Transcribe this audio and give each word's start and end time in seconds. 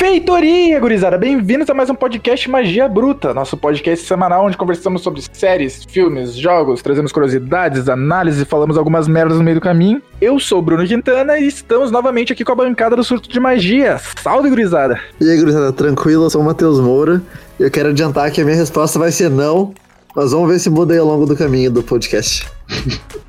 Feitoria, 0.00 0.80
gurizada! 0.80 1.18
Bem-vindos 1.18 1.68
a 1.68 1.74
mais 1.74 1.90
um 1.90 1.94
podcast 1.94 2.48
Magia 2.48 2.88
Bruta, 2.88 3.34
nosso 3.34 3.54
podcast 3.54 4.06
semanal 4.06 4.46
onde 4.46 4.56
conversamos 4.56 5.02
sobre 5.02 5.22
séries, 5.30 5.84
filmes, 5.84 6.34
jogos, 6.36 6.80
trazemos 6.80 7.12
curiosidades, 7.12 7.86
análises 7.86 8.40
e 8.40 8.44
falamos 8.46 8.78
algumas 8.78 9.06
merdas 9.06 9.36
no 9.36 9.44
meio 9.44 9.56
do 9.56 9.60
caminho. 9.60 10.00
Eu 10.18 10.40
sou 10.40 10.60
o 10.60 10.62
Bruno 10.62 10.86
Quintana 10.86 11.38
e 11.38 11.46
estamos 11.46 11.90
novamente 11.90 12.32
aqui 12.32 12.42
com 12.46 12.52
a 12.52 12.54
bancada 12.54 12.96
do 12.96 13.04
Surto 13.04 13.28
de 13.28 13.38
Magia. 13.38 14.00
Salve, 14.22 14.48
gurizada! 14.48 14.98
E 15.20 15.30
aí, 15.30 15.36
gurizada, 15.36 15.70
tranquilo? 15.70 16.24
Eu 16.24 16.30
sou 16.30 16.40
o 16.40 16.44
Matheus 16.46 16.80
Moura 16.80 17.20
e 17.58 17.64
eu 17.64 17.70
quero 17.70 17.90
adiantar 17.90 18.30
que 18.30 18.40
a 18.40 18.44
minha 18.44 18.56
resposta 18.56 18.98
vai 18.98 19.12
ser 19.12 19.28
não, 19.28 19.74
mas 20.16 20.32
vamos 20.32 20.48
ver 20.48 20.60
se 20.60 20.70
muda 20.70 20.94
aí 20.94 20.98
ao 20.98 21.06
longo 21.06 21.26
do 21.26 21.36
caminho 21.36 21.70
do 21.70 21.82
podcast. 21.82 22.48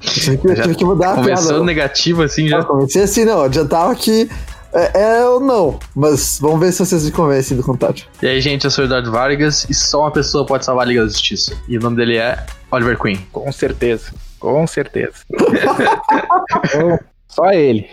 Eu 0.44 0.56
tive 0.56 0.76
que 0.76 0.84
mudar 0.84 1.14
a 1.14 1.16
Começou 1.16 1.64
negativo 1.64 2.24
assim 2.24 2.48
já. 2.48 2.58
Eu 2.58 2.66
comecei 2.66 3.04
assim, 3.04 3.24
não, 3.24 3.44
adiantava 3.44 3.96
que 3.96 4.30
é, 4.74 5.02
é 5.02 5.26
ou 5.26 5.40
não, 5.40 5.80
mas 5.96 6.40
vamos 6.40 6.60
ver 6.60 6.72
se 6.72 6.80
vocês 6.80 7.06
me 7.06 7.12
convencem 7.12 7.58
do 7.58 7.64
contrário. 7.64 8.04
E 8.22 8.28
aí, 8.28 8.40
gente, 8.40 8.66
eu 8.66 8.72
sou 8.72 8.84
o 8.84 8.88
Eduardo 8.88 9.12
Vargas 9.12 9.66
e 9.70 9.74
só 9.74 10.02
uma 10.02 10.12
pessoa 10.12 10.46
pode 10.46 10.66
salvar 10.66 10.86
a 10.86 10.88
Liga 10.88 11.02
da 11.02 11.08
Justiça. 11.08 11.56
E 11.68 11.78
o 11.78 11.82
nome 11.82 11.98
dele 11.98 12.18
é 12.18 12.44
Oliver 12.72 12.98
Queen. 12.98 13.18
Com 13.32 13.52
certeza, 13.52 14.14
com 14.40 14.66
certeza. 14.66 15.18
só 17.28 17.52
ele. 17.52 17.90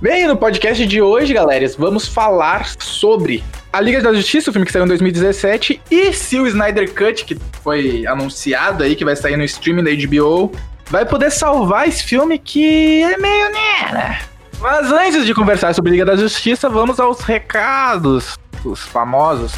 Bem, 0.00 0.26
no 0.26 0.36
podcast 0.36 0.86
de 0.86 1.02
hoje, 1.02 1.34
galera, 1.34 1.66
vamos 1.76 2.08
falar 2.08 2.66
sobre 2.78 3.44
a 3.72 3.80
Liga 3.80 4.00
da 4.00 4.14
Justiça, 4.14 4.48
o 4.48 4.52
filme 4.52 4.64
que 4.64 4.72
saiu 4.72 4.84
em 4.84 4.88
2017, 4.88 5.80
e 5.90 6.12
se 6.12 6.38
o 6.38 6.46
Snyder 6.46 6.92
Cut, 6.94 7.24
que 7.24 7.36
foi 7.62 8.06
anunciado 8.06 8.82
aí, 8.82 8.96
que 8.96 9.04
vai 9.04 9.14
sair 9.14 9.36
no 9.36 9.44
streaming 9.44 9.84
da 9.84 9.90
HBO, 9.90 10.52
vai 10.86 11.04
poder 11.04 11.30
salvar 11.30 11.86
esse 11.86 12.02
filme 12.02 12.38
que 12.38 13.02
é 13.02 13.18
meio 13.18 13.52
né? 13.92 14.20
Mas 14.60 14.92
antes 14.92 15.24
de 15.24 15.34
conversar 15.34 15.74
sobre 15.74 15.90
Liga 15.90 16.04
da 16.04 16.16
Justiça, 16.16 16.68
vamos 16.68 17.00
aos 17.00 17.20
recados 17.20 18.36
dos 18.62 18.80
famosos. 18.80 19.54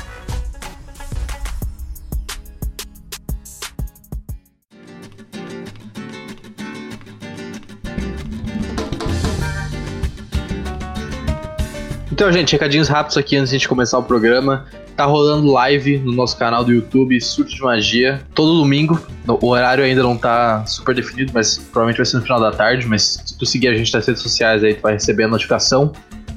Então, 12.13 12.31
gente, 12.31 12.53
recadinhos 12.53 12.87
rápidos 12.87 13.17
aqui 13.17 13.37
antes 13.37 13.51
de 13.51 13.57
a 13.57 13.59
gente 13.59 13.69
começar 13.69 13.99
o 13.99 14.05
programa. 14.05 14.67
Tá 14.97 15.05
rolando 15.05 15.51
live 15.51 15.99
no 15.99 16.13
nosso 16.13 16.37
canal 16.37 16.63
do 16.63 16.71
YouTube, 16.71 17.21
Surto 17.21 17.53
de 17.53 17.61
Magia, 17.61 18.23
todo 18.33 18.61
domingo. 18.61 19.01
O 19.27 19.49
horário 19.49 19.83
ainda 19.83 20.05
não 20.05 20.17
tá 20.17 20.65
super 20.65 20.95
definido, 20.95 21.33
mas 21.35 21.59
provavelmente 21.59 21.97
vai 21.97 22.07
ser 22.07 22.19
no 22.19 22.23
final 22.23 22.39
da 22.39 22.53
tarde. 22.53 22.87
Mas 22.87 23.32
tu 23.43 23.47
seguir 23.47 23.69
a 23.69 23.75
gente 23.75 23.93
nas 23.93 24.07
redes 24.07 24.23
sociais 24.23 24.63
aí, 24.63 24.75
tu 24.75 24.83
vai 24.83 24.93
receber 24.93 25.25
a 25.25 25.29
notificação. 25.29 25.93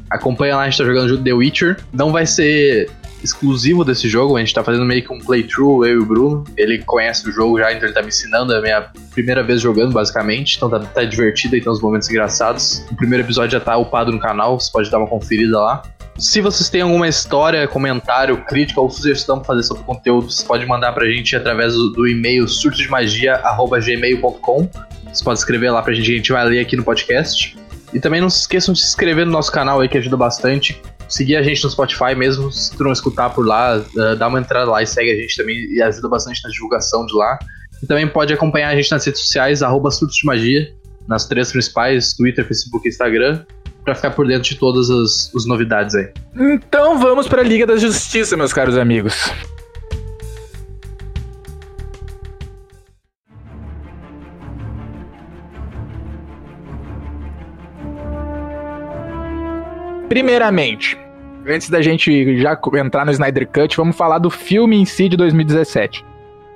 Acompanha 0.09 0.55
lá, 0.55 0.63
a 0.63 0.69
gente 0.69 0.79
tá 0.79 0.85
jogando 0.85 1.23
The 1.23 1.33
Witcher. 1.33 1.77
Não 1.93 2.11
vai 2.11 2.25
ser 2.25 2.89
exclusivo 3.23 3.85
desse 3.85 4.09
jogo, 4.09 4.35
a 4.35 4.39
gente 4.39 4.51
tá 4.53 4.63
fazendo 4.63 4.85
meio 4.85 5.03
que 5.03 5.13
um 5.13 5.19
playthrough, 5.19 5.85
eu 5.85 5.93
e 5.93 5.97
o 5.97 6.05
Bruno. 6.05 6.43
Ele 6.57 6.79
conhece 6.79 7.29
o 7.29 7.31
jogo 7.31 7.59
já, 7.59 7.71
então 7.71 7.87
ele 7.87 7.93
tá 7.93 8.01
me 8.01 8.07
ensinando, 8.07 8.51
é 8.53 8.57
a 8.57 8.61
minha 8.61 8.89
primeira 9.11 9.43
vez 9.43 9.61
jogando, 9.61 9.93
basicamente. 9.93 10.57
Então 10.57 10.67
tá, 10.69 10.79
tá 10.79 11.03
divertido 11.03 11.55
e 11.55 11.61
tem 11.61 11.71
uns 11.71 11.79
momentos 11.79 12.09
engraçados. 12.09 12.83
O 12.91 12.95
primeiro 12.95 13.23
episódio 13.23 13.51
já 13.51 13.59
tá 13.59 13.77
upado 13.77 14.11
no 14.11 14.19
canal, 14.19 14.59
você 14.59 14.71
pode 14.71 14.89
dar 14.89 14.97
uma 14.97 15.07
conferida 15.07 15.59
lá. 15.59 15.83
Se 16.17 16.41
vocês 16.41 16.69
têm 16.69 16.81
alguma 16.81 17.07
história, 17.07 17.67
comentário, 17.67 18.43
crítica 18.45 18.81
ou 18.81 18.89
sugestão 18.89 19.37
para 19.37 19.45
fazer 19.47 19.61
sobre 19.63 19.83
o 19.83 19.85
conteúdo, 19.85 20.31
você 20.31 20.43
pode 20.45 20.65
mandar 20.65 20.93
pra 20.93 21.05
gente 21.07 21.35
através 21.35 21.73
do, 21.73 21.91
do 21.91 22.07
e-mail 22.07 22.47
surtodemagia.gmail.com. 22.47 24.69
Você 25.15 25.23
pode 25.23 25.39
escrever 25.39 25.71
lá 25.71 25.81
pra 25.81 25.93
gente, 25.93 26.11
a 26.11 26.15
gente 26.17 26.31
vai 26.31 26.45
ler 26.45 26.59
aqui 26.59 26.75
no 26.75 26.83
podcast. 26.83 27.57
E 27.93 27.99
também 28.01 28.19
não 28.19 28.29
se 28.29 28.41
esqueçam 28.41 28.73
de 28.73 28.81
se 28.81 28.87
inscrever 28.87 29.25
no 29.25 29.31
nosso 29.31 29.49
canal 29.49 29.79
aí, 29.79 29.87
que 29.87 29.97
ajuda 29.97 30.17
bastante. 30.17 30.81
Seguir 31.07 31.37
a 31.37 31.41
gente 31.41 31.63
no 31.63 31.69
Spotify 31.69 32.13
mesmo, 32.13 32.51
se 32.51 32.75
tu 32.75 32.83
não 32.83 32.91
escutar 32.91 33.29
por 33.29 33.47
lá, 33.47 33.77
uh, 33.77 34.15
dá 34.17 34.27
uma 34.27 34.39
entrada 34.39 34.69
lá 34.69 34.83
e 34.83 34.87
segue 34.87 35.11
a 35.11 35.15
gente 35.15 35.37
também, 35.37 35.55
e 35.71 35.81
ajuda 35.81 36.09
bastante 36.09 36.41
na 36.43 36.49
divulgação 36.49 37.05
de 37.05 37.15
lá. 37.15 37.39
E 37.81 37.87
também 37.87 38.05
pode 38.05 38.33
acompanhar 38.33 38.69
a 38.69 38.75
gente 38.75 38.91
nas 38.91 39.05
redes 39.05 39.21
sociais, 39.21 39.63
arroba 39.63 39.89
Surtos 39.89 40.17
de 40.17 40.25
Magia, 40.25 40.73
nas 41.07 41.25
três 41.25 41.49
principais, 41.49 42.13
Twitter, 42.13 42.45
Facebook 42.45 42.85
e 42.85 42.89
Instagram 42.89 43.45
para 43.85 43.95
ficar 43.95 44.11
por 44.11 44.27
dentro 44.27 44.49
de 44.49 44.55
todas 44.55 44.89
as, 44.89 45.31
as 45.33 45.45
novidades 45.45 45.95
aí. 45.95 46.09
Então 46.35 46.99
vamos 46.99 47.27
para 47.27 47.41
a 47.41 47.45
Liga 47.45 47.65
da 47.65 47.77
Justiça, 47.77 48.35
meus 48.35 48.51
caros 48.51 48.77
amigos. 48.77 49.31
Primeiramente, 60.07 60.97
antes 61.47 61.69
da 61.69 61.81
gente 61.81 62.37
já 62.39 62.59
entrar 62.75 63.05
no 63.05 63.11
Snyder 63.11 63.47
Cut, 63.47 63.75
vamos 63.75 63.95
falar 63.95 64.19
do 64.19 64.29
filme 64.29 64.77
em 64.77 64.85
si 64.85 65.09
de 65.09 65.17
2017. 65.17 66.05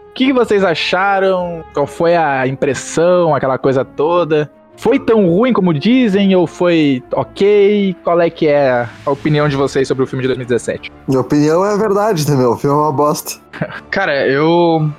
O 0.09 0.13
que 0.13 0.31
vocês 0.31 0.63
acharam? 0.63 1.63
Qual 1.73 1.87
foi 1.87 2.15
a 2.15 2.45
impressão, 2.47 3.33
aquela 3.33 3.57
coisa 3.57 3.83
toda? 3.83 4.51
Foi 4.77 4.97
tão 4.99 5.27
ruim 5.27 5.51
como 5.51 5.73
dizem 5.73 6.35
ou 6.35 6.47
foi 6.47 7.03
ok? 7.11 7.95
Qual 8.03 8.21
é 8.21 8.29
que 8.29 8.47
é 8.47 8.87
a 9.05 9.11
opinião 9.11 9.49
de 9.49 9.55
vocês 9.55 9.87
sobre 9.87 10.03
o 10.03 10.07
filme 10.07 10.21
de 10.21 10.27
2017? 10.27 10.91
Minha 11.07 11.21
opinião 11.21 11.65
é 11.65 11.77
verdade 11.77 12.25
também, 12.25 12.45
o 12.45 12.55
filme 12.55 12.77
é 12.77 12.79
uma 12.79 12.91
bosta. 12.91 13.39
Cara, 13.91 14.27
eu 14.27 14.89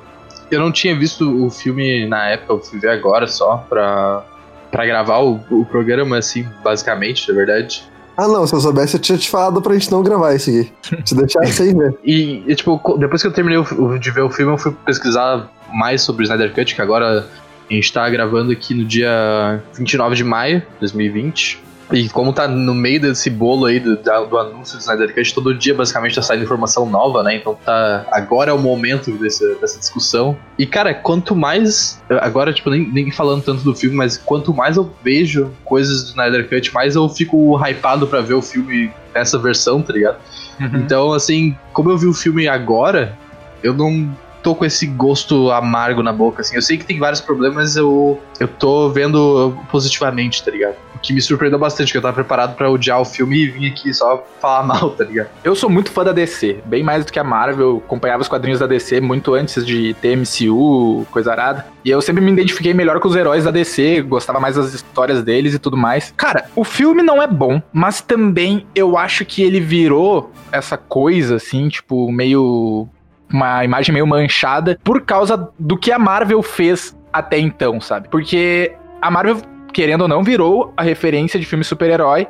eu 0.50 0.60
não 0.60 0.72
tinha 0.72 0.94
visto 0.96 1.46
o 1.46 1.50
filme 1.50 2.06
na 2.06 2.30
época, 2.30 2.52
eu 2.54 2.60
fui 2.60 2.78
ver 2.80 2.90
agora 2.90 3.26
só 3.26 3.58
pra, 3.68 4.24
pra 4.70 4.84
gravar 4.84 5.20
o, 5.20 5.40
o 5.50 5.64
programa, 5.64 6.18
assim, 6.18 6.46
basicamente, 6.62 7.28
na 7.28 7.34
verdade. 7.34 7.89
Ah, 8.20 8.28
não, 8.28 8.46
se 8.46 8.54
eu 8.54 8.60
soubesse, 8.60 8.96
eu 8.96 9.00
tinha 9.00 9.16
te 9.16 9.30
falado 9.30 9.62
pra 9.62 9.72
gente 9.72 9.90
não 9.90 10.02
gravar 10.02 10.34
esse 10.34 10.50
aqui. 10.50 11.02
Te 11.02 11.14
deixar 11.14 11.46
sem 11.46 11.74
ver. 11.74 11.98
E, 12.04 12.44
e, 12.46 12.54
tipo, 12.54 12.78
depois 12.98 13.22
que 13.22 13.28
eu 13.28 13.32
terminei 13.32 13.58
de 13.98 14.10
ver 14.10 14.20
o 14.20 14.28
filme, 14.28 14.52
eu 14.52 14.58
fui 14.58 14.72
pesquisar 14.84 15.50
mais 15.72 16.02
sobre 16.02 16.22
o 16.22 16.24
Snyder 16.24 16.52
Cut, 16.52 16.74
que 16.74 16.82
agora 16.82 17.26
a 17.70 17.72
gente 17.72 17.90
tá 17.90 18.06
gravando 18.10 18.52
aqui 18.52 18.74
no 18.74 18.84
dia 18.84 19.62
29 19.72 20.16
de 20.16 20.24
maio 20.24 20.60
de 20.60 20.66
2020. 20.80 21.62
E 21.92 22.08
como 22.08 22.32
tá 22.32 22.46
no 22.46 22.74
meio 22.74 23.00
desse 23.00 23.28
bolo 23.28 23.66
aí 23.66 23.80
do, 23.80 23.96
do 23.96 24.38
anúncio 24.38 24.76
do 24.76 24.80
Snyder 24.80 25.14
Cut, 25.14 25.34
todo 25.34 25.54
dia 25.54 25.74
basicamente 25.74 26.14
tá 26.14 26.22
saindo 26.22 26.44
informação 26.44 26.88
nova, 26.88 27.22
né? 27.22 27.36
Então 27.36 27.54
tá. 27.54 28.06
Agora 28.10 28.50
é 28.50 28.54
o 28.54 28.58
momento 28.58 29.10
desse, 29.12 29.54
dessa 29.56 29.78
discussão. 29.78 30.36
E, 30.58 30.66
cara, 30.66 30.94
quanto 30.94 31.34
mais. 31.34 32.00
Agora, 32.20 32.52
tipo, 32.52 32.70
nem, 32.70 32.86
nem 32.88 33.10
falando 33.10 33.42
tanto 33.42 33.62
do 33.62 33.74
filme, 33.74 33.96
mas 33.96 34.16
quanto 34.16 34.54
mais 34.54 34.76
eu 34.76 34.90
vejo 35.02 35.50
coisas 35.64 36.04
do 36.04 36.08
Snyder 36.10 36.48
Cut, 36.48 36.72
mais 36.72 36.94
eu 36.94 37.08
fico 37.08 37.58
hypado 37.64 38.06
para 38.06 38.20
ver 38.20 38.34
o 38.34 38.42
filme 38.42 38.92
nessa 39.14 39.38
versão, 39.38 39.82
tá 39.82 39.92
ligado? 39.92 40.18
Uhum. 40.60 40.76
Então, 40.76 41.12
assim, 41.12 41.56
como 41.72 41.90
eu 41.90 41.98
vi 41.98 42.06
o 42.06 42.14
filme 42.14 42.46
agora, 42.46 43.16
eu 43.62 43.74
não 43.74 44.14
tô 44.42 44.54
com 44.54 44.64
esse 44.64 44.86
gosto 44.86 45.50
amargo 45.50 46.02
na 46.02 46.12
boca, 46.12 46.40
assim. 46.40 46.54
Eu 46.54 46.62
sei 46.62 46.78
que 46.78 46.84
tem 46.84 46.98
vários 46.98 47.20
problemas, 47.20 47.76
eu, 47.76 48.20
eu 48.38 48.48
tô 48.48 48.88
vendo 48.88 49.56
positivamente, 49.70 50.42
tá 50.42 50.50
ligado? 50.50 50.76
Que 51.02 51.12
me 51.12 51.20
surpreendeu 51.20 51.58
bastante, 51.58 51.92
que 51.92 51.98
eu 51.98 52.02
tava 52.02 52.14
preparado 52.14 52.56
para 52.56 52.70
odiar 52.70 53.00
o 53.00 53.04
filme 53.04 53.44
e 53.44 53.46
vim 53.48 53.68
aqui 53.68 53.92
só 53.92 54.24
falar 54.40 54.62
mal, 54.66 54.90
tá 54.90 55.04
ligado? 55.04 55.28
Eu 55.42 55.54
sou 55.54 55.70
muito 55.70 55.90
fã 55.90 56.04
da 56.04 56.12
DC, 56.12 56.60
bem 56.66 56.82
mais 56.82 57.04
do 57.04 57.12
que 57.12 57.18
a 57.18 57.24
Marvel. 57.24 57.68
Eu 57.68 57.82
acompanhava 57.84 58.22
os 58.22 58.28
quadrinhos 58.28 58.60
da 58.60 58.66
DC 58.66 59.00
muito 59.00 59.34
antes 59.34 59.64
de 59.64 59.94
ter 59.94 60.16
MCU, 60.16 61.06
coisa 61.10 61.32
arada. 61.32 61.66
E 61.84 61.90
eu 61.90 62.00
sempre 62.00 62.22
me 62.22 62.30
identifiquei 62.30 62.74
melhor 62.74 63.00
com 63.00 63.08
os 63.08 63.16
heróis 63.16 63.44
da 63.44 63.50
DC, 63.50 64.02
gostava 64.02 64.38
mais 64.38 64.56
das 64.56 64.74
histórias 64.74 65.22
deles 65.22 65.54
e 65.54 65.58
tudo 65.58 65.76
mais. 65.76 66.12
Cara, 66.16 66.46
o 66.54 66.64
filme 66.64 67.02
não 67.02 67.22
é 67.22 67.26
bom, 67.26 67.62
mas 67.72 68.00
também 68.00 68.66
eu 68.74 68.98
acho 68.98 69.24
que 69.24 69.42
ele 69.42 69.60
virou 69.60 70.30
essa 70.52 70.76
coisa, 70.76 71.36
assim, 71.36 71.68
tipo, 71.68 72.10
meio 72.10 72.88
uma 73.32 73.64
imagem 73.64 73.92
meio 73.92 74.06
manchada 74.06 74.78
por 74.82 75.02
causa 75.02 75.50
do 75.58 75.76
que 75.76 75.92
a 75.92 75.98
Marvel 75.98 76.42
fez 76.42 76.96
até 77.12 77.38
então, 77.38 77.80
sabe? 77.80 78.08
Porque 78.08 78.72
a 79.00 79.10
Marvel, 79.10 79.38
querendo 79.72 80.02
ou 80.02 80.08
não, 80.08 80.22
virou 80.22 80.72
a 80.76 80.82
referência 80.82 81.38
de 81.38 81.46
filme 81.46 81.64
super-herói. 81.64 82.26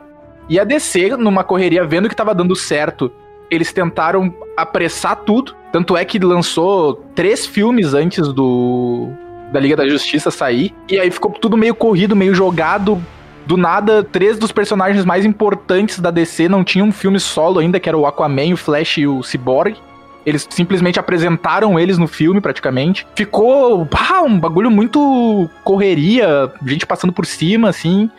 E 0.48 0.58
a 0.58 0.64
DC, 0.64 1.16
numa 1.16 1.44
correria, 1.44 1.84
vendo 1.84 2.08
que 2.08 2.16
tava 2.16 2.34
dando 2.34 2.56
certo, 2.56 3.12
eles 3.50 3.72
tentaram 3.72 4.34
apressar 4.56 5.16
tudo. 5.16 5.54
Tanto 5.72 5.96
é 5.96 6.04
que 6.04 6.18
lançou 6.18 6.94
três 7.14 7.46
filmes 7.46 7.94
antes 7.94 8.32
do 8.32 9.08
da 9.52 9.58
Liga 9.58 9.76
da 9.76 9.88
Justiça 9.88 10.30
sair. 10.30 10.74
E 10.88 10.98
aí 10.98 11.10
ficou 11.10 11.32
tudo 11.32 11.56
meio 11.56 11.74
corrido, 11.74 12.14
meio 12.14 12.34
jogado. 12.34 13.00
Do 13.46 13.56
nada, 13.56 14.04
três 14.04 14.38
dos 14.38 14.52
personagens 14.52 15.04
mais 15.04 15.24
importantes 15.24 15.98
da 15.98 16.10
DC 16.10 16.48
não 16.48 16.62
tinham 16.62 16.88
um 16.88 16.92
filme 16.92 17.18
solo 17.18 17.58
ainda, 17.58 17.80
que 17.80 17.88
era 17.88 17.98
o 17.98 18.06
Aquaman, 18.06 18.52
o 18.52 18.56
Flash 18.56 18.98
e 18.98 19.06
o 19.06 19.22
Cyborg. 19.22 19.76
Eles 20.24 20.46
simplesmente 20.50 20.98
apresentaram 20.98 21.78
eles 21.78 21.98
no 21.98 22.06
filme, 22.06 22.40
praticamente. 22.40 23.06
Ficou 23.14 23.86
pá, 23.86 24.20
um 24.20 24.38
bagulho 24.38 24.70
muito 24.70 25.48
correria, 25.64 26.52
gente 26.64 26.86
passando 26.86 27.12
por 27.12 27.26
cima, 27.26 27.68
assim. 27.68 28.10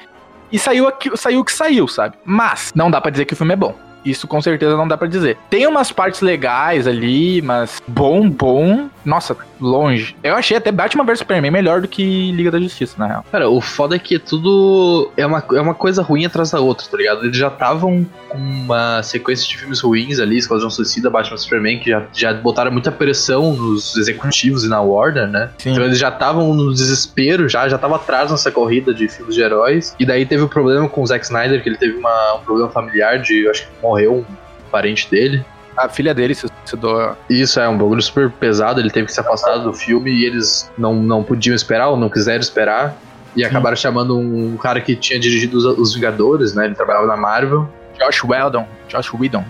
E 0.52 0.60
saiu, 0.60 0.88
aqui, 0.88 1.16
saiu 1.16 1.42
o 1.42 1.46
que 1.46 1.54
saiu, 1.54 1.88
sabe? 1.88 2.16
Mas 2.26 2.72
não 2.76 2.92
dá 2.92 3.00
para 3.00 3.12
dizer 3.12 3.26
que 3.26 3.34
o 3.34 3.38
filme 3.38 3.54
é 3.54 3.58
bom. 3.58 3.76
Isso 4.04 4.28
com 4.28 4.42
certeza 4.42 4.76
não 4.76 4.88
dá 4.88 4.98
para 4.98 5.08
dizer. 5.08 5.38
Tem 5.50 5.68
umas 5.68 5.92
partes 5.92 6.22
legais 6.22 6.88
ali, 6.88 7.42
mas 7.42 7.82
bom, 7.88 8.30
bom, 8.30 8.90
nossa, 9.04 9.36
longe. 9.60 10.16
Eu 10.24 10.36
achei 10.36 10.58
até 10.58 10.72
Batman 10.72 11.04
vs 11.04 11.20
Superman 11.20 11.52
melhor 11.52 11.82
do 11.82 11.88
que 11.88 12.32
Liga 12.32 12.52
da 12.52 12.60
Justiça, 12.60 12.96
na 12.98 13.08
real. 13.08 13.26
Cara, 13.32 13.50
o 13.50 13.60
foda 13.60 13.96
é 13.96 14.00
que 14.00 14.20
tudo 14.20 15.12
é 15.18 15.26
uma, 15.26 15.44
é 15.54 15.62
uma 15.62 15.74
coisa 15.74 16.02
ruim 16.02 16.26
atrás 16.26 16.52
da 16.52 16.60
outra, 16.60 16.86
tá 16.90 16.98
ligado? 16.98 17.26
Eles 17.26 17.38
já 17.38 17.48
estavam 17.48 18.06
com 18.30 18.38
uma 18.38 19.02
sequência 19.04 19.48
de 19.48 19.58
filmes 19.58 19.80
ruins 19.82 20.20
ali, 20.20 20.38
Esquadrão 20.38 20.70
Suicida, 20.70 21.10
Batman 21.10 21.36
vs 21.36 21.44
Superman, 21.44 21.80
que 21.80 21.90
já, 21.90 22.04
já 22.14 22.34
botaram 22.34 22.72
muita 22.72 22.92
pressão 22.92 23.54
nos 23.54 23.96
executivos 23.98 24.64
e 24.64 24.70
na 24.70 24.82
Warner, 24.82 25.28
né? 25.28 25.50
Sim. 25.58 25.72
Então 25.72 25.84
eles 25.84 25.98
já 25.98 26.10
estavam 26.10 26.54
no 26.54 26.74
desespero, 26.74 27.50
já 27.50 27.68
já 27.68 27.76
estavam 27.76 27.96
atrás 27.96 28.32
nessa 28.32 28.52
corrida 28.52 28.94
de 28.94 29.08
filmes 29.08 29.36
de 29.36 29.42
heróis. 29.42 29.96
E 30.00 30.06
daí 30.06 30.26
teve 30.26 30.44
o 30.44 30.48
problema 30.48 30.88
com 30.88 31.02
o 31.02 31.08
Zack 31.08 31.26
Snyder, 31.26 31.62
que 31.62 31.70
ele 31.70 31.78
teve 31.78 31.98
uma, 31.98 32.36
um 32.36 32.40
problema 32.42 32.70
familiar 32.70 33.20
de, 33.20 33.48
acho 33.50 33.64
que 33.64 33.70
morreu 33.82 34.26
um 34.30 34.70
parente 34.70 35.10
dele. 35.10 35.44
A 35.76 35.88
filha 35.88 36.14
dele 36.14 36.36
se 36.36 36.48
suicidou. 36.48 37.16
Isso 37.30 37.60
é 37.60 37.68
um 37.68 37.78
bagulho 37.78 38.02
super 38.02 38.30
pesado, 38.30 38.80
ele 38.80 38.90
teve 38.90 39.08
que 39.08 39.14
se 39.14 39.20
afastar 39.20 39.58
do 39.58 39.74
filme 39.74 40.12
e 40.12 40.26
eles 40.26 40.70
não, 40.78 40.96
não 40.96 41.24
podiam 41.24 41.56
esperar 41.56 41.90
ou 41.90 41.98
não 41.98 42.10
quiseram 42.10 42.42
esperar. 42.42 42.96
E 43.36 43.46
acabaram 43.46 43.78
chamando 43.78 44.18
um 44.18 44.58
cara 44.58 44.82
que 44.82 44.96
tinha 44.96 45.18
dirigido 45.20 45.58
os, 45.58 45.64
os 45.64 45.96
Vingadores, 45.96 46.54
né? 46.54 46.66
Ele 46.66 46.76
trabalhava 46.76 47.08
na 47.08 47.16
Marvel. 47.16 47.70
Josh 47.98 48.24
Weldon. 48.24 48.68
Josh 48.90 49.14
Whedon. 49.14 49.46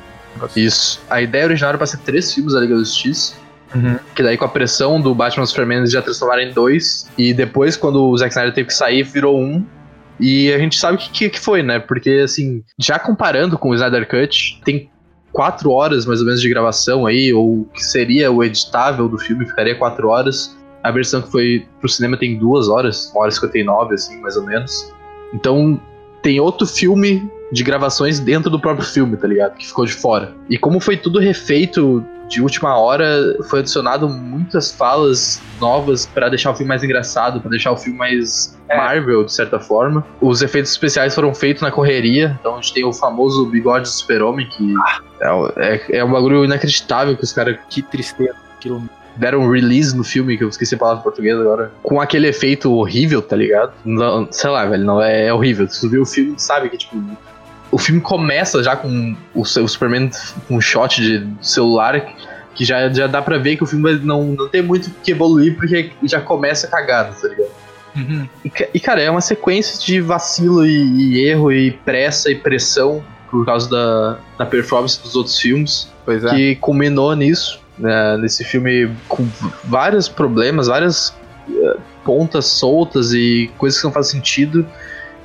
Isso. 0.55 1.01
A 1.09 1.21
ideia 1.21 1.45
original 1.45 1.69
era 1.69 1.77
pra 1.77 1.87
ser 1.87 1.97
três 1.97 2.33
filmes 2.33 2.53
da 2.53 2.59
Liga 2.59 2.75
da 2.75 2.79
Justiça. 2.79 3.35
Uhum. 3.73 3.97
Que 4.13 4.21
daí 4.21 4.37
com 4.37 4.45
a 4.45 4.49
pressão 4.49 4.99
do 4.99 5.15
Batman 5.15 5.43
vs 5.43 5.49
Superman 5.49 5.77
eles 5.79 5.91
já 5.91 6.01
transformaram 6.01 6.43
em 6.43 6.53
dois. 6.53 7.09
E 7.17 7.33
depois, 7.33 7.75
quando 7.75 8.03
o 8.03 8.17
Zack 8.17 8.31
Snyder 8.31 8.53
teve 8.53 8.67
que 8.67 8.73
sair, 8.73 9.03
virou 9.03 9.39
um. 9.39 9.65
E 10.19 10.53
a 10.53 10.59
gente 10.59 10.77
sabe 10.77 10.95
o 10.95 10.99
que, 10.99 11.09
que, 11.09 11.29
que 11.31 11.39
foi, 11.39 11.63
né? 11.63 11.79
Porque, 11.79 12.21
assim, 12.23 12.63
já 12.77 12.99
comparando 12.99 13.57
com 13.57 13.69
o 13.69 13.73
Snyder 13.73 14.07
Cut, 14.07 14.61
tem 14.63 14.90
quatro 15.31 15.71
horas 15.71 16.05
mais 16.05 16.19
ou 16.19 16.25
menos 16.25 16.41
de 16.41 16.49
gravação 16.49 17.05
aí, 17.05 17.33
ou 17.33 17.65
que 17.73 17.83
seria 17.83 18.31
o 18.31 18.43
editável 18.43 19.07
do 19.07 19.17
filme, 19.17 19.45
ficaria 19.45 19.75
quatro 19.75 20.09
horas. 20.09 20.57
A 20.83 20.91
versão 20.91 21.21
que 21.21 21.31
foi 21.31 21.65
pro 21.79 21.89
cinema 21.89 22.17
tem 22.17 22.37
duas 22.37 22.67
horas, 22.67 23.11
uma 23.11 23.21
hora 23.21 23.29
e 23.29 23.33
59, 23.33 23.93
assim, 23.93 24.19
mais 24.19 24.35
ou 24.35 24.43
menos. 24.43 24.91
Então, 25.33 25.79
tem 26.21 26.39
outro 26.39 26.65
filme 26.65 27.29
de 27.51 27.63
gravações 27.63 28.19
dentro 28.19 28.49
do 28.49 28.59
próprio 28.59 28.85
filme, 28.85 29.17
tá 29.17 29.27
ligado? 29.27 29.57
Que 29.57 29.67
ficou 29.67 29.85
de 29.85 29.93
fora. 29.93 30.33
E 30.49 30.57
como 30.57 30.79
foi 30.79 30.97
tudo 30.97 31.19
refeito 31.19 32.03
de 32.31 32.41
última 32.41 32.77
hora, 32.77 33.35
foi 33.49 33.59
adicionado 33.59 34.07
muitas 34.07 34.71
falas 34.71 35.41
novas 35.59 36.05
pra 36.05 36.29
deixar 36.29 36.51
o 36.51 36.55
filme 36.55 36.69
mais 36.69 36.81
engraçado, 36.81 37.41
pra 37.41 37.49
deixar 37.49 37.71
o 37.73 37.77
filme 37.77 37.99
mais 37.99 38.57
É. 38.69 38.77
Marvel, 38.77 39.25
de 39.25 39.33
certa 39.33 39.59
forma. 39.59 40.05
Os 40.21 40.41
efeitos 40.41 40.71
especiais 40.71 41.13
foram 41.13 41.35
feitos 41.35 41.61
na 41.61 41.69
correria, 41.69 42.37
então 42.39 42.53
a 42.53 42.61
gente 42.61 42.73
tem 42.73 42.85
o 42.85 42.93
famoso 42.93 43.45
bigode 43.47 43.83
do 43.83 43.89
super-homem, 43.89 44.47
que 44.47 44.73
é, 45.21 45.75
é, 45.91 45.97
é 45.97 46.03
um 46.05 46.11
bagulho 46.11 46.45
inacreditável 46.45 47.17
que 47.17 47.23
os 47.25 47.33
caras 47.33 47.57
Que 47.69 47.81
tristeza. 47.81 48.33
Aquilo. 48.57 48.81
deram 49.17 49.39
um 49.41 49.51
release 49.51 49.93
no 49.95 50.03
filme, 50.05 50.37
que 50.37 50.43
eu 50.45 50.47
esqueci 50.49 50.75
a 50.75 50.77
palavra 50.77 51.01
em 51.01 51.03
português 51.03 51.37
agora, 51.37 51.69
com 51.83 51.99
aquele 51.99 52.27
efeito 52.29 52.71
horrível, 52.73 53.21
tá 53.21 53.35
ligado? 53.35 53.73
Não- 53.83 54.25
sei 54.31 54.49
lá, 54.49 54.65
velho, 54.65 54.85
não 54.85 55.01
é, 55.01 55.25
é 55.27 55.33
horrível. 55.33 55.67
Se 55.67 55.81
tu 55.81 55.89
vê 55.89 55.97
o 55.99 56.05
filme, 56.05 56.35
sabe 56.37 56.69
que, 56.69 56.77
tipo, 56.77 56.95
o 57.71 57.77
filme 57.77 58.01
começa 58.01 58.61
já 58.61 58.75
com 58.75 59.15
o, 59.33 59.45
Superman 59.45 60.09
com 60.47 60.57
um 60.57 60.61
shot 60.61 61.01
de 61.01 61.27
celular 61.41 62.01
que 62.53 62.65
já, 62.65 62.91
já 62.91 63.07
dá 63.07 63.21
pra 63.21 63.37
ver 63.37 63.55
que 63.55 63.63
o 63.63 63.65
filme 63.65 63.93
não, 64.03 64.23
não 64.25 64.47
tem 64.49 64.61
muito 64.61 64.87
o 64.87 64.91
que 65.03 65.11
evoluir 65.11 65.55
porque 65.55 65.91
já 66.03 66.19
começa 66.19 66.67
cagado, 66.67 67.15
tá 67.19 67.27
ligado? 67.29 67.49
Uhum. 67.95 68.27
E, 68.45 68.51
e, 68.73 68.79
cara, 68.79 69.01
é 69.01 69.09
uma 69.09 69.21
sequência 69.21 69.79
de 69.85 70.01
vacilo 70.01 70.65
e, 70.65 70.71
e 71.15 71.25
erro 71.25 71.51
e 71.51 71.71
pressa 71.71 72.29
e 72.29 72.35
pressão 72.35 73.03
por 73.29 73.45
causa 73.45 73.69
da, 73.69 74.17
da 74.37 74.45
performance 74.45 75.01
dos 75.01 75.15
outros 75.15 75.37
filmes 75.39 75.89
é. 76.07 76.29
que 76.29 76.55
culminou 76.57 77.15
nisso, 77.15 77.59
né, 77.77 78.17
nesse 78.17 78.43
filme 78.43 78.91
com 79.07 79.25
vários 79.63 80.09
problemas, 80.09 80.67
várias 80.67 81.13
eh, 81.49 81.77
pontas 82.03 82.45
soltas 82.47 83.13
e 83.13 83.49
coisas 83.57 83.79
que 83.79 83.85
não 83.85 83.93
fazem 83.93 84.13
sentido. 84.19 84.67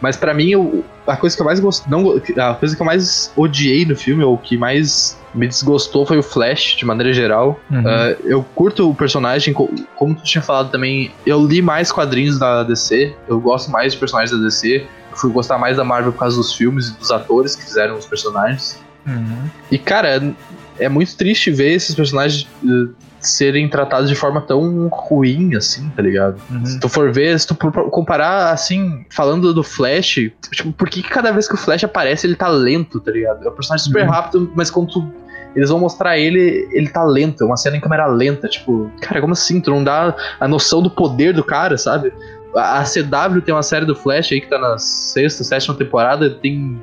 Mas 0.01 0.17
pra 0.17 0.33
mim, 0.33 0.55
o- 0.55 0.85
a 1.07 1.17
coisa 1.17 1.37
que 1.37 1.43
eu 1.43 1.47
mais 1.47 1.61
gost... 1.61 1.85
não, 1.89 2.21
a 2.37 2.55
coisa 2.55 2.75
que 2.75 2.83
eu 2.83 2.87
mais 2.87 3.33
odiei 3.37 3.85
no 3.85 3.97
filme, 3.97 4.23
ou 4.25 4.35
o 4.35 4.39
que 4.39 4.57
mais 4.57 5.17
me 5.35 5.47
desgostou 5.47 6.07
foi 6.07 6.19
o 6.19 6.23
Flash, 6.23 6.77
de 6.77 6.85
maneira 6.85 7.13
geral. 7.13 7.61
Uhum. 7.71 7.81
Uh, 7.81 8.17
eu 8.25 8.43
curto 8.55 8.91
o 8.91 8.95
personagem, 8.95 9.53
co- 9.53 9.71
como 9.95 10.15
tu 10.15 10.23
tinha 10.25 10.43
falado 10.43 10.71
também, 10.71 11.13
eu 11.25 11.45
li 11.47 11.61
mais 11.61 11.93
quadrinhos 11.93 12.39
da 12.39 12.63
DC, 12.63 13.15
eu 13.29 13.39
gosto 13.41 13.71
mais 13.71 13.93
de 13.93 13.99
personagens 13.99 14.31
da 14.37 14.43
DC, 14.45 14.87
eu 15.11 15.17
fui 15.17 15.31
gostar 15.31 15.59
mais 15.59 15.77
da 15.77 15.85
Marvel 15.85 16.13
por 16.13 16.19
causa 16.19 16.37
dos 16.37 16.55
filmes 16.55 16.89
e 16.89 16.99
dos 16.99 17.11
atores 17.11 17.55
que 17.55 17.65
fizeram 17.65 17.97
os 17.97 18.07
personagens. 18.07 18.79
Uhum. 19.07 19.49
E, 19.71 19.79
cara, 19.79 20.35
é 20.79 20.89
muito 20.89 21.17
triste 21.17 21.51
ver 21.51 21.73
esses 21.73 21.95
personagens 21.95 22.49
uh, 22.65 22.89
serem 23.21 23.69
tratados 23.69 24.09
de 24.09 24.15
forma 24.15 24.41
tão 24.41 24.89
ruim 24.89 25.55
assim, 25.57 25.89
tá 25.91 26.03
ligado? 26.03 26.41
Uhum. 26.51 26.65
Se 26.65 26.79
tu 26.81 26.89
for 26.89 27.13
ver, 27.13 27.39
se 27.39 27.47
tu 27.47 27.55
comparar, 27.91 28.53
assim, 28.53 29.05
falando 29.11 29.53
do 29.53 29.63
Flash, 29.63 30.31
tipo, 30.53 30.73
por 30.73 30.89
que 30.89 31.03
cada 31.03 31.33
vez 31.33 31.49
que 31.49 31.55
o 31.55 31.59
Flash 31.59 31.85
aparece 31.85 32.27
ele 32.27 32.37
tá 32.37 32.49
lento, 32.49 33.01
tá 33.01 33.11
ligado? 33.11 33.45
É 33.47 33.49
um 33.51 33.55
personagem 33.55 33.85
super 33.85 34.05
Uhum. 34.05 34.11
rápido, 34.11 34.53
mas 34.55 34.71
quando 34.71 34.89
tu- 34.93 35.13
eles 35.55 35.71
vão 35.71 35.79
mostrar 35.81 36.19
ele, 36.19 36.69
ele 36.71 36.89
tá 36.89 37.03
lento, 37.03 37.43
é 37.43 37.47
uma 37.47 37.57
cena 37.57 37.77
em 37.77 37.81
câmera 37.81 38.07
lenta, 38.07 38.47
tipo, 38.47 38.91
cara, 39.01 39.21
como 39.21 39.33
assim? 39.33 39.61
Tu 39.61 39.71
não 39.71 39.83
dá 39.83 40.15
a 40.39 40.47
noção 40.47 40.83
do 40.83 40.91
poder 40.91 41.33
do 41.33 41.43
cara, 41.43 41.79
sabe? 41.79 42.13
A 42.55 42.85
CW 42.85 43.41
tem 43.43 43.55
uma 43.55 43.63
série 43.63 43.85
do 43.87 43.95
Flash 43.95 44.33
aí 44.33 44.41
que 44.41 44.49
tá 44.49 44.59
na 44.59 44.79
sexta, 44.79 45.43
sétima 45.45 45.75
temporada, 45.75 46.31
tem 46.31 46.81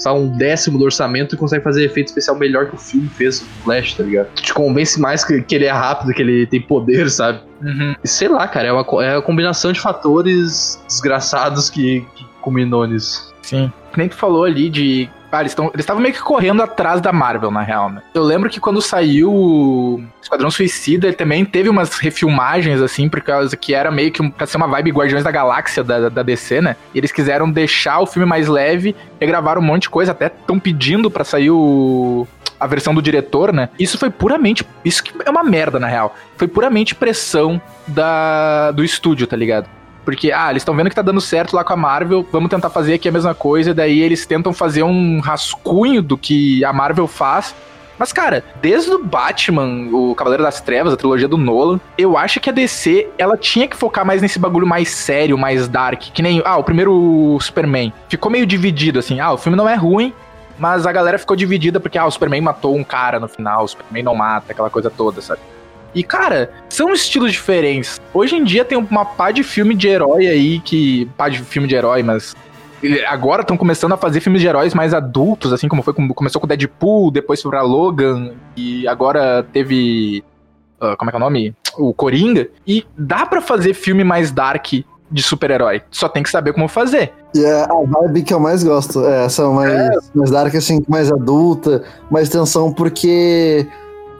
só 0.00 0.16
um 0.16 0.28
décimo 0.28 0.78
do 0.78 0.84
orçamento 0.84 1.34
e 1.34 1.38
consegue 1.38 1.62
fazer 1.62 1.84
efeito 1.84 2.08
especial 2.08 2.36
melhor 2.36 2.66
que 2.68 2.74
o 2.74 2.78
filme 2.78 3.08
fez 3.08 3.40
do 3.40 3.46
Flash, 3.62 3.94
tá 3.94 4.02
ligado? 4.02 4.28
Te 4.34 4.52
convence 4.54 4.98
mais 4.98 5.22
que, 5.22 5.42
que 5.42 5.54
ele 5.54 5.66
é 5.66 5.70
rápido, 5.70 6.12
que 6.12 6.22
ele 6.22 6.46
tem 6.46 6.60
poder, 6.60 7.10
sabe? 7.10 7.40
Uhum. 7.62 7.94
E 8.02 8.08
sei 8.08 8.28
lá, 8.28 8.48
cara, 8.48 8.68
é 8.68 8.72
uma, 8.72 9.04
é 9.04 9.16
uma 9.16 9.22
combinação 9.22 9.72
de 9.72 9.80
fatores 9.80 10.82
desgraçados 10.88 11.68
que, 11.68 12.04
que 12.14 12.24
culminou 12.40 12.86
nisso. 12.86 13.29
Sim. 13.42 13.72
Que 13.92 13.98
nem 13.98 14.08
tu 14.08 14.14
falou 14.14 14.44
ali 14.44 14.68
de. 14.68 15.08
Ah, 15.32 15.40
eles 15.40 15.54
estavam 15.78 16.02
meio 16.02 16.12
que 16.12 16.20
correndo 16.20 16.60
atrás 16.60 17.00
da 17.00 17.12
Marvel, 17.12 17.52
na 17.52 17.62
real, 17.62 17.88
né? 17.88 18.02
Eu 18.12 18.24
lembro 18.24 18.50
que 18.50 18.58
quando 18.58 18.82
saiu 18.82 19.32
o 19.32 20.02
Esquadrão 20.20 20.50
Suicida, 20.50 21.06
ele 21.06 21.14
também 21.14 21.44
teve 21.44 21.68
umas 21.68 21.98
refilmagens, 21.98 22.82
assim, 22.82 23.08
por 23.08 23.20
causa 23.20 23.56
que 23.56 23.72
era 23.72 23.92
meio 23.92 24.10
que 24.10 24.20
um, 24.20 24.28
pra 24.28 24.44
ser 24.44 24.56
uma 24.56 24.66
vibe 24.66 24.90
Guardiões 24.90 25.22
da 25.22 25.30
Galáxia 25.30 25.84
da, 25.84 26.08
da 26.08 26.22
DC, 26.24 26.60
né? 26.60 26.74
E 26.92 26.98
eles 26.98 27.12
quiseram 27.12 27.48
deixar 27.48 28.00
o 28.00 28.06
filme 28.06 28.26
mais 28.26 28.48
leve, 28.48 28.94
regravaram 29.20 29.60
um 29.60 29.64
monte 29.64 29.82
de 29.82 29.90
coisa, 29.90 30.10
até 30.10 30.26
estão 30.26 30.58
pedindo 30.58 31.08
pra 31.10 31.24
sair 31.24 31.50
o. 31.50 32.26
A 32.58 32.66
versão 32.66 32.92
do 32.92 33.00
diretor, 33.00 33.52
né? 33.54 33.70
Isso 33.78 33.96
foi 33.96 34.10
puramente. 34.10 34.66
Isso 34.84 35.02
que 35.02 35.14
é 35.24 35.30
uma 35.30 35.42
merda, 35.42 35.78
na 35.78 35.86
real. 35.86 36.14
Foi 36.36 36.46
puramente 36.46 36.94
pressão 36.94 37.60
da, 37.86 38.70
do 38.72 38.84
estúdio, 38.84 39.26
tá 39.26 39.34
ligado? 39.34 39.66
Porque, 40.04 40.32
ah, 40.32 40.50
eles 40.50 40.62
estão 40.62 40.74
vendo 40.74 40.88
que 40.88 40.94
tá 40.94 41.02
dando 41.02 41.20
certo 41.20 41.54
lá 41.54 41.62
com 41.62 41.72
a 41.72 41.76
Marvel, 41.76 42.26
vamos 42.32 42.50
tentar 42.50 42.70
fazer 42.70 42.94
aqui 42.94 43.08
a 43.08 43.12
mesma 43.12 43.34
coisa, 43.34 43.74
daí 43.74 44.00
eles 44.00 44.24
tentam 44.26 44.52
fazer 44.52 44.82
um 44.82 45.20
rascunho 45.20 46.02
do 46.02 46.16
que 46.16 46.64
a 46.64 46.72
Marvel 46.72 47.06
faz. 47.06 47.54
Mas, 48.00 48.14
cara, 48.14 48.42
desde 48.62 48.90
o 48.90 49.04
Batman, 49.04 49.90
o 49.92 50.14
Cavaleiro 50.14 50.42
das 50.42 50.58
Trevas, 50.58 50.94
a 50.94 50.96
trilogia 50.96 51.28
do 51.28 51.36
Nolan, 51.36 51.78
eu 51.98 52.16
acho 52.16 52.40
que 52.40 52.48
a 52.48 52.52
DC, 52.52 53.06
ela 53.18 53.36
tinha 53.36 53.68
que 53.68 53.76
focar 53.76 54.06
mais 54.06 54.22
nesse 54.22 54.38
bagulho 54.38 54.66
mais 54.66 54.88
sério, 54.88 55.36
mais 55.36 55.68
dark. 55.68 56.00
Que 56.00 56.22
nem, 56.22 56.40
ah, 56.46 56.56
o 56.56 56.64
primeiro 56.64 57.36
Superman. 57.42 57.92
Ficou 58.08 58.32
meio 58.32 58.46
dividido, 58.46 58.98
assim, 58.98 59.20
ah, 59.20 59.32
o 59.32 59.36
filme 59.36 59.54
não 59.54 59.68
é 59.68 59.74
ruim, 59.74 60.14
mas 60.58 60.86
a 60.86 60.92
galera 60.92 61.18
ficou 61.18 61.36
dividida 61.36 61.78
porque, 61.78 61.98
ah, 61.98 62.06
o 62.06 62.10
Superman 62.10 62.40
matou 62.40 62.74
um 62.74 62.82
cara 62.82 63.20
no 63.20 63.28
final, 63.28 63.64
o 63.64 63.68
Superman 63.68 64.02
não 64.02 64.14
mata, 64.14 64.52
aquela 64.52 64.70
coisa 64.70 64.88
toda, 64.88 65.20
sabe? 65.20 65.42
E, 65.94 66.02
cara, 66.02 66.50
são 66.68 66.92
estilos 66.92 67.32
diferentes. 67.32 68.00
Hoje 68.14 68.36
em 68.36 68.44
dia 68.44 68.64
tem 68.64 68.78
uma 68.78 69.04
pá 69.04 69.30
de 69.30 69.42
filme 69.42 69.74
de 69.74 69.88
herói 69.88 70.26
aí 70.26 70.60
que. 70.60 71.08
pá 71.16 71.28
de 71.28 71.38
filme 71.40 71.66
de 71.68 71.74
herói, 71.74 72.02
mas. 72.02 72.34
Agora 73.08 73.42
estão 73.42 73.56
começando 73.58 73.92
a 73.92 73.96
fazer 73.96 74.20
filmes 74.20 74.40
de 74.40 74.46
heróis 74.48 74.72
mais 74.72 74.94
adultos, 74.94 75.52
assim 75.52 75.68
como 75.68 75.82
foi. 75.82 75.92
com- 75.92 76.08
Começou 76.08 76.40
com 76.40 76.46
Deadpool, 76.46 77.10
depois 77.10 77.42
foi 77.42 77.50
pra 77.50 77.62
Logan, 77.62 78.32
e 78.56 78.86
agora 78.88 79.44
teve. 79.52 80.24
ah, 80.80 80.96
como 80.96 81.10
é 81.10 81.12
que 81.12 81.16
é 81.16 81.18
o 81.18 81.20
nome? 81.20 81.54
O 81.76 81.92
Coringa. 81.92 82.48
E 82.66 82.84
dá 82.96 83.26
pra 83.26 83.40
fazer 83.42 83.74
filme 83.74 84.02
mais 84.02 84.30
dark 84.30 84.66
de 85.12 85.22
super-herói. 85.22 85.82
Só 85.90 86.08
tem 86.08 86.22
que 86.22 86.30
saber 86.30 86.52
como 86.52 86.68
fazer. 86.68 87.12
E 87.34 87.44
é 87.44 87.62
a 87.64 87.68
vibe 87.84 88.22
que 88.22 88.32
eu 88.32 88.40
mais 88.40 88.62
gosto. 88.64 89.04
É 89.04 89.24
essa 89.26 89.46
mais, 89.50 90.10
mais 90.14 90.30
dark, 90.30 90.54
assim, 90.54 90.80
mais 90.88 91.10
adulta, 91.12 91.82
mais 92.10 92.28
tensão, 92.28 92.72
porque 92.72 93.66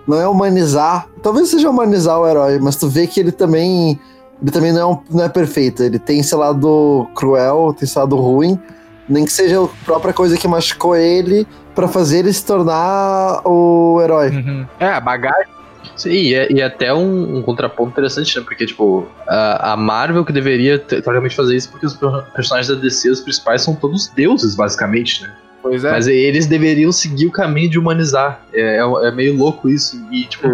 não 0.06 0.20
é 0.20 0.26
humanizar. 0.28 1.06
Talvez 1.22 1.48
seja 1.48 1.68
humanizar 1.70 2.18
o 2.18 2.26
herói, 2.28 2.58
mas 2.60 2.76
tu 2.76 2.88
vê 2.88 3.06
que 3.06 3.20
ele 3.20 3.32
também. 3.32 3.98
Ele 4.42 4.50
também 4.50 4.72
não 4.72 4.80
é, 4.80 4.86
um- 4.86 4.98
não 5.10 5.24
é 5.24 5.28
perfeito. 5.28 5.82
Ele 5.82 5.98
tem 5.98 6.20
esse 6.20 6.34
lado 6.34 7.06
cruel, 7.14 7.74
tem 7.78 7.84
esse 7.86 7.98
lado 7.98 8.16
ruim. 8.16 8.58
Nem 9.08 9.24
que 9.24 9.32
seja 9.32 9.62
a 9.62 9.68
própria 9.84 10.12
coisa 10.14 10.36
que 10.38 10.46
machucou 10.48 10.96
ele 10.96 11.46
pra 11.74 11.86
fazer 11.88 12.20
ele 12.20 12.32
se 12.32 12.44
tornar 12.44 13.42
o 13.44 14.00
herói. 14.02 14.30
É, 14.78 14.86
a 14.86 15.00
bagagem. 15.00 15.46
Sim, 15.96 16.10
e, 16.10 16.34
é, 16.34 16.50
e 16.50 16.60
é 16.60 16.64
até 16.64 16.94
um, 16.94 17.38
um 17.38 17.42
contraponto 17.42 17.90
interessante, 17.90 18.38
né? 18.38 18.42
Porque, 18.42 18.64
tipo, 18.64 19.06
a, 19.26 19.72
a 19.72 19.76
Marvel 19.76 20.24
que 20.24 20.32
deveria 20.32 20.78
te- 20.78 21.02
teoricamente 21.02 21.36
fazer 21.36 21.56
isso 21.56 21.68
porque 21.70 21.84
os 21.84 21.94
per- 21.94 22.24
personagens 22.34 22.68
da 22.74 22.80
DC, 22.80 23.10
os 23.10 23.20
principais, 23.20 23.60
são 23.62 23.74
todos 23.74 24.08
deuses, 24.08 24.54
basicamente, 24.54 25.22
né? 25.22 25.30
Pois 25.62 25.84
é. 25.84 25.90
Mas 25.90 26.06
eles 26.06 26.46
deveriam 26.46 26.90
seguir 26.92 27.26
o 27.26 27.30
caminho 27.30 27.68
de 27.70 27.78
humanizar. 27.78 28.40
É, 28.52 28.78
é- 28.78 29.08
é 29.08 29.10
meio 29.10 29.36
louco 29.36 29.68
isso. 29.68 30.00
E, 30.10 30.24
tipo, 30.24 30.48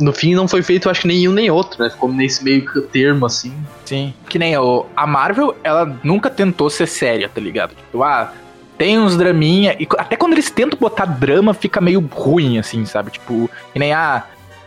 no 0.00 0.12
fim 0.12 0.34
não 0.34 0.46
foi 0.48 0.62
feito, 0.62 0.90
acho 0.90 1.02
que 1.02 1.08
nenhum 1.08 1.32
nem 1.32 1.50
outro, 1.50 1.82
né? 1.82 1.90
Ficou 1.90 2.12
nesse 2.12 2.44
meio 2.44 2.64
termo, 2.88 3.24
assim. 3.26 3.52
Sim. 3.84 4.12
Que 4.28 4.38
nem 4.38 4.56
o, 4.56 4.86
a 4.96 5.06
Marvel, 5.06 5.56
ela 5.64 5.98
nunca 6.02 6.28
tentou 6.28 6.68
ser 6.68 6.86
séria, 6.86 7.28
tá 7.28 7.40
ligado? 7.40 7.70
Tipo, 7.70 8.02
ah, 8.02 8.32
tem 8.76 8.98
uns 8.98 9.16
draminha. 9.16 9.76
E 9.78 9.86
até 9.98 10.16
quando 10.16 10.32
eles 10.32 10.50
tentam 10.50 10.78
botar 10.78 11.04
drama, 11.04 11.54
fica 11.54 11.80
meio 11.80 12.00
ruim, 12.12 12.58
assim, 12.58 12.84
sabe? 12.84 13.10
Tipo, 13.12 13.48
que 13.72 13.78
nem 13.78 13.92
ah, 13.92 14.24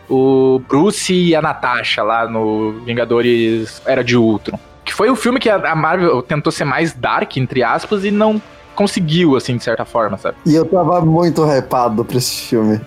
o 0.08 0.60
Bruce 0.68 1.12
e 1.12 1.34
a 1.34 1.42
Natasha 1.42 2.02
lá 2.02 2.28
no 2.28 2.80
Vingadores 2.84 3.82
Era 3.84 4.02
de 4.02 4.16
Ultron. 4.16 4.58
Que 4.84 4.94
foi 4.94 5.10
o 5.10 5.16
filme 5.16 5.40
que 5.40 5.50
a 5.50 5.74
Marvel 5.74 6.22
tentou 6.22 6.50
ser 6.52 6.64
mais 6.64 6.92
dark, 6.92 7.36
entre 7.36 7.62
aspas, 7.62 8.04
e 8.04 8.10
não 8.10 8.40
conseguiu, 8.76 9.34
assim, 9.34 9.56
de 9.56 9.64
certa 9.64 9.84
forma, 9.84 10.16
sabe? 10.16 10.36
E 10.46 10.54
eu 10.54 10.64
tava 10.64 11.00
muito 11.00 11.44
hypado 11.44 12.04
pra 12.04 12.18
esse 12.18 12.42
filme. 12.42 12.80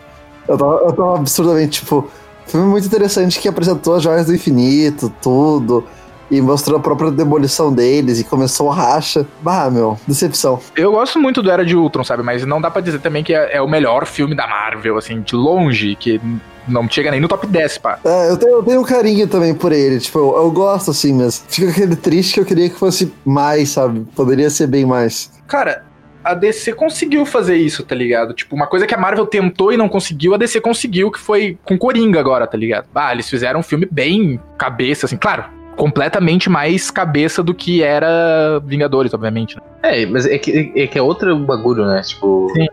Eu 0.48 0.58
tava, 0.58 0.76
eu 0.76 0.94
tava 0.94 1.16
absurdamente, 1.18 1.82
tipo, 1.82 2.10
filme 2.46 2.68
muito 2.68 2.88
interessante 2.88 3.40
que 3.40 3.48
apresentou 3.48 3.96
as 3.96 4.04
joias 4.04 4.28
do 4.28 4.34
infinito, 4.34 5.12
tudo. 5.22 5.84
E 6.30 6.42
mostrou 6.42 6.78
a 6.78 6.82
própria 6.82 7.10
demolição 7.10 7.74
deles 7.74 8.20
e 8.20 8.24
começou 8.24 8.72
a 8.72 8.76
racha. 8.76 9.26
Bah, 9.42 9.70
meu, 9.70 9.98
decepção. 10.08 10.60
Eu 10.76 10.92
gosto 10.92 11.20
muito 11.20 11.42
do 11.42 11.50
Era 11.50 11.66
de 11.66 11.76
Ultron, 11.76 12.04
sabe? 12.04 12.22
Mas 12.22 12.46
não 12.46 12.62
dá 12.62 12.70
pra 12.70 12.82
dizer 12.82 13.00
também 13.00 13.24
que 13.24 13.34
é, 13.34 13.58
é 13.58 13.62
o 13.62 13.68
melhor 13.68 14.06
filme 14.06 14.36
da 14.36 14.48
Marvel, 14.48 14.98
assim, 14.98 15.22
de 15.22 15.36
longe, 15.36 15.96
que 15.96 16.22
não 16.68 16.88
chega 16.90 17.12
nem 17.12 17.20
no 17.20 17.28
top 17.28 17.48
10, 17.48 17.78
pá. 17.80 18.00
É, 18.06 18.30
eu 18.30 18.38
tenho, 18.38 18.54
eu 18.54 18.64
tenho 18.64 18.82
um 18.82 18.84
carinho 18.84 19.28
também 19.28 19.54
por 19.54 19.72
ele. 19.72 20.00
Tipo, 20.00 20.20
eu, 20.20 20.44
eu 20.44 20.52
gosto 20.52 20.92
assim, 20.92 21.14
mas 21.14 21.44
fica 21.50 21.72
aquele 21.72 21.96
triste 21.96 22.36
que 22.36 22.40
eu 22.40 22.46
queria 22.46 22.70
que 22.70 22.76
fosse 22.76 23.12
mais, 23.26 23.70
sabe? 23.70 24.06
Poderia 24.16 24.50
ser 24.50 24.68
bem 24.68 24.86
mais. 24.86 25.32
Cara, 25.48 25.84
a 26.24 26.34
DC 26.34 26.74
conseguiu 26.74 27.26
fazer 27.26 27.56
isso, 27.56 27.84
tá 27.84 27.96
ligado? 27.96 28.34
Tipo, 28.34 28.56
uma 28.56 28.68
coisa 28.68 28.86
que 28.86 28.94
a 28.94 28.98
Marvel 28.98 29.26
tentou 29.26 29.72
e 29.74 29.78
não 29.78 29.90
conseguiu, 29.90 30.34
a 30.34 30.38
DC 30.38 30.62
conseguiu, 30.62 31.12
que 31.12 31.20
foi 31.20 31.58
com 31.64 31.78
Coringa 31.78 32.20
agora, 32.20 32.46
tá 32.46 32.58
ligado? 32.58 32.88
Ah, 32.94 33.12
eles 33.14 33.30
fizeram 33.30 33.62
um 33.62 33.64
filme 33.64 33.88
bem 33.90 34.40
cabeça, 34.58 35.06
assim, 35.06 35.18
claro, 35.18 35.46
completamente 35.80 36.50
mais 36.50 36.92
cabeça 36.92 37.42
do 37.42 37.54
que 37.54 37.82
era 37.82 38.60
Vingadores, 38.66 39.14
obviamente. 39.14 39.56
Né? 39.56 39.62
É, 39.82 40.06
mas 40.06 40.26
é 40.26 40.38
que 40.38 40.74
é, 40.76 40.86
que 40.86 41.00
é 41.00 41.02
outro 41.02 41.34
bagulho, 41.40 41.86
né? 41.86 42.02
Tipo. 42.02 42.52
Sim. 42.54 42.68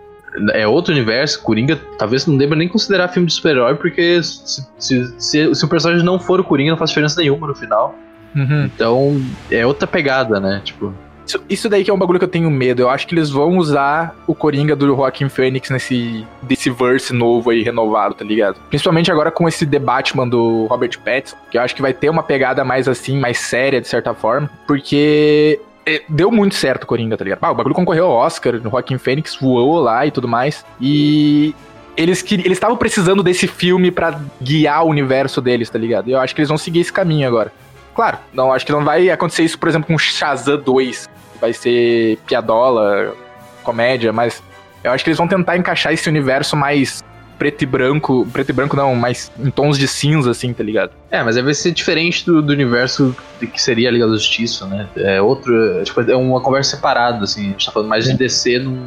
É 0.53 0.67
outro 0.67 0.93
universo, 0.93 1.41
Coringa, 1.43 1.81
talvez 1.97 2.27
não 2.27 2.37
deva 2.37 2.55
nem 2.55 2.69
considerar 2.69 3.09
filme 3.09 3.27
de 3.27 3.33
super-herói, 3.33 3.75
porque 3.77 4.23
se, 4.23 4.67
se, 4.79 5.15
se, 5.19 5.55
se, 5.55 5.65
o 5.65 5.69
personagem 5.69 6.05
não 6.05 6.21
for 6.21 6.39
o 6.41 6.45
Coringa, 6.45 6.73
não 6.73 6.77
faz 6.77 6.91
diferença 6.91 7.19
nenhuma 7.19 7.47
no 7.47 7.55
final. 7.55 7.95
Uhum. 8.35 8.65
Então, 8.67 9.23
é 9.51 9.65
outra 9.65 9.87
pegada, 9.87 10.39
né? 10.39 10.61
Tipo. 10.63 10.93
Isso, 11.27 11.43
isso, 11.49 11.69
daí 11.69 11.83
que 11.83 11.91
é 11.91 11.95
um 11.95 11.99
bagulho 11.99 12.19
que 12.19 12.25
eu 12.25 12.29
tenho 12.29 12.51
medo. 12.51 12.83
Eu 12.83 12.89
acho 12.89 13.07
que 13.07 13.15
eles 13.15 13.31
vão 13.31 13.59
usar 13.59 14.15
o 14.27 14.35
Coringa 14.35 14.77
do 14.77 14.87
Joaquim 14.87 15.29
Phoenix 15.29 15.71
nesse 15.71 16.25
desse 16.43 16.71
verse 16.71 17.13
novo 17.13 17.51
aí, 17.51 17.63
renovado, 17.63 18.15
tá 18.15 18.25
ligado? 18.25 18.57
Principalmente 18.69 19.11
agora 19.11 19.31
com 19.31 19.49
esse 19.49 19.67
The 19.67 19.79
Batman 19.79 20.29
do 20.29 20.67
Robert 20.67 20.99
Pattinson, 21.05 21.37
que 21.51 21.59
eu 21.59 21.63
acho 21.63 21.75
que 21.75 21.83
vai 21.83 21.93
ter 21.93 22.09
uma 22.09 22.23
pegada 22.23 22.65
mais 22.65 22.87
assim, 22.87 23.19
mais 23.19 23.39
séria, 23.39 23.81
de 23.81 23.89
certa 23.89 24.15
forma, 24.15 24.49
porque 24.67 25.61
é, 25.85 26.03
deu 26.09 26.31
muito 26.31 26.55
certo 26.55 26.85
o 26.85 26.87
Coringa, 26.87 27.17
tá 27.17 27.25
ligado? 27.25 27.39
Ah, 27.43 27.51
o 27.51 27.55
bagulho 27.55 27.75
concorreu 27.75 28.07
ao 28.07 28.13
Oscar, 28.13 28.55
o 28.55 28.71
Joaquim 28.71 28.99
Phoenix 28.99 29.37
voou 29.41 29.81
lá 29.81 30.07
e 30.07 30.11
tudo 30.11 30.29
mais. 30.29 30.65
E 30.81 31.55
eles 31.97 32.25
estavam 32.31 32.77
precisando 32.77 33.23
desse 33.23 33.47
filme 33.47 33.91
para 33.91 34.21
guiar 34.41 34.85
o 34.85 34.89
universo 34.89 35.41
deles, 35.41 35.71
tá 35.71 35.79
ligado? 35.79 36.11
Eu 36.11 36.21
acho 36.21 36.35
que 36.35 36.41
eles 36.41 36.49
vão 36.49 36.59
seguir 36.59 36.81
esse 36.81 36.93
caminho 36.93 37.27
agora. 37.27 37.53
Claro, 37.97 38.19
não 38.33 38.53
acho 38.53 38.67
que 38.67 38.73
não 38.73 38.85
vai 38.85 39.09
acontecer 39.09 39.43
isso, 39.43 39.59
por 39.59 39.71
exemplo, 39.71 39.89
com 39.89 39.97
Shazam 39.97 40.59
2, 40.59 41.09
vai 41.41 41.55
ser 41.55 42.19
piadola, 42.27 43.15
comédia, 43.63 44.13
mas 44.13 44.43
eu 44.85 44.93
acho 44.93 45.03
que 45.03 45.09
eles 45.09 45.19
vão 45.19 45.27
tentar 45.27 45.57
encaixar 45.57 45.95
esse 45.95 46.07
universo 46.07 46.55
mais 46.55 47.03
preto 47.39 47.63
e 47.63 47.67
branco, 47.67 48.27
preto 48.33 48.51
e 48.51 48.53
branco 48.53 48.77
não, 48.77 48.95
mais 48.95 49.33
em 49.39 49.51
tons 49.51 49.79
de 49.79 49.89
cinza, 49.89 50.31
assim, 50.31 50.53
tá 50.53 50.63
ligado? 50.63 50.93
É, 51.11 51.23
mas 51.23 51.37
vai 51.37 51.55
ser 51.55 51.73
diferente 51.73 52.25
do, 52.25 52.43
do 52.43 52.53
universo 52.53 53.17
que 53.41 53.61
seria 53.61 53.89
a 53.89 53.93
Liga 53.93 54.07
da 54.07 54.13
Justiça, 54.13 54.67
né? 54.67 54.89
É 54.97 55.21
outro, 55.21 55.55
tipo, 55.83 56.01
é 56.01 56.17
uma 56.17 56.41
conversa 56.41 56.77
separada, 56.77 57.25
assim, 57.25 57.47
a 57.47 57.51
gente 57.51 57.67
tá 57.67 57.73
falando 57.73 57.89
mais 57.89 58.05
de 58.05 58.15
DC 58.15 58.59
no, 58.59 58.79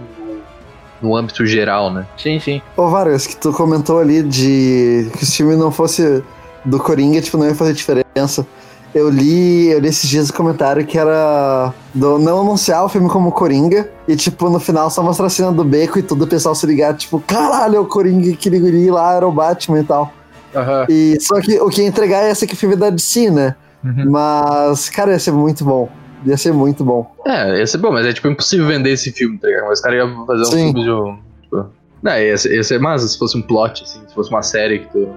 no 1.01 1.15
âmbito 1.15 1.45
geral, 1.47 1.91
né? 1.91 2.05
Sim, 2.15 2.39
sim. 2.39 2.61
Ô, 2.77 2.87
Vargas, 2.89 3.25
que 3.25 3.35
tu 3.35 3.51
comentou 3.51 3.99
ali 3.99 4.21
de 4.23 5.09
que 5.17 5.25
se 5.25 5.33
o 5.33 5.37
filme 5.37 5.55
não 5.55 5.71
fosse 5.71 6.23
do 6.65 6.79
Coringa, 6.79 7.21
tipo, 7.21 7.37
não 7.37 7.47
ia 7.47 7.55
fazer 7.55 7.73
diferença. 7.73 8.45
Eu 8.93 9.09
li, 9.09 9.67
eu 9.67 9.79
li 9.79 9.87
esses 9.87 10.09
dias 10.09 10.29
o 10.29 10.33
um 10.33 10.35
comentário 10.35 10.85
que 10.85 10.97
era 10.97 11.73
do 11.93 12.17
não 12.17 12.41
anunciar 12.41 12.83
o 12.83 12.89
filme 12.89 13.07
como 13.07 13.31
Coringa 13.31 13.89
e, 14.07 14.15
tipo, 14.15 14.49
no 14.49 14.59
final 14.59 14.89
só 14.89 15.03
mostrar 15.03 15.27
a 15.27 15.29
cena 15.29 15.51
do 15.51 15.63
beco 15.63 15.99
e 15.99 16.03
tudo, 16.03 16.23
o 16.25 16.27
pessoal 16.27 16.55
se 16.55 16.65
ligar, 16.65 16.95
tipo, 16.95 17.19
caralho, 17.19 17.75
é 17.75 17.79
o 17.79 17.85
Coringa, 17.85 18.35
que 18.35 18.49
guri 18.49 18.89
lá 18.89 19.13
era 19.13 19.27
o 19.27 19.31
Batman 19.31 19.79
e 19.79 19.83
tal. 19.83 20.11
Uhum. 20.55 20.85
E 20.89 21.19
só 21.19 21.39
que 21.39 21.59
o 21.59 21.69
que 21.69 21.81
ia 21.81 21.87
entregar 21.87 22.23
é 22.23 22.31
esse 22.31 22.47
que 22.47 22.55
filme 22.55 22.75
da 22.75 22.89
DC, 22.89 23.29
né? 23.29 23.55
Uhum. 23.83 24.09
Mas, 24.09 24.89
cara, 24.89 25.11
ia 25.11 25.19
ser 25.19 25.31
muito 25.31 25.63
bom. 25.63 25.89
Ia 26.25 26.37
ser 26.37 26.51
muito 26.51 26.83
bom. 26.83 27.09
É, 27.25 27.59
ia 27.59 27.67
ser 27.67 27.77
bom, 27.77 27.91
mas 27.91 28.05
é 28.05 28.11
tipo 28.11 28.27
impossível 28.27 28.67
vender 28.67 28.91
esse 28.91 29.11
filme, 29.11 29.37
tá 29.37 29.47
ligado? 29.47 29.67
Mas 29.67 29.79
os 29.79 29.81
caras 29.81 29.99
iam 29.99 30.25
fazer 30.25 30.41
um 30.41 30.45
Sim. 30.45 30.73
filme 30.73 30.83
de 30.83 30.91
um. 30.91 31.17
Tipo, 31.43 31.65
não, 32.01 32.17
ia 32.17 32.37
ser, 32.37 32.55
ia 32.55 32.63
ser 32.63 32.79
massa 32.79 33.07
se 33.07 33.17
fosse 33.17 33.37
um 33.37 33.41
plot, 33.41 33.83
assim, 33.83 34.01
se 34.07 34.13
fosse 34.13 34.29
uma 34.29 34.41
série 34.41 34.79
que 34.79 34.91
tu 34.91 35.09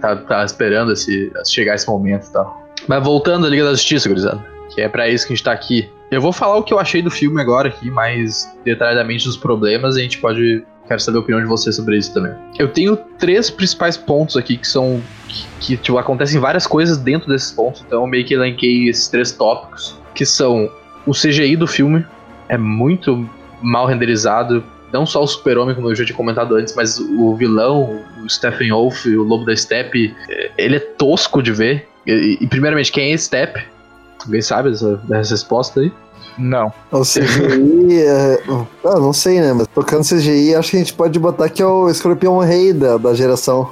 tá, 0.00 0.16
tá 0.16 0.44
esperando 0.44 0.92
esse, 0.92 1.30
chegar 1.44 1.74
esse 1.74 1.86
momento 1.86 2.26
e 2.26 2.32
tal. 2.32 2.59
Mas 2.86 3.02
voltando 3.02 3.46
à 3.46 3.48
Liga 3.48 3.64
da 3.64 3.72
Justiça, 3.72 4.08
gurizada, 4.08 4.44
que 4.74 4.80
é 4.80 4.88
para 4.88 5.08
isso 5.08 5.26
que 5.26 5.32
a 5.32 5.36
gente 5.36 5.44
tá 5.44 5.52
aqui. 5.52 5.88
Eu 6.10 6.20
vou 6.20 6.32
falar 6.32 6.56
o 6.56 6.62
que 6.62 6.74
eu 6.74 6.78
achei 6.78 7.02
do 7.02 7.10
filme 7.10 7.40
agora 7.40 7.68
aqui, 7.68 7.90
mais 7.90 8.52
detalhadamente 8.64 9.24
dos 9.24 9.36
problemas, 9.36 9.96
e 9.96 10.00
a 10.00 10.02
gente 10.02 10.18
pode. 10.18 10.64
Quero 10.88 11.00
saber 11.00 11.18
a 11.18 11.20
opinião 11.20 11.40
de 11.40 11.46
você 11.46 11.70
sobre 11.70 11.96
isso 11.96 12.12
também. 12.12 12.32
Eu 12.58 12.66
tenho 12.66 12.96
três 13.16 13.48
principais 13.48 13.96
pontos 13.96 14.36
aqui 14.36 14.56
que 14.56 14.66
são. 14.66 15.00
que, 15.28 15.46
que 15.60 15.76
tipo, 15.76 15.98
acontecem 15.98 16.40
várias 16.40 16.66
coisas 16.66 16.96
dentro 16.96 17.28
desses 17.28 17.52
pontos, 17.52 17.84
então 17.86 18.02
eu 18.02 18.06
meio 18.08 18.24
que 18.24 18.34
elenquei 18.34 18.88
esses 18.88 19.06
três 19.06 19.30
tópicos, 19.30 19.96
que 20.14 20.26
são 20.26 20.68
o 21.06 21.12
CGI 21.12 21.56
do 21.56 21.66
filme, 21.66 22.04
é 22.48 22.58
muito 22.58 23.28
mal 23.62 23.86
renderizado, 23.86 24.64
não 24.92 25.06
só 25.06 25.22
o 25.22 25.26
super-homem, 25.26 25.74
como 25.74 25.88
eu 25.88 25.94
já 25.94 26.04
tinha 26.04 26.16
comentado 26.16 26.54
antes, 26.54 26.74
mas 26.74 26.98
o 26.98 27.34
vilão, 27.36 28.02
o 28.22 28.28
Stephen 28.28 28.70
Wolf, 28.72 29.06
o 29.06 29.22
Lobo 29.22 29.44
da 29.44 29.54
Steppe, 29.54 30.14
é, 30.28 30.50
ele 30.58 30.76
é 30.76 30.80
tosco 30.80 31.42
de 31.42 31.52
ver. 31.52 31.88
E, 32.10 32.38
e, 32.40 32.46
primeiramente, 32.46 32.90
quem 32.90 33.12
é 33.12 33.16
Step? 33.16 33.62
Alguém 34.24 34.42
sabe 34.42 34.70
essa, 34.72 34.96
dessa 34.96 35.30
resposta 35.30 35.80
aí? 35.80 35.92
Não. 36.36 36.72
O 36.90 37.02
CGI. 37.02 38.02
é, 38.02 38.42
ah, 38.84 38.98
não 38.98 39.12
sei, 39.12 39.40
né? 39.40 39.52
Mas 39.52 39.66
tocando 39.68 40.04
CGI, 40.04 40.54
acho 40.54 40.70
que 40.70 40.76
a 40.76 40.80
gente 40.80 40.94
pode 40.94 41.18
botar 41.18 41.48
que 41.48 41.62
é 41.62 41.66
o 41.66 41.88
escorpião 41.88 42.38
rei 42.38 42.72
da, 42.72 42.96
da 42.96 43.14
geração. 43.14 43.70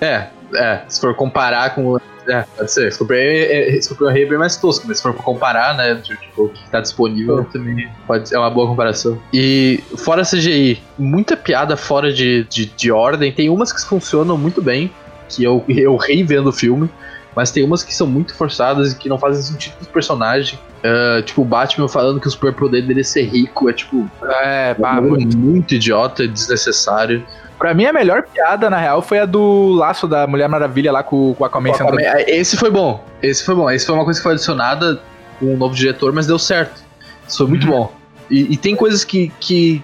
é, 0.00 0.28
é. 0.54 0.82
Se 0.88 1.00
for 1.00 1.14
comparar 1.14 1.74
com. 1.74 1.98
É, 2.28 2.44
pode 2.56 2.72
ser. 2.72 2.88
Escorpião, 2.88 3.18
é, 3.18 3.76
escorpião 3.76 4.10
rei 4.10 4.24
é 4.24 4.28
bem 4.28 4.38
mais 4.38 4.56
tosco, 4.56 4.86
mas 4.88 4.98
se 4.98 5.02
for 5.02 5.14
comparar, 5.14 5.76
né? 5.76 5.94
Tipo, 5.96 6.44
o 6.44 6.48
que 6.48 6.70
tá 6.70 6.80
disponível 6.80 7.40
é. 7.40 7.44
também 7.44 7.88
pode 8.06 8.28
ser 8.28 8.36
uma 8.36 8.50
boa 8.50 8.66
comparação. 8.66 9.18
E 9.32 9.82
fora 9.98 10.22
CGI, 10.22 10.80
muita 10.98 11.36
piada 11.36 11.76
fora 11.76 12.12
de, 12.12 12.44
de, 12.44 12.66
de 12.66 12.90
ordem. 12.90 13.32
Tem 13.32 13.50
umas 13.50 13.72
que 13.72 13.80
funcionam 13.82 14.38
muito 14.38 14.62
bem, 14.62 14.90
que 15.28 15.44
eu, 15.44 15.64
eu 15.68 15.96
rei 15.96 16.22
vendo 16.24 16.48
o 16.48 16.52
filme. 16.52 16.88
Mas 17.34 17.50
tem 17.50 17.64
umas 17.64 17.82
que 17.82 17.94
são 17.94 18.06
muito 18.06 18.34
forçadas 18.34 18.92
e 18.92 18.96
que 18.96 19.08
não 19.08 19.18
fazem 19.18 19.42
sentido 19.42 19.74
os 19.80 19.88
personagens. 19.88 20.58
Uh, 20.84 21.22
tipo, 21.22 21.42
o 21.42 21.44
Batman 21.44 21.88
falando 21.88 22.20
que 22.20 22.28
o 22.28 22.30
superpoder 22.30 22.86
dele 22.86 23.00
é 23.00 23.04
ser 23.04 23.22
rico. 23.22 23.68
É 23.68 23.72
tipo. 23.72 24.08
É, 24.22 24.76
é 24.78 25.00
muito. 25.00 25.36
muito 25.36 25.74
idiota, 25.74 26.28
desnecessário. 26.28 27.24
Pra 27.58 27.72
mim, 27.72 27.86
a 27.86 27.92
melhor 27.92 28.22
piada, 28.22 28.68
na 28.68 28.78
real, 28.78 29.00
foi 29.00 29.18
a 29.20 29.26
do 29.26 29.72
laço 29.72 30.06
da 30.06 30.26
Mulher 30.26 30.48
Maravilha 30.48 30.92
lá 30.92 31.02
com, 31.02 31.34
com 31.34 31.42
o 31.42 31.46
Aquaman. 31.46 31.70
Aquaman 31.70 31.98
esse 32.26 32.56
foi 32.56 32.70
bom. 32.70 33.02
Esse 33.22 33.44
foi 33.44 33.54
bom. 33.54 33.70
Esse 33.70 33.86
foi 33.86 33.94
uma 33.94 34.04
coisa 34.04 34.18
que 34.18 34.22
foi 34.22 34.32
adicionada 34.32 35.00
com 35.38 35.46
o 35.46 35.54
um 35.54 35.56
novo 35.56 35.74
diretor, 35.74 36.12
mas 36.12 36.26
deu 36.26 36.38
certo. 36.38 36.82
Isso 37.26 37.38
foi 37.38 37.46
muito 37.46 37.66
uhum. 37.66 37.72
bom. 37.72 37.92
E, 38.30 38.54
e, 38.54 38.56
tem 38.56 38.74
coisas 38.74 39.04
que, 39.04 39.32
que 39.38 39.82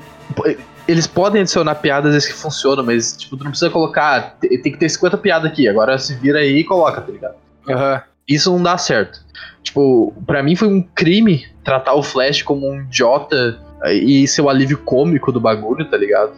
eles 0.91 1.07
podem 1.07 1.43
adicionar 1.43 1.77
piadas 1.77 2.27
que 2.27 2.33
funcionam, 2.33 2.85
mas, 2.85 3.17
tipo, 3.17 3.37
tu 3.37 3.45
não 3.45 3.51
precisa 3.51 3.71
colocar. 3.71 4.37
Tem 4.41 4.61
que 4.61 4.77
ter 4.77 4.89
50 4.89 5.19
piadas 5.19 5.51
aqui, 5.51 5.69
agora 5.69 5.97
se 5.99 6.15
vira 6.17 6.41
aí 6.41 6.59
e 6.59 6.65
coloca, 6.65 7.01
tá 7.01 7.13
ligado? 7.13 7.35
Uhum. 7.69 8.01
Isso 8.29 8.51
não 8.51 8.63
dá 8.63 8.77
certo. 8.77 9.21
Tipo, 9.63 10.13
pra 10.27 10.43
mim 10.43 10.57
foi 10.57 10.69
um 10.69 10.83
crime 10.83 11.47
tratar 11.63 11.95
o 11.95 12.03
Flash 12.03 12.43
como 12.43 12.69
um 12.69 12.81
idiota 12.83 13.61
e 13.87 14.27
ser 14.27 14.43
o 14.43 14.49
alívio 14.49 14.79
cômico 14.79 15.31
do 15.31 15.41
bagulho, 15.41 15.85
tá 15.85 15.97
ligado? 15.97 16.33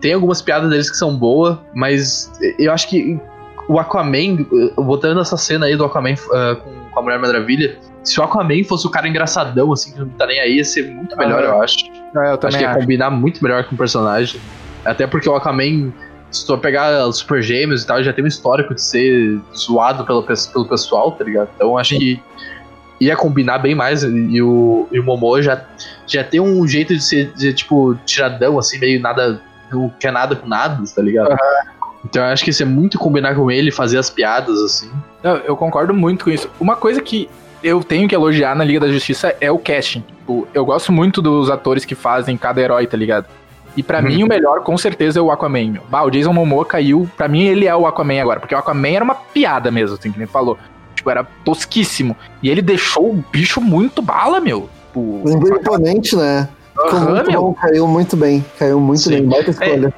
Tem 0.00 0.12
algumas 0.12 0.42
piadas 0.42 0.68
deles 0.68 0.90
que 0.90 0.96
são 0.96 1.16
boas, 1.16 1.56
mas 1.74 2.30
eu 2.58 2.72
acho 2.72 2.88
que 2.88 3.18
o 3.68 3.78
Aquaman, 3.78 4.44
botando 4.76 5.20
essa 5.20 5.38
cena 5.38 5.66
aí 5.66 5.76
do 5.76 5.84
Aquaman 5.84 6.12
uh, 6.12 6.56
com, 6.56 6.90
com 6.90 7.00
a 7.00 7.02
Mulher 7.02 7.18
Maravilha, 7.18 7.78
se 8.04 8.20
o 8.20 8.22
Aquaman 8.22 8.62
fosse 8.64 8.86
o 8.86 8.90
cara 8.90 9.08
engraçadão, 9.08 9.72
assim, 9.72 9.92
que 9.92 9.98
não 9.98 10.08
tá 10.10 10.26
nem 10.26 10.38
aí, 10.38 10.56
ia 10.56 10.64
ser 10.64 10.90
muito 10.90 11.16
melhor, 11.16 11.42
ah, 11.42 11.46
eu 11.46 11.62
acho. 11.62 11.76
É, 11.86 12.32
eu 12.32 12.38
acho 12.42 12.56
que 12.58 12.62
ia 12.62 12.70
acho. 12.70 12.80
combinar 12.80 13.10
muito 13.10 13.42
melhor 13.42 13.64
com 13.64 13.74
o 13.74 13.78
personagem. 13.78 14.40
Até 14.84 15.06
porque 15.06 15.28
o 15.28 15.34
Aquaman, 15.34 15.92
se 16.30 16.46
tu 16.46 16.56
pegar 16.58 17.06
os 17.08 17.18
Super 17.18 17.42
Gêmeos 17.42 17.82
e 17.82 17.86
tal, 17.86 18.02
já 18.02 18.12
tem 18.12 18.22
um 18.22 18.28
histórico 18.28 18.74
de 18.74 18.82
ser 18.82 19.40
zoado 19.56 20.04
pelo, 20.04 20.22
pelo 20.22 20.68
pessoal, 20.68 21.12
tá 21.12 21.24
ligado? 21.24 21.48
Então 21.56 21.78
acho 21.78 21.98
que 21.98 22.20
ia 23.00 23.16
combinar 23.16 23.58
bem 23.58 23.74
mais. 23.74 24.02
E 24.02 24.42
o, 24.42 24.86
e 24.92 25.00
o 25.00 25.02
Momo 25.02 25.40
já, 25.40 25.64
já 26.06 26.22
tem 26.22 26.40
um 26.40 26.66
jeito 26.66 26.94
de 26.94 27.02
ser, 27.02 27.32
de, 27.32 27.52
tipo, 27.52 27.94
tiradão, 28.04 28.58
assim, 28.58 28.78
meio 28.78 29.00
nada. 29.00 29.40
Não 29.72 29.88
quer 29.98 30.12
nada 30.12 30.36
com 30.36 30.46
nada, 30.46 30.82
tá 30.94 31.02
ligado? 31.02 31.30
Uhum. 31.30 31.36
Então 32.04 32.22
eu 32.22 32.28
acho 32.28 32.44
que 32.44 32.50
isso 32.50 32.62
é 32.62 32.66
muito 32.66 32.98
combinar 32.98 33.34
com 33.34 33.50
ele, 33.50 33.70
fazer 33.70 33.98
as 33.98 34.10
piadas, 34.10 34.60
assim. 34.60 34.90
Não, 35.22 35.36
eu 35.38 35.56
concordo 35.56 35.94
muito 35.94 36.26
com 36.26 36.30
isso. 36.30 36.50
Uma 36.60 36.76
coisa 36.76 37.00
que 37.00 37.28
eu 37.64 37.82
tenho 37.82 38.06
que 38.06 38.14
elogiar 38.14 38.54
na 38.54 38.62
Liga 38.62 38.78
da 38.80 38.88
Justiça 38.88 39.34
é 39.40 39.50
o 39.50 39.58
casting. 39.58 40.04
Tipo, 40.06 40.46
eu 40.52 40.64
gosto 40.66 40.92
muito 40.92 41.22
dos 41.22 41.50
atores 41.50 41.84
que 41.84 41.94
fazem 41.94 42.36
cada 42.36 42.60
herói, 42.60 42.86
tá 42.86 42.96
ligado? 42.96 43.26
E 43.76 43.82
pra 43.82 43.98
Uhum. 43.98 44.04
mim 44.04 44.22
o 44.22 44.26
melhor 44.28 44.60
com 44.62 44.76
certeza 44.78 45.18
é 45.18 45.22
o 45.22 45.30
Aquaman. 45.30 45.70
meu. 45.72 45.82
Bah, 45.88 46.02
o 46.04 46.10
Jason 46.10 46.32
Momoa 46.32 46.64
caiu, 46.64 47.08
pra 47.16 47.26
mim 47.26 47.42
ele 47.44 47.66
é 47.66 47.74
o 47.74 47.86
Aquaman 47.86 48.20
agora, 48.20 48.38
porque 48.38 48.54
o 48.54 48.58
Aquaman 48.58 48.88
era 48.90 49.04
uma 49.04 49.14
piada 49.14 49.70
mesmo, 49.70 49.96
assim 49.96 50.12
que 50.12 50.18
nem 50.18 50.28
falou. 50.28 50.56
Tipo, 50.94 51.10
era 51.10 51.24
tosquíssimo. 51.44 52.14
E 52.42 52.48
ele 52.50 52.62
deixou 52.62 53.10
o 53.10 53.24
bicho 53.32 53.60
muito 53.60 54.00
bala, 54.02 54.38
meu. 54.40 54.68
Tipo, 54.88 55.22
imponente, 55.58 56.14
né? 56.14 56.48
Ficou 56.72 56.98
aham, 56.98 57.10
muito 57.14 57.30
meu. 57.30 57.40
bom, 57.42 57.54
caiu 57.54 57.86
muito 57.88 58.16
bem. 58.16 58.44
Caiu 58.58 58.78
muito 58.80 59.00
Sim. 59.02 59.10
bem. 59.10 59.26
Baita 59.26 59.50
escolha. 59.50 59.92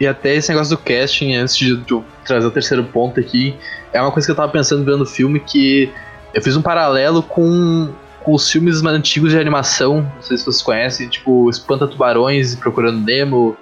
E 0.00 0.06
até 0.06 0.34
esse 0.34 0.48
negócio 0.50 0.74
do 0.76 0.82
casting, 0.82 1.34
antes 1.34 1.54
de, 1.56 1.76
de 1.76 1.92
eu 1.92 2.02
trazer 2.24 2.46
o 2.46 2.50
terceiro 2.50 2.84
ponto 2.84 3.20
aqui, 3.20 3.54
é 3.92 4.00
uma 4.00 4.10
coisa 4.10 4.26
que 4.26 4.32
eu 4.32 4.36
tava 4.36 4.50
pensando 4.50 4.82
vendo 4.82 5.02
o 5.02 5.06
filme 5.06 5.40
que 5.40 5.90
eu 6.34 6.42
fiz 6.42 6.56
um 6.56 6.62
paralelo 6.62 7.22
com, 7.22 7.90
com 8.22 8.34
os 8.34 8.50
filmes 8.50 8.80
mais 8.82 8.96
antigos 8.96 9.30
de 9.32 9.38
animação, 9.38 10.02
não 10.16 10.22
sei 10.22 10.36
se 10.36 10.44
vocês 10.44 10.62
conhecem, 10.62 11.08
tipo 11.08 11.48
Espanta 11.50 11.86
Tubarões 11.86 12.52
e 12.54 12.56
Procurando 12.56 13.00
Nemo, 13.00 13.56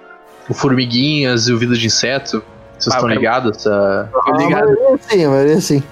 o 0.49 0.53
Formiguinhas 0.53 1.47
e 1.47 1.53
o 1.53 1.57
Vida 1.57 1.75
de 1.75 1.85
Inseto. 1.87 2.43
Vocês 2.77 2.93
Ah, 2.93 2.97
estão 2.97 3.09
eu- 3.09 3.15
ligados? 3.15 3.57
Essa... 3.57 4.09
Ah, 4.13 4.37
ligado. 4.37 4.67
sim, 5.09 5.27
maioria 5.27 5.59
sim. 5.61 5.83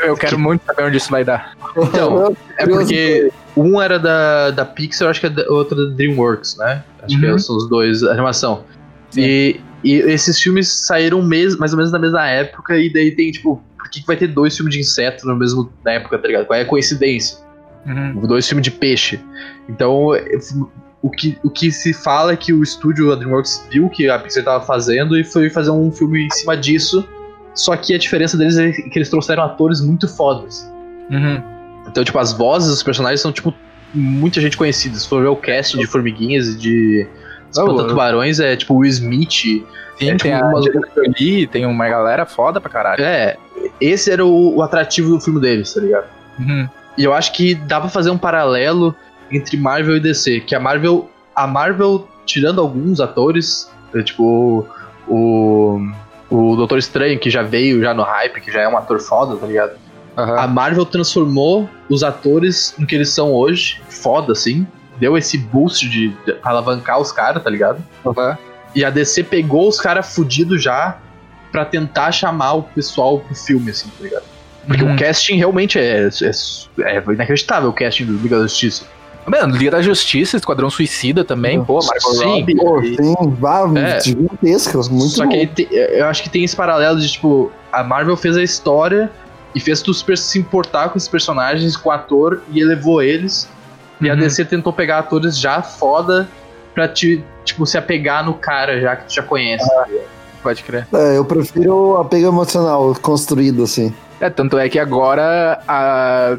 Eu 0.00 0.16
quero 0.16 0.38
muito 0.38 0.62
saber 0.66 0.82
onde 0.84 0.96
isso 0.96 1.10
vai 1.10 1.24
dar. 1.24 1.52
Então, 1.76 2.36
É 2.58 2.66
porque 2.66 3.30
um 3.56 3.80
era 3.80 3.98
da, 3.98 4.50
da 4.50 4.64
Pixar, 4.64 5.08
acho 5.08 5.20
que 5.20 5.26
é 5.26 5.30
o 5.48 5.54
outro 5.54 5.76
da 5.88 5.94
DreamWorks, 5.94 6.56
né? 6.58 6.82
Acho 7.02 7.14
Uhum. 7.16 7.34
que 7.34 7.38
são 7.40 7.56
os 7.56 7.68
dois, 7.68 8.02
a 8.02 8.10
animação. 8.12 8.64
Sim. 9.10 9.20
E, 9.22 9.60
e 9.84 9.92
esses 9.94 10.38
filmes 10.40 10.68
saíram 10.68 11.22
mais 11.22 11.72
ou 11.72 11.76
menos 11.76 11.92
na 11.92 11.98
mesma 11.98 12.26
época, 12.28 12.76
e 12.76 12.92
daí 12.92 13.12
tem, 13.12 13.30
tipo, 13.30 13.62
que, 13.94 14.00
que 14.00 14.06
vai 14.06 14.16
ter 14.16 14.28
dois 14.28 14.56
filmes 14.56 14.74
de 14.74 14.80
inseto 14.80 15.26
no 15.26 15.36
mesmo 15.36 15.72
na 15.84 15.92
época, 15.92 16.18
tá 16.18 16.26
ligado? 16.28 16.46
Qual 16.46 16.58
é 16.58 16.62
a 16.62 16.66
coincidência? 16.66 17.38
Uhum. 17.86 18.26
Dois 18.26 18.46
filmes 18.48 18.64
de 18.64 18.70
peixe. 18.70 19.20
Então, 19.68 20.10
o 21.02 21.10
que, 21.10 21.38
o 21.42 21.50
que 21.50 21.70
se 21.70 21.92
fala 21.92 22.32
é 22.32 22.36
que 22.36 22.52
o 22.52 22.62
estúdio, 22.62 23.12
a 23.12 23.14
DreamWorks, 23.16 23.66
viu 23.70 23.88
que 23.90 24.08
a 24.08 24.18
Pixar 24.18 24.42
tava 24.44 24.64
fazendo 24.64 25.18
e 25.18 25.24
foi 25.24 25.50
fazer 25.50 25.70
um 25.70 25.90
filme 25.92 26.26
em 26.26 26.30
cima 26.30 26.56
disso. 26.56 27.06
Só 27.54 27.76
que 27.76 27.94
a 27.94 27.98
diferença 27.98 28.36
deles 28.36 28.56
é 28.56 28.72
que 28.72 28.98
eles 28.98 29.08
trouxeram 29.08 29.42
atores 29.44 29.80
muito 29.80 30.08
fodas. 30.08 30.68
Uhum. 31.10 31.42
Então, 31.86 32.02
tipo, 32.02 32.18
as 32.18 32.32
vozes 32.32 32.68
dos 32.70 32.82
personagens 32.82 33.20
são, 33.20 33.30
tipo, 33.30 33.54
muita 33.94 34.40
gente 34.40 34.56
conhecida. 34.56 34.96
Se 34.96 35.06
for 35.08 35.22
ver 35.22 35.28
o 35.28 35.36
casting 35.36 35.78
de 35.78 35.86
Formiguinhas 35.86 36.48
e 36.48 36.56
de 36.56 37.06
Espanta 37.50 37.84
Tubarões, 37.86 38.40
é 38.40 38.56
tipo 38.56 38.74
Will 38.74 38.90
Smith. 38.90 39.30
Sim, 39.30 39.62
É, 40.00 40.06
tem 40.06 40.16
tipo, 40.16 40.34
a 40.34 40.48
uma- 40.48 41.48
tem 41.52 41.66
uma 41.66 41.88
galera 41.88 42.26
foda 42.26 42.60
pra 42.60 42.68
caralho. 42.70 43.04
É, 43.04 43.36
esse 43.80 44.10
era 44.10 44.24
o, 44.24 44.56
o 44.56 44.62
atrativo 44.62 45.10
do 45.10 45.20
filme 45.20 45.40
deles, 45.40 45.72
tá 45.72 45.80
ligado? 45.80 46.06
Uhum. 46.38 46.68
E 46.96 47.04
eu 47.04 47.12
acho 47.12 47.32
que 47.32 47.54
dá 47.54 47.80
pra 47.80 47.88
fazer 47.88 48.10
um 48.10 48.18
paralelo 48.18 48.94
entre 49.30 49.56
Marvel 49.56 49.96
e 49.96 50.00
DC. 50.00 50.40
Que 50.40 50.54
a 50.54 50.60
Marvel, 50.60 51.10
a 51.34 51.46
Marvel, 51.46 52.08
tirando 52.24 52.60
alguns 52.60 53.00
atores, 53.00 53.70
é, 53.94 54.02
tipo 54.02 54.66
o, 55.08 55.80
o 56.30 56.56
Doutor 56.56 56.78
Estranho, 56.78 57.18
que 57.18 57.30
já 57.30 57.42
veio 57.42 57.82
já 57.82 57.92
no 57.92 58.02
hype, 58.02 58.40
que 58.40 58.50
já 58.50 58.60
é 58.60 58.68
um 58.68 58.76
ator 58.76 59.00
foda, 59.00 59.36
tá 59.36 59.46
ligado? 59.46 59.72
Aham. 60.16 60.38
A 60.38 60.46
Marvel 60.46 60.84
transformou 60.84 61.68
os 61.88 62.04
atores 62.04 62.74
no 62.78 62.86
que 62.86 62.94
eles 62.94 63.10
são 63.10 63.32
hoje, 63.32 63.82
foda, 63.88 64.32
assim. 64.32 64.66
Deu 64.98 65.18
esse 65.18 65.36
boost 65.36 65.88
de, 65.88 66.10
de 66.24 66.36
alavancar 66.42 67.00
os 67.00 67.10
caras, 67.10 67.42
tá 67.42 67.50
ligado? 67.50 67.82
Aham. 68.06 68.38
E 68.74 68.84
a 68.84 68.90
DC 68.90 69.24
pegou 69.24 69.68
os 69.68 69.80
caras 69.80 70.14
fudidos 70.14 70.62
já 70.62 70.98
pra 71.54 71.64
tentar 71.64 72.10
chamar 72.10 72.54
o 72.54 72.62
pessoal 72.64 73.20
pro 73.20 73.32
filme, 73.32 73.70
assim, 73.70 73.88
tá 73.96 74.02
ligado? 74.02 74.24
Porque 74.66 74.82
Uhum. 74.82 74.94
o 74.94 74.98
casting 74.98 75.36
realmente 75.36 75.78
é, 75.78 76.08
é, 76.08 76.96
é 76.96 77.02
inacreditável, 77.12 77.68
o 77.70 77.72
casting 77.72 78.06
do 78.06 78.14
Liga 78.14 78.36
da 78.38 78.42
Justiça. 78.42 78.84
Mano, 79.24 79.54
Liga 79.56 79.70
da 79.70 79.80
Justiça, 79.80 80.36
Esquadrão 80.36 80.68
Suicida 80.68 81.24
também, 81.24 81.62
pô, 81.64 81.78
Marco 81.80 82.10
Sim. 82.14 82.24
Robbie. 82.24 82.56
Pô, 82.56 82.82
sim, 82.82 83.14
vá, 83.38 83.70
É. 83.78 84.00
gigantescas, 84.00 84.88
muito 84.88 85.10
Só 85.14 85.22
bom. 85.24 85.30
que 85.30 85.46
tem- 85.46 85.68
eu 85.70 86.06
acho 86.06 86.24
que 86.24 86.28
tem 86.28 86.42
esse 86.42 86.56
paralelo 86.56 86.98
de, 87.00 87.08
tipo, 87.08 87.52
a 87.72 87.84
Marvel 87.84 88.16
fez 88.16 88.36
a 88.36 88.42
história 88.42 89.08
e 89.54 89.60
fez 89.60 89.80
tu 89.80 89.94
se 89.94 90.38
importar 90.40 90.88
com 90.88 90.98
esses 90.98 91.08
personagens, 91.08 91.76
com 91.76 91.88
o 91.88 91.92
ator, 91.92 92.42
e 92.50 92.58
elevou 92.60 93.00
eles. 93.00 93.48
E 94.00 94.10
a 94.10 94.14
Uhum. 94.14 94.18
DC 94.18 94.44
tentou 94.44 94.72
pegar 94.72 94.98
atores 94.98 95.38
já 95.38 95.62
foda 95.62 96.28
pra 96.74 96.88
te, 96.88 97.22
tipo, 97.44 97.64
se 97.64 97.78
apegar 97.78 98.24
no 98.26 98.34
cara 98.34 98.80
já 98.80 98.96
que 98.96 99.06
tu 99.06 99.14
já 99.14 99.22
conhece. 99.22 99.64
Pode 100.44 100.62
crer. 100.62 100.86
É, 100.94 101.16
eu 101.18 101.24
prefiro 101.24 101.74
o 101.74 101.96
apego 101.96 102.28
emocional 102.28 102.94
construído, 103.02 103.64
assim. 103.64 103.92
É, 104.20 104.30
tanto 104.30 104.56
é 104.58 104.68
que 104.68 104.78
agora, 104.78 105.58
a- 105.66 106.36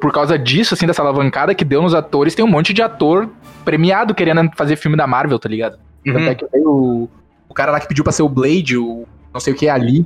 por- 0.00 0.12
causa 0.12 0.38
disso, 0.38 0.74
assim, 0.74 0.86
dessa 0.86 1.00
alavancada 1.02 1.54
que 1.54 1.64
deu 1.64 1.80
nos 1.80 1.94
atores, 1.94 2.34
tem 2.34 2.44
um 2.44 2.48
monte 2.48 2.74
de 2.74 2.82
ator 2.82 3.28
premiado 3.64 4.12
querendo 4.14 4.50
fazer 4.56 4.76
filme 4.76 4.96
da 4.96 5.06
Marvel, 5.06 5.38
tá 5.38 5.48
ligado? 5.48 5.78
Tanto 6.04 6.18
Uhum. 6.18 6.26
é 6.26 6.34
que 6.34 6.44
veio 6.52 6.68
o, 6.68 7.08
o 7.48 7.54
cara 7.54 7.70
lá 7.72 7.78
que 7.80 7.86
pediu 7.88 8.02
pra 8.04 8.12
ser 8.12 8.22
o 8.24 8.28
Blade, 8.28 8.76
o 8.76 9.04
não 9.32 9.40
sei 9.40 9.52
o 9.52 9.56
que 9.56 9.68
ali, 9.68 10.04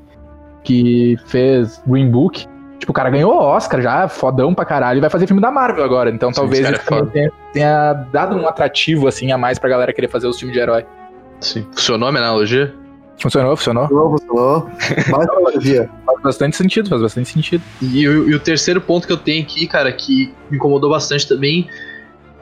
que 0.63 1.17
fez 1.27 1.83
Green 1.87 2.11
Book. 2.11 2.47
Tipo, 2.79 2.93
o 2.93 2.95
cara 2.95 3.09
ganhou 3.09 3.33
o 3.33 3.39
Oscar 3.39 3.81
já, 3.81 4.07
fodão 4.09 4.53
pra 4.55 4.67
caralho, 4.67 4.99
e 4.99 5.01
vai 5.01 5.09
fazer 5.09 5.27
filme 5.27 5.41
da 5.41 5.51
Marvel 5.51 5.83
agora. 5.83 6.11
Então 6.11 6.29
Sim, 6.31 6.37
talvez 6.41 6.61
esse 6.69 6.85
cara 6.85 7.01
isso 7.01 7.09
é 7.09 7.13
tenha, 7.13 7.33
tenha 7.55 7.93
dado 8.13 8.37
um 8.37 8.47
atrativo, 8.47 9.09
assim, 9.09 9.33
a 9.33 9.39
mais 9.39 9.59
pra 9.59 9.71
galera 9.71 9.91
querer 9.95 10.09
fazer 10.09 10.27
os 10.27 10.39
filmes 10.39 10.55
de 10.55 10.61
herói. 10.61 10.85
Sim. 11.41 11.67
Funcionou 11.73 12.09
a 12.09 12.13
minha 12.13 12.23
analogia? 12.25 12.75
Funcionou, 13.19 13.57
funcionou. 13.57 13.89
Funcionou, 13.89 14.11
funcionou. 14.19 14.71
Faz 16.07 16.23
bastante 16.23 16.57
sentido, 16.57 16.89
faz 16.89 17.01
bastante 17.03 17.29
sentido. 17.31 17.63
E, 17.81 18.07
o- 18.09 18.29
e 18.31 18.35
o 18.35 18.41
terceiro 18.41 18.81
ponto 18.81 19.07
que 19.07 19.13
eu 19.13 19.17
tenho 19.17 19.43
aqui, 19.43 19.67
cara, 19.67 19.91
que 19.93 20.33
me 20.51 20.57
incomodou 20.57 20.91
bastante 20.91 21.27
também, 21.29 21.69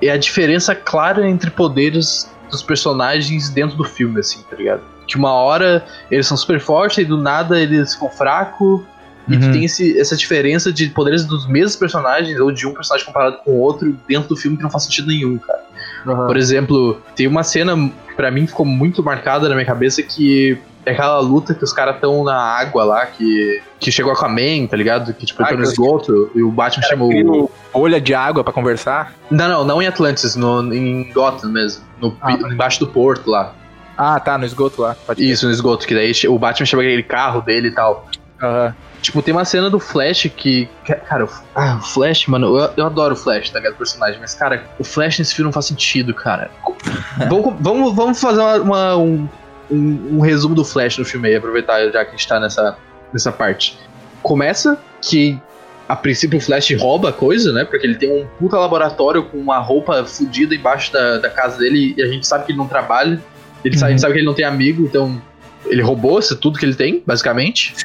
é 0.02 0.10
a 0.10 0.16
diferença 0.16 0.74
clara 0.74 1.28
entre 1.28 1.50
poderes 1.50 2.28
dos 2.50 2.62
personagens 2.62 3.48
dentro 3.50 3.76
do 3.76 3.84
filme, 3.84 4.20
assim, 4.20 4.42
tá 4.50 4.56
ligado? 4.56 4.82
Que 5.06 5.16
uma 5.16 5.32
hora 5.32 5.84
eles 6.10 6.26
são 6.26 6.36
super 6.36 6.60
fortes 6.60 6.98
e 6.98 7.04
do 7.04 7.16
nada 7.16 7.60
eles 7.60 7.94
ficam 7.94 8.10
fracos. 8.10 8.82
E 9.26 9.38
que 9.38 9.46
Uhum. 9.46 9.52
tem 9.52 9.64
esse- 9.64 9.98
essa 9.98 10.14
diferença 10.14 10.70
de 10.70 10.90
poderes 10.90 11.24
dos 11.24 11.46
mesmos 11.48 11.76
personagens, 11.76 12.38
ou 12.38 12.52
de 12.52 12.66
um 12.66 12.74
personagem 12.74 13.06
comparado 13.06 13.38
com 13.38 13.52
o 13.52 13.58
outro, 13.58 13.96
dentro 14.06 14.28
do 14.28 14.36
filme 14.36 14.54
que 14.56 14.62
não 14.62 14.68
faz 14.70 14.82
sentido 14.84 15.08
nenhum, 15.08 15.38
cara. 15.38 15.62
Por 16.04 16.36
exemplo, 16.36 17.00
tem 17.16 17.26
uma 17.26 17.42
cena 17.42 17.74
que 18.08 18.14
pra 18.14 18.30
mim 18.30 18.46
ficou 18.46 18.64
muito 18.66 19.02
marcada 19.02 19.48
na 19.48 19.54
minha 19.54 19.66
cabeça 19.66 20.02
que 20.02 20.58
é 20.86 20.90
aquela 20.92 21.18
luta 21.20 21.54
que 21.54 21.64
os 21.64 21.72
caras 21.72 21.94
estão 21.94 22.22
na 22.24 22.36
água 22.36 22.84
lá, 22.84 23.06
que, 23.06 23.62
que 23.80 23.90
chegou 23.90 24.12
a 24.12 24.14
Aquaman, 24.14 24.66
tá 24.68 24.76
ligado? 24.76 25.14
Que 25.14 25.24
tipo, 25.24 25.42
Ah, 25.42 25.46
entrou 25.46 25.60
no 25.60 25.64
que- 25.64 25.72
esgoto 25.72 26.30
e 26.34 26.42
o 26.42 26.50
Batman 26.50 26.82
chamou. 26.84 27.50
Bolha 27.72 27.98
de 28.00 28.12
água 28.14 28.44
pra 28.44 28.52
conversar. 28.52 29.14
Não, 29.30 29.48
não, 29.48 29.64
não 29.64 29.82
em 29.82 29.86
Atlantis, 29.86 30.36
no, 30.36 30.74
em 30.74 31.10
Gotham 31.12 31.48
mesmo. 31.50 31.82
No, 32.00 32.14
Ah, 32.20 32.32
embaixo 32.32 32.80
do 32.80 32.86
porto 32.88 33.30
lá. 33.30 33.54
Ah, 33.96 34.20
tá, 34.20 34.36
no 34.36 34.44
esgoto 34.44 34.82
lá. 34.82 34.94
Isso, 35.16 35.46
no 35.46 35.52
esgoto, 35.52 35.86
que 35.86 35.94
daí 35.94 36.12
o 36.28 36.38
Batman 36.38 36.66
chama 36.66 36.82
aquele 36.82 37.02
carro 37.02 37.40
dele 37.40 37.68
e 37.68 37.70
tal. 37.70 38.06
Aham. 38.42 38.74
Tipo, 39.04 39.20
tem 39.20 39.34
uma 39.34 39.44
cena 39.44 39.68
do 39.68 39.78
Flash 39.78 40.30
que. 40.34 40.66
Cara, 41.06 41.26
o, 41.26 41.28
ah, 41.54 41.76
o 41.78 41.82
Flash, 41.84 42.26
mano, 42.26 42.56
eu, 42.58 42.70
eu 42.78 42.86
adoro 42.86 43.12
o 43.12 43.16
Flash, 43.16 43.50
tá 43.50 43.58
ligado? 43.58 43.74
O 43.74 43.76
personagem, 43.76 44.18
mas, 44.18 44.32
cara, 44.34 44.64
o 44.78 44.84
Flash 44.84 45.18
nesse 45.18 45.34
filme 45.34 45.48
não 45.48 45.52
faz 45.52 45.66
sentido, 45.66 46.14
cara. 46.14 46.50
vamos, 47.28 47.54
vamos, 47.60 47.94
vamos 47.94 48.20
fazer 48.20 48.40
uma- 48.40 48.56
uma- 48.56 48.96
um, 48.96 49.28
um, 49.70 50.08
um 50.16 50.20
resumo 50.20 50.54
do 50.54 50.64
Flash 50.64 50.96
no 50.96 51.04
filme 51.04 51.28
aí, 51.28 51.36
aproveitar 51.36 51.84
já 51.90 52.02
que 52.02 52.08
a 52.08 52.16
gente 52.16 52.26
tá 52.26 52.40
nessa, 52.40 52.78
nessa 53.12 53.30
parte. 53.30 53.78
Começa 54.22 54.78
que. 55.02 55.38
A 55.86 55.94
princípio 55.94 56.38
o 56.38 56.40
Flash 56.40 56.70
rouba 56.80 57.10
a 57.10 57.12
coisa, 57.12 57.52
né? 57.52 57.62
Porque 57.62 57.86
ele 57.86 57.96
tem 57.96 58.10
um 58.10 58.26
puta 58.38 58.56
laboratório 58.58 59.22
com 59.24 59.36
uma 59.36 59.58
roupa 59.58 60.02
fodida 60.06 60.54
embaixo 60.54 60.90
da, 60.90 61.18
da 61.18 61.28
casa 61.28 61.58
dele 61.58 61.92
e 61.94 62.02
a 62.02 62.06
gente 62.06 62.26
sabe 62.26 62.46
que 62.46 62.52
ele 62.52 62.58
não 62.58 62.66
trabalha. 62.66 63.20
Ele 63.62 63.76
sabe, 63.76 63.88
a 63.88 63.90
gente 63.90 63.98
Uhum. 63.98 64.00
sabe 64.00 64.12
que 64.14 64.18
ele 64.20 64.26
não 64.26 64.32
tem 64.32 64.46
amigo, 64.46 64.82
então 64.82 65.20
ele 65.66 65.82
roubou 65.82 66.18
isso, 66.18 66.36
tudo 66.36 66.58
que 66.58 66.64
ele 66.64 66.74
tem, 66.74 67.02
basicamente. 67.06 67.74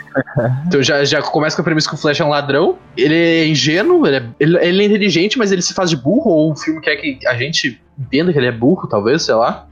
Então 0.68 0.82
já, 0.82 1.04
já 1.04 1.22
começa 1.22 1.56
com 1.56 1.62
a 1.62 1.66
premissa 1.66 1.90
que 1.90 1.96
o 1.96 1.98
Flash 1.98 2.20
é 2.20 2.24
um 2.24 2.30
ladrão. 2.30 2.78
Ele 2.96 3.14
é 3.14 3.48
ingênuo, 3.48 4.06
ele 4.06 4.18
é, 4.18 4.24
ele, 4.40 4.58
ele 4.58 4.84
é 4.84 4.86
inteligente, 4.86 5.38
mas 5.38 5.52
ele 5.52 5.62
se 5.62 5.74
faz 5.74 5.90
de 5.90 5.98
burro, 5.98 6.32
ou 6.32 6.52
o 6.52 6.56
filme 6.56 6.80
quer 6.80 6.96
que 6.98 7.20
a 7.28 7.34
gente 7.36 7.82
entenda 7.98 8.32
que 8.32 8.38
ele 8.38 8.48
é 8.48 8.52
burro, 8.52 8.88
talvez, 8.88 9.24
sei 9.24 9.34
lá. 9.34 9.68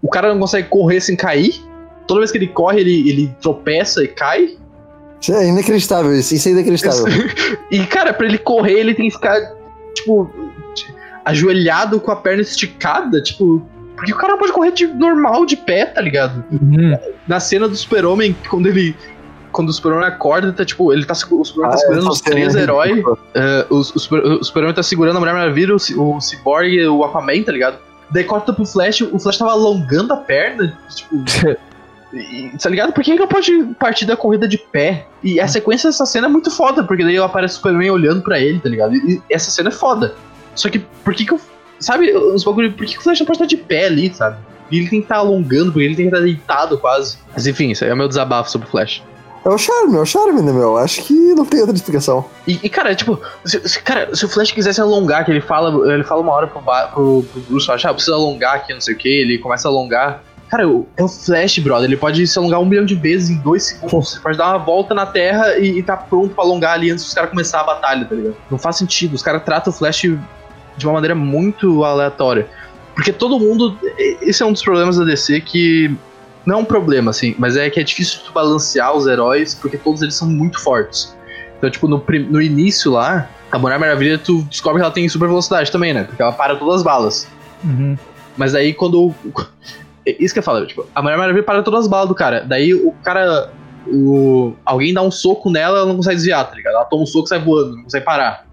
O 0.00 0.08
cara 0.08 0.32
não 0.32 0.40
consegue 0.40 0.68
correr 0.68 1.00
sem 1.00 1.16
cair. 1.16 1.54
Toda 2.06 2.20
vez 2.20 2.30
que 2.30 2.38
ele 2.38 2.46
corre, 2.46 2.80
ele, 2.80 3.10
ele 3.10 3.36
tropeça 3.40 4.04
e 4.04 4.08
cai. 4.08 4.56
Isso 5.20 5.34
é 5.34 5.48
inacreditável, 5.48 6.14
isso, 6.14 6.34
isso 6.34 6.48
é 6.48 6.52
inacreditável. 6.52 7.06
E, 7.70 7.84
cara, 7.86 8.12
pra 8.14 8.26
ele 8.26 8.38
correr, 8.38 8.78
ele 8.78 8.94
tem 8.94 9.08
que 9.08 9.14
ficar, 9.14 9.36
tipo, 9.92 10.30
ajoelhado 11.24 12.00
com 12.00 12.12
a 12.12 12.16
perna 12.16 12.42
esticada, 12.42 13.20
tipo. 13.20 13.62
Porque 13.96 14.12
o 14.12 14.16
cara 14.16 14.36
pode 14.36 14.52
correr 14.52 14.72
de 14.72 14.86
normal, 14.86 15.44
de 15.46 15.56
pé, 15.56 15.86
tá 15.86 16.00
ligado? 16.00 16.44
Uhum. 16.52 16.96
na 17.26 17.40
cena 17.40 17.66
do 17.66 17.74
Super-Homem, 17.74 18.36
quando 18.48 18.66
ele. 18.66 18.94
Quando 19.52 19.70
o 19.70 19.72
Super-Homem 19.72 20.06
acorda, 20.06 20.52
tá 20.52 20.64
tipo. 20.64 20.92
Ele 20.92 21.04
tá, 21.04 21.14
o 21.14 21.16
Super-Homem 21.44 21.70
tá 21.70 21.74
Ah, 21.74 21.78
segurando 21.78 22.02
essa 22.02 22.10
os 22.12 22.20
três 22.20 22.54
é 22.56 22.60
heróis. 22.62 22.90
ridícula. 22.90 23.18
eh, 23.34 23.66
o, 23.70 23.76
o 23.76 23.84
Super- 23.84 24.24
o 24.24 24.44
Super-Homem 24.44 24.74
tá 24.74 24.82
segurando 24.82 25.16
a 25.16 25.20
Mulher 25.20 25.32
Maravilha, 25.34 25.74
o, 25.74 26.16
o 26.16 26.20
Cyborg 26.20 26.68
e 26.68 26.86
o 26.86 27.02
Aquaman, 27.04 27.42
tá 27.42 27.52
ligado? 27.52 27.78
Daí 28.10 28.22
corta 28.24 28.52
pro 28.52 28.64
Flash, 28.66 29.00
o 29.00 29.18
Flash 29.18 29.38
tava 29.38 29.52
alongando 29.52 30.12
a 30.12 30.16
perna, 30.18 30.76
tipo. 30.94 31.16
E, 32.14 32.50
tá 32.62 32.70
ligado? 32.70 32.92
Por 32.92 33.02
que 33.02 33.10
ele 33.10 33.18
não 33.18 33.26
pode 33.26 33.52
partir 33.78 34.06
da 34.06 34.16
corrida 34.16 34.46
de 34.46 34.56
pé? 34.56 35.06
E 35.22 35.40
a 35.40 35.46
sequência 35.48 35.90
dessa 35.90 36.06
cena 36.06 36.28
é 36.28 36.30
muito 36.30 36.50
foda, 36.50 36.82
porque 36.84 37.02
daí 37.04 37.18
aparece 37.18 37.54
o 37.54 37.56
Superman 37.56 37.90
olhando 37.90 38.22
pra 38.22 38.38
ele, 38.38 38.60
tá 38.60 38.68
ligado? 38.68 38.94
E, 38.94 39.16
e 39.16 39.22
essa 39.28 39.50
cena 39.50 39.68
é 39.68 39.72
foda. 39.72 40.14
Só 40.54 40.68
que 40.70 40.78
por 40.78 41.12
que 41.14 41.26
que 41.26 41.32
eu. 41.34 41.40
Sabe, 41.78 42.10
os 42.12 42.42
bagulho, 42.44 42.72
por 42.72 42.86
que, 42.86 42.98
o 42.98 43.02
Flash 43.02 43.18
não 43.20 43.26
pode 43.26 43.36
estar 43.36 43.46
de 43.46 43.56
pé 43.56 43.86
ali, 43.86 44.12
sabe? 44.12 44.36
E 44.70 44.78
ele 44.78 44.88
tem 44.88 45.00
que 45.00 45.04
estar 45.04 45.16
alongando, 45.18 45.70
porque 45.72 45.84
ele 45.84 45.94
tem 45.94 46.08
que 46.08 46.14
estar 46.14 46.24
deitado 46.24 46.78
quase. 46.78 47.18
Mas 47.32 47.46
enfim, 47.46 47.70
isso 47.70 47.84
aí 47.84 47.90
é 47.90 47.94
o 47.94 47.96
meu 47.96 48.08
desabafo 48.08 48.50
sobre 48.50 48.66
o 48.66 48.70
Flash. 48.70 49.02
É 49.44 49.48
o 49.48 49.56
charme, 49.56 49.96
é 49.96 50.00
o 50.00 50.04
charme, 50.04 50.42
né, 50.42 50.52
meu? 50.52 50.76
Acho 50.76 51.02
que 51.04 51.12
não 51.34 51.46
tem 51.46 51.60
outra 51.60 51.76
explicação. 51.76 52.24
E, 52.48 52.58
e, 52.64 52.68
cara, 52.68 52.92
tipo, 52.96 53.20
se, 53.44 53.60
se- 53.68 53.80
cara, 53.80 54.12
se 54.12 54.24
o 54.24 54.28
Flash 54.28 54.50
quisesse 54.50 54.80
alongar, 54.80 55.24
que 55.24 55.30
ele 55.30 55.40
fala, 55.40 55.92
ele 55.94 56.02
fala 56.02 56.20
uma 56.20 56.32
hora 56.32 56.48
pro, 56.48 56.60
pro, 56.60 57.22
pro 57.22 57.40
Bruce, 57.42 57.70
acha, 57.70 57.88
ah, 57.90 57.94
precisa 57.94 58.16
alongar 58.16 58.56
aqui, 58.56 58.74
não 58.74 58.80
sei 58.80 58.94
o 58.94 58.98
que, 58.98 59.08
ele 59.08 59.38
começa 59.38 59.68
a 59.68 59.70
alongar. 59.70 60.24
Cara, 60.48 60.64
é 60.64 61.02
o 61.02 61.08
Flash, 61.08 61.58
brother, 61.60 61.88
ele 61.88 61.96
pode 61.96 62.26
se 62.26 62.36
alongar 62.38 62.60
um 62.60 62.64
milhão 62.64 62.84
de 62.84 62.94
vezes 62.96 63.30
em 63.30 63.36
dois 63.36 63.64
segundos. 63.64 64.14
Ele 64.14 64.22
pode 64.22 64.36
dar 64.38 64.48
uma 64.48 64.58
volta 64.58 64.94
na 64.94 65.06
Terra 65.06 65.56
e, 65.58 65.78
e 65.78 65.82
tá 65.82 65.96
pronto 65.96 66.34
pra 66.34 66.42
alongar 66.42 66.72
ali 66.74 66.90
antes 66.90 67.04
dos 67.04 67.14
caras 67.14 67.30
começar 67.30 67.60
a 67.60 67.64
batalha, 67.64 68.04
tá 68.04 68.14
ligado? 68.16 68.36
Não 68.50 68.58
faz 68.58 68.76
sentido, 68.76 69.14
os 69.14 69.22
caras 69.22 69.44
tratam 69.44 69.72
o 69.72 69.76
Flash 69.76 70.06
de 70.76 70.86
uma 70.86 70.94
maneira 70.94 71.14
muito 71.14 71.84
aleatória. 71.84 72.48
Porque 72.94 73.12
todo 73.12 73.38
mundo. 73.38 73.78
Esse 74.22 74.42
é 74.42 74.46
um 74.46 74.52
dos 74.52 74.62
problemas 74.62 74.96
da 74.96 75.04
DC 75.04 75.42
que. 75.42 75.94
Não 76.44 76.54
é 76.54 76.58
um 76.58 76.64
problema, 76.64 77.10
assim, 77.10 77.34
mas 77.38 77.56
é 77.56 77.68
que 77.68 77.80
é 77.80 77.82
difícil 77.82 78.20
tu 78.24 78.32
balancear 78.32 78.94
os 78.94 79.08
heróis 79.08 79.52
porque 79.52 79.76
todos 79.76 80.00
eles 80.00 80.14
são 80.14 80.28
muito 80.28 80.62
fortes. 80.62 81.16
Então, 81.58 81.68
tipo, 81.68 81.88
no, 81.88 82.02
no 82.30 82.40
início 82.40 82.92
lá, 82.92 83.28
a 83.50 83.58
Mulher 83.58 83.80
Maravilha, 83.80 84.16
tu 84.16 84.42
descobre 84.42 84.80
que 84.80 84.84
ela 84.84 84.94
tem 84.94 85.08
super 85.08 85.26
velocidade 85.26 85.72
também, 85.72 85.92
né? 85.92 86.04
Porque 86.04 86.22
ela 86.22 86.32
para 86.32 86.54
todas 86.54 86.76
as 86.76 86.82
balas. 86.82 87.28
Uhum. 87.64 87.98
Mas 88.36 88.54
aí 88.54 88.72
quando. 88.72 89.12
Isso 90.06 90.32
que 90.32 90.38
eu 90.38 90.42
falo, 90.42 90.64
tipo, 90.64 90.86
a 90.94 91.02
Mulher 91.02 91.18
Maravilha 91.18 91.42
para 91.42 91.62
todas 91.64 91.80
as 91.80 91.86
balas 91.88 92.08
do 92.08 92.14
cara. 92.14 92.44
Daí 92.46 92.72
o 92.72 92.92
cara. 93.02 93.50
O... 93.88 94.54
Alguém 94.64 94.94
dá 94.94 95.02
um 95.02 95.10
soco 95.10 95.50
nela, 95.50 95.78
ela 95.78 95.86
não 95.86 95.96
consegue 95.96 96.16
desviar, 96.16 96.48
tá 96.48 96.54
ligado? 96.54 96.74
Ela 96.74 96.84
toma 96.84 97.02
um 97.02 97.06
soco 97.06 97.26
e 97.26 97.28
sai 97.28 97.40
voando, 97.40 97.76
não 97.76 97.82
consegue 97.84 98.04
parar. 98.04 98.46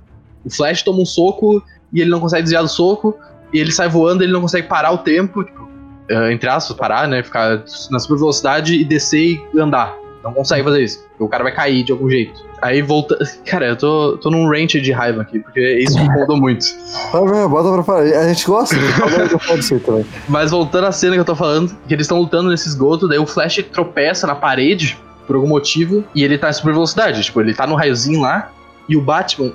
O 0.44 0.50
Flash 0.50 0.84
toma 0.84 1.02
um 1.02 1.06
soco 1.06 1.64
e 1.94 2.02
ele 2.02 2.10
não 2.10 2.20
consegue 2.20 2.44
desviar 2.44 2.64
do 2.64 2.70
soco, 2.70 3.18
e 3.54 3.60
ele 3.60 3.72
sai 3.72 3.88
voando, 3.88 4.24
ele 4.24 4.34
não 4.34 4.42
consegue 4.42 4.68
parar 4.68 4.92
o 4.92 4.98
tempo, 4.98 5.44
tipo, 5.44 5.70
eh, 6.10 6.32
entre 6.32 6.50
aspas, 6.50 6.76
parar, 6.76 7.08
né? 7.08 7.22
Ficar 7.24 7.64
na 7.92 8.00
super 8.00 8.18
velocidade 8.18 8.76
e 8.76 8.84
descer 8.84 9.42
e 9.54 9.60
andar. 9.60 9.96
Não 10.24 10.34
consegue 10.34 10.64
fazer 10.64 10.84
isso. 10.84 11.00
porque 11.10 11.24
O 11.24 11.28
cara 11.28 11.44
vai 11.44 11.54
cair 11.54 11.84
de 11.84 11.92
algum 11.92 12.10
jeito. 12.10 12.42
Aí 12.62 12.82
volta. 12.82 13.18
Cara, 13.46 13.68
eu 13.68 13.76
tô, 13.76 14.18
tô 14.18 14.32
num 14.32 14.50
range 14.50 14.80
de 14.80 14.92
raiva 14.92 15.22
aqui, 15.22 15.40
porque 15.40 15.60
isso 15.80 16.00
me 16.00 16.06
incomodou 16.06 16.38
muito. 16.38 16.66
Vai, 17.12 17.26
vai, 17.26 17.48
bota 17.48 17.74
pra 17.74 17.84
fora. 17.84 18.22
A 18.22 18.28
gente 18.30 18.46
gosta, 18.46 18.76
eu 18.76 19.80
também. 19.82 20.06
Mas 20.30 20.52
voltando 20.52 20.88
à 20.88 20.92
cena 20.92 21.14
que 21.14 21.20
eu 21.20 21.26
tô 21.26 21.36
falando, 21.36 21.76
que 21.88 21.94
eles 21.94 22.06
estão 22.06 22.20
lutando 22.20 22.50
nesse 22.50 22.70
esgoto, 22.70 23.08
daí 23.08 23.20
o 23.20 23.26
Flash 23.26 23.66
tropeça 23.72 24.26
na 24.26 24.34
parede 24.34 24.98
por 25.28 25.36
algum 25.36 25.48
motivo 25.48 26.06
e 26.16 26.24
ele 26.24 26.38
tá 26.38 26.50
em 26.50 26.54
super 26.54 26.74
velocidade. 26.74 27.22
Tipo, 27.22 27.42
ele 27.42 27.54
tá 27.54 27.68
no 27.68 27.76
raiozinho 27.76 28.22
lá 28.22 28.50
e 28.88 28.96
o 28.96 29.02
Batman 29.02 29.52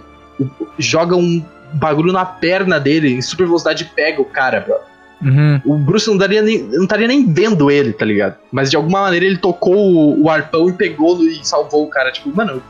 joga 0.78 1.16
um 1.16 1.42
bagulho 1.74 2.12
na 2.12 2.24
perna 2.24 2.78
dele 2.78 3.12
em 3.12 3.22
super 3.22 3.46
velocidade 3.46 3.84
pega 3.94 4.20
o 4.20 4.24
cara, 4.24 4.60
bro. 4.60 4.76
Uhum. 5.20 5.60
O 5.64 5.76
Bruce 5.76 6.06
não, 6.08 6.16
daria 6.16 6.40
nem, 6.40 6.62
não 6.62 6.84
estaria 6.84 7.08
nem 7.08 7.30
vendo 7.32 7.70
ele, 7.70 7.92
tá 7.92 8.04
ligado? 8.04 8.36
Mas 8.52 8.70
de 8.70 8.76
alguma 8.76 9.02
maneira 9.02 9.26
ele 9.26 9.38
tocou 9.38 9.74
o, 9.74 10.24
o 10.24 10.30
arpão 10.30 10.68
e 10.68 10.72
pegou 10.72 11.22
e 11.24 11.44
salvou 11.44 11.84
o 11.84 11.88
cara. 11.88 12.12
Tipo, 12.12 12.34
mano, 12.34 12.62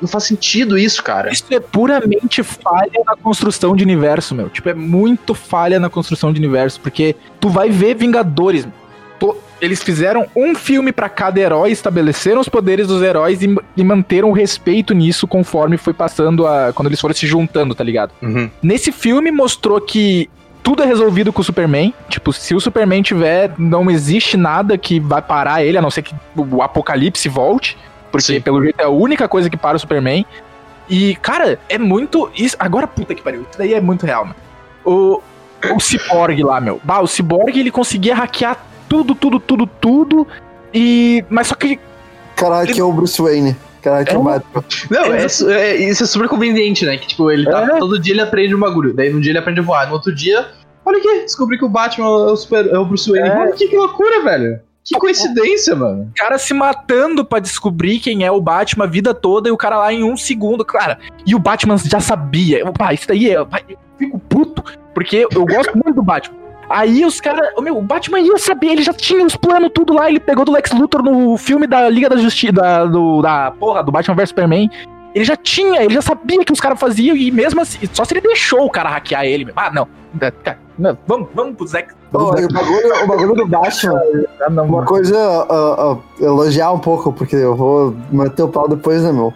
não 0.00 0.08
faz 0.08 0.24
sentido 0.24 0.78
isso, 0.78 1.02
cara. 1.02 1.30
Isso 1.30 1.44
é 1.50 1.60
puramente 1.60 2.42
falha 2.42 3.02
na 3.04 3.14
construção 3.16 3.76
de 3.76 3.84
universo, 3.84 4.34
meu. 4.34 4.48
Tipo, 4.48 4.70
é 4.70 4.74
muito 4.74 5.34
falha 5.34 5.78
na 5.78 5.90
construção 5.90 6.32
de 6.32 6.38
universo, 6.38 6.80
porque 6.80 7.14
tu 7.38 7.48
vai 7.48 7.68
ver 7.68 7.94
Vingadores. 7.94 8.66
To- 9.20 9.36
Eles 9.60 9.82
fizeram 9.82 10.26
um 10.34 10.54
filme 10.54 10.90
pra 10.90 11.08
cada 11.08 11.38
herói, 11.38 11.70
estabeleceram 11.70 12.40
os 12.40 12.48
poderes 12.48 12.88
dos 12.88 13.02
heróis 13.02 13.42
e, 13.42 13.54
e 13.76 13.84
manteram 13.84 14.30
o 14.30 14.32
respeito 14.32 14.94
nisso 14.94 15.28
conforme 15.28 15.76
foi 15.76 15.92
passando 15.92 16.46
a. 16.46 16.72
quando 16.74 16.86
eles 16.88 17.00
foram 17.00 17.14
se 17.14 17.26
juntando, 17.26 17.74
tá 17.74 17.84
ligado? 17.84 18.10
Uhum. 18.22 18.50
Nesse 18.62 18.90
filme 18.90 19.30
mostrou 19.30 19.80
que 19.80 20.28
tudo 20.62 20.82
é 20.82 20.86
resolvido 20.86 21.32
com 21.32 21.40
o 21.40 21.44
Superman. 21.44 21.92
Tipo, 22.08 22.32
se 22.32 22.54
o 22.54 22.60
Superman 22.60 23.02
tiver, 23.02 23.52
não 23.58 23.90
existe 23.90 24.36
nada 24.36 24.76
que 24.78 24.98
vai 24.98 25.22
parar 25.22 25.62
ele, 25.64 25.76
a 25.78 25.82
não 25.82 25.90
ser 25.90 26.02
que 26.02 26.14
o 26.36 26.62
apocalipse 26.62 27.28
volte. 27.28 27.76
Porque, 28.10 28.34
Sim. 28.34 28.40
pelo 28.40 28.62
jeito, 28.62 28.80
é 28.80 28.84
a 28.84 28.88
única 28.88 29.28
coisa 29.28 29.48
que 29.48 29.56
para 29.56 29.76
o 29.76 29.80
Superman. 29.80 30.24
E, 30.88 31.14
cara, 31.16 31.58
é 31.68 31.78
muito. 31.78 32.30
Isso, 32.36 32.56
agora, 32.58 32.86
puta 32.86 33.14
que 33.14 33.22
pariu. 33.22 33.42
Isso 33.48 33.58
daí 33.58 33.72
é 33.74 33.80
muito 33.80 34.04
real, 34.04 34.24
mano. 34.24 34.36
O, 34.84 35.20
o 35.74 35.78
Cyborg 35.80 36.42
lá, 36.42 36.60
meu. 36.60 36.80
Bah, 36.82 37.00
o 37.00 37.06
Cyborg 37.06 37.56
ele 37.58 37.70
conseguia 37.70 38.14
hackear 38.14 38.56
tudo, 38.90 39.14
tudo, 39.14 39.38
tudo, 39.40 39.66
tudo. 39.80 40.26
E. 40.74 41.24
Mas 41.30 41.46
só 41.46 41.54
que. 41.54 41.78
Caralho, 42.36 42.74
que 42.74 42.80
é 42.80 42.84
o 42.84 42.92
Bruce 42.92 43.20
Wayne. 43.22 43.56
Caralho, 43.80 44.04
que 44.04 44.12
é 44.14 44.18
o 44.18 44.20
É. 44.20 44.24
Batman. 44.24 44.64
Não, 44.90 45.04
é, 45.14 45.26
é- 45.70 45.76
isso 45.76 46.02
é 46.02 46.06
super 46.06 46.28
conveniente, 46.28 46.84
né? 46.84 46.98
Que 46.98 47.06
tipo, 47.06 47.30
ele 47.30 47.44
tá. 47.44 47.62
É. 47.62 47.78
Todo 47.78 47.98
dia 47.98 48.12
ele 48.14 48.20
aprende 48.20 48.54
um 48.54 48.58
bagulho. 48.60 48.92
Daí 48.92 49.10
no 49.10 49.20
dia 49.20 49.30
ele 49.30 49.38
aprende 49.38 49.60
a 49.60 49.62
voar. 49.62 49.86
No 49.86 49.94
outro 49.94 50.14
dia, 50.14 50.48
olha 50.84 50.98
aqui, 50.98 51.20
descobri 51.22 51.56
que 51.56 51.64
o 51.64 51.68
Batman 51.68 52.06
é 52.06 52.08
o, 52.08 52.36
super, 52.36 52.66
é 52.66 52.78
o 52.78 52.84
Bruce 52.84 53.10
Wayne. 53.10 53.28
É. 53.28 53.34
Mano, 53.34 53.52
que, 53.54 53.68
que 53.68 53.76
loucura, 53.76 54.22
velho. 54.24 54.60
Que 54.82 54.98
coincidência, 54.98 55.76
mano. 55.76 56.10
O 56.10 56.14
cara 56.16 56.36
se 56.38 56.52
matando 56.52 57.24
pra 57.24 57.38
descobrir 57.38 58.00
quem 58.00 58.24
é 58.24 58.30
o 58.32 58.40
Batman 58.40 58.84
a 58.84 58.88
vida 58.88 59.14
toda 59.14 59.48
e 59.48 59.52
o 59.52 59.56
cara 59.56 59.78
lá 59.78 59.92
em 59.92 60.02
um 60.02 60.16
segundo, 60.16 60.64
cara. 60.64 60.98
E 61.24 61.34
o 61.34 61.38
Batman 61.38 61.76
já 61.76 62.00
sabia. 62.00 62.58
Eu, 62.58 62.72
Pá, 62.72 62.92
isso 62.92 63.06
daí 63.06 63.30
é. 63.30 63.44
pá, 63.44 63.60
Eu 63.68 63.76
fico 63.98 64.18
puto, 64.18 64.64
porque 64.94 65.26
eu 65.30 65.44
gosto 65.46 65.74
muito 65.74 65.94
do 65.94 66.02
Batman. 66.02 66.39
Aí 66.70 67.04
os 67.04 67.20
caras. 67.20 67.50
Meu, 67.60 67.76
o 67.76 67.82
Batman 67.82 68.20
ia 68.20 68.38
saber, 68.38 68.68
ele 68.68 68.82
já 68.82 68.92
tinha 68.92 69.26
os 69.26 69.34
planos 69.34 69.72
tudo 69.74 69.92
lá, 69.92 70.08
ele 70.08 70.20
pegou 70.20 70.44
do 70.44 70.52
Lex 70.52 70.70
Luthor 70.70 71.02
no 71.02 71.36
filme 71.36 71.66
da 71.66 71.88
Liga 71.88 72.08
da 72.08 72.16
Justiça, 72.16 72.52
da, 72.52 72.84
do, 72.84 73.20
da 73.20 73.50
porra, 73.50 73.82
do 73.82 73.90
Batman 73.90 74.14
vs 74.14 74.28
Superman. 74.28 74.70
Ele 75.12 75.24
já 75.24 75.34
tinha, 75.34 75.82
ele 75.82 75.94
já 75.94 76.00
sabia 76.02 76.44
que 76.44 76.52
os 76.52 76.60
caras 76.60 76.78
faziam, 76.78 77.16
e 77.16 77.32
mesmo 77.32 77.60
assim, 77.60 77.80
só 77.92 78.04
se 78.04 78.14
ele 78.14 78.20
deixou 78.20 78.64
o 78.64 78.70
cara 78.70 78.88
hackear 78.88 79.24
ele. 79.24 79.46
meu. 79.46 79.54
Ah, 79.56 79.68
não. 79.72 79.88
Não, 80.78 80.96
vamos, 81.08 81.28
vamos 81.34 81.56
pro 81.56 81.66
Zack. 81.66 81.92
O, 82.12 82.18
bagulho, 82.18 82.46
o 83.02 83.06
bagulho 83.08 83.34
do 83.34 83.46
Batman, 83.48 84.00
Ah, 84.40 84.62
uma 84.62 84.84
coisa 84.84 85.18
a, 85.18 85.92
a 85.92 85.96
elogiar 86.24 86.70
um 86.70 86.78
pouco, 86.78 87.12
porque 87.12 87.34
eu 87.34 87.56
vou 87.56 87.96
meter 88.12 88.44
o 88.44 88.48
pau 88.48 88.68
depois, 88.68 89.02
né, 89.02 89.10
meu? 89.10 89.34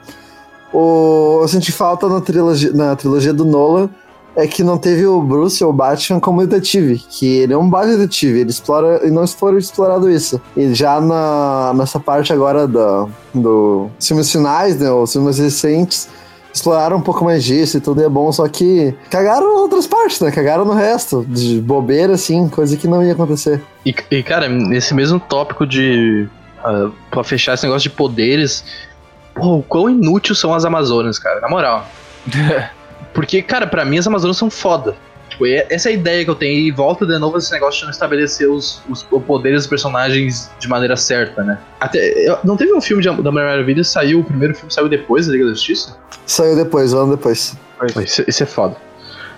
O, 0.73 1.41
eu 1.43 1.49
senti 1.49 1.73
falta 1.73 2.09
na 2.09 2.21
trilogia, 2.21 2.73
na 2.73 2.95
trilogia 2.95 3.33
do 3.33 3.45
Nolan 3.45 3.91
é 4.37 4.47
que 4.47 4.63
não 4.65 4.77
teve 4.77 5.07
o 5.07 5.21
Bruce 5.23 5.63
ou 5.63 5.71
o 5.71 5.73
Batman 5.73 6.21
como 6.21 6.47
detetive, 6.47 6.99
que 6.99 7.27
ele 7.27 7.53
é 7.53 7.57
um 7.57 7.69
baita 7.69 7.97
detetive, 7.97 8.41
ele 8.41 8.51
explora 8.51 9.07
e 9.07 9.11
não 9.11 9.27
foi 9.27 9.57
explorado 9.59 10.11
isso. 10.11 10.41
E 10.57 10.75
já 10.75 11.01
na, 11.01 11.73
nessa 11.75 12.01
parte 12.01 12.33
agora 12.33 12.67
da, 12.67 13.07
do 13.33 13.89
filmes 14.01 14.31
finais, 14.31 14.79
né, 14.79 14.91
os 14.91 15.13
filmes 15.13 15.39
recentes, 15.39 16.09
exploraram 16.53 16.97
um 16.97 17.01
pouco 17.01 17.25
mais 17.25 17.45
disso 17.45 17.77
e 17.77 17.81
tudo 17.81 18.03
é 18.03 18.09
bom, 18.09 18.31
só 18.31 18.47
que 18.49 18.95
cagaram 19.11 19.57
outras 19.57 19.87
partes, 19.87 20.21
né? 20.21 20.31
Cagaram 20.31 20.65
no 20.65 20.73
resto, 20.73 21.25
de 21.29 21.61
bobeira, 21.61 22.15
assim, 22.15 22.49
coisa 22.49 22.77
que 22.77 22.87
não 22.87 23.05
ia 23.05 23.13
acontecer. 23.13 23.61
E, 23.85 23.95
e, 24.11 24.23
cara, 24.23 24.49
nesse 24.49 24.95
mesmo 24.95 25.19
tópico 25.19 25.67
de. 25.67 26.29
Uh, 26.65 26.93
pra 27.11 27.25
fechar 27.25 27.55
esse 27.55 27.65
negócio 27.65 27.91
de 27.91 27.97
poderes. 27.97 28.65
Pô, 29.35 29.57
o 29.57 29.63
quão 29.65 29.91
inútil 29.91 30.35
são 30.35 30.55
as 30.55 30.65
Amazonas, 30.65 31.19
cara, 31.19 31.41
na 31.41 31.49
moral. 31.49 31.87
Porque, 33.15 33.41
cara, 33.41 33.67
pra 33.67 33.85
mim 33.85 33.97
as 33.99 34.07
Amazonas 34.07 34.37
são 34.37 34.51
foda. 34.51 34.95
Tipo, 35.31 35.47
é- 35.47 35.67
essa 35.71 35.89
é 35.89 35.93
a 35.93 35.95
ideia 35.95 36.25
que 36.25 36.31
eu 36.31 36.35
tenho. 36.35 36.59
E 36.61 36.71
volta 36.71 37.07
de 37.07 37.19
novo 37.19 37.39
esse 37.39 37.51
negócio 37.51 37.79
de 37.81 37.85
não 37.87 37.91
estabelecer 37.91 38.49
os, 38.51 38.83
os, 38.89 39.07
os 39.11 39.23
poderes 39.25 39.63
dos 39.63 39.67
personagens 39.69 40.51
de 40.59 40.69
maneira 40.69 40.97
certa, 40.97 41.43
né? 41.43 41.59
Até, 41.81 41.99
eu- 42.29 42.39
não 42.45 42.57
teve 42.57 42.73
um 42.75 42.81
filme 42.81 43.03
de, 43.03 43.09
da 43.23 43.31
Mulher 43.33 43.47
Maravilha, 43.47 43.83
saiu, 43.83 44.21
o 44.21 44.25
primeiro 44.25 44.55
filme 44.55 44.73
saiu 44.73 44.89
depois 44.89 45.27
da 45.27 45.33
Liga 45.33 45.47
da 45.47 45.53
Justiça? 45.53 45.97
Saiu 46.27 46.57
depois, 46.57 46.93
um 46.93 46.99
ano 46.99 47.17
depois. 47.17 47.57
Isso, 48.05 48.25
isso 48.29 48.43
é 48.43 48.47
foda. 48.47 48.77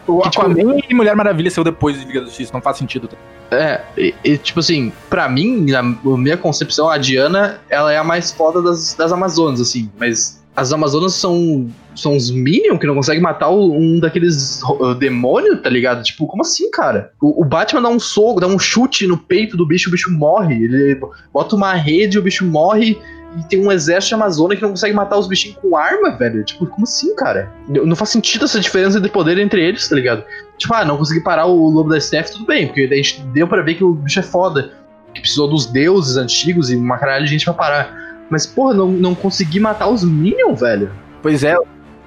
O 0.07 0.21
Que, 0.23 0.31
tipo, 0.31 0.43
Aquaman 0.47 0.79
e 0.89 0.95
Mulher 0.95 1.17
Maravilha 1.17 1.51
saiu 1.51 1.65
depois 1.65 1.99
de 1.99 2.05
Liga 2.05 2.21
da 2.21 2.27
Justiça, 2.27 2.53
não 2.53 2.61
faz 2.61 2.77
sentido. 2.79 3.09
É, 3.51 3.81
e, 3.97 4.15
e, 4.25 4.37
tipo 4.39 4.61
assim, 4.61 4.93
pra 5.09 5.29
mim, 5.29 5.67
na 5.71 5.83
minha 5.83 6.37
concepção, 6.37 6.89
a 6.91 6.99
Diana, 6.99 7.61
ela 7.71 7.93
é 7.93 7.97
a 7.99 8.05
mais 8.05 8.33
foda 8.33 8.61
das, 8.61 8.95
das 8.95 9.12
Amazonas, 9.12 9.61
assim, 9.61 9.91
mas 9.99 10.41
as 10.57 10.73
Amazonas 10.73 11.12
são, 11.12 11.69
são 11.95 12.16
os 12.16 12.31
Minions 12.31 12.79
que 12.81 12.87
não 12.87 12.95
conseguem 12.95 13.23
matar 13.23 13.51
um 13.51 14.01
daqueles 14.01 14.62
uh, 14.62 14.95
demônios, 14.95 15.61
tá 15.61 15.69
ligado? 15.69 16.03
Tipo, 16.03 16.27
como 16.27 16.42
assim, 16.42 16.71
cara? 16.71 17.12
O, 17.21 17.42
o 17.42 17.45
Batman 17.45 17.83
dá 17.83 17.88
um 17.90 18.01
soco, 18.01 18.40
dá 18.40 18.47
um 18.47 18.59
chute 18.59 19.07
no 19.07 19.19
peito 19.19 19.55
do 19.55 19.66
bicho, 19.66 19.90
o 19.90 19.92
bicho 19.92 20.11
morre. 20.11 20.64
Ele 20.64 20.99
bota 21.31 21.55
uma 21.55 21.75
rede, 21.75 22.19
o 22.19 22.23
bicho 22.23 22.47
morre. 22.47 22.99
E 23.37 23.45
tem 23.51 23.61
um 23.61 23.71
exército 23.71 24.09
de 24.09 24.14
Amazônia 24.14 24.57
que 24.57 24.62
não 24.62 24.71
consegue 24.71 24.95
matar 24.95 25.19
os 25.19 25.29
bichinhos 25.29 25.59
com 25.59 25.77
arma, 25.77 26.16
velho. 26.16 26.42
Tipo, 26.42 26.66
como 26.66 26.85
assim, 26.85 27.14
cara? 27.14 27.53
Não 27.69 27.95
faz 27.95 28.09
sentido 28.09 28.47
essa 28.47 28.59
diferença 28.59 28.99
de 28.99 29.11
poder 29.11 29.37
entre 29.37 29.62
eles, 29.62 29.87
tá 29.87 29.95
ligado? 29.95 30.25
Tipo, 30.57 30.73
ah, 30.73 30.87
não 30.87 30.97
consegui 30.97 31.21
parar 31.21 31.45
o 31.45 31.69
lobo 31.69 31.90
da 31.90 32.01
Steph, 32.01 32.31
tudo 32.31 32.47
bem, 32.47 32.66
porque 32.66 32.88
a 32.90 32.97
gente 32.97 33.21
deu 33.35 33.47
pra 33.47 33.61
ver 33.61 33.75
que 33.75 33.85
o 33.85 33.92
bicho 33.92 34.21
é 34.21 34.23
foda. 34.23 34.73
Que 35.12 35.21
precisou 35.21 35.49
dos 35.49 35.66
deuses 35.66 36.16
antigos 36.16 36.71
e 36.71 36.77
uma 36.77 36.97
caralho 36.97 37.27
de 37.27 37.31
gente 37.31 37.45
pra 37.45 37.53
parar. 37.53 38.06
Mas, 38.31 38.47
porra, 38.47 38.75
não, 38.75 38.89
não 38.89 39.15
consegui 39.15 39.61
matar 39.61 39.89
os 39.89 40.05
Minions, 40.05 40.61
velho. 40.61 40.91
Pois 41.23 41.45
é. 41.45 41.57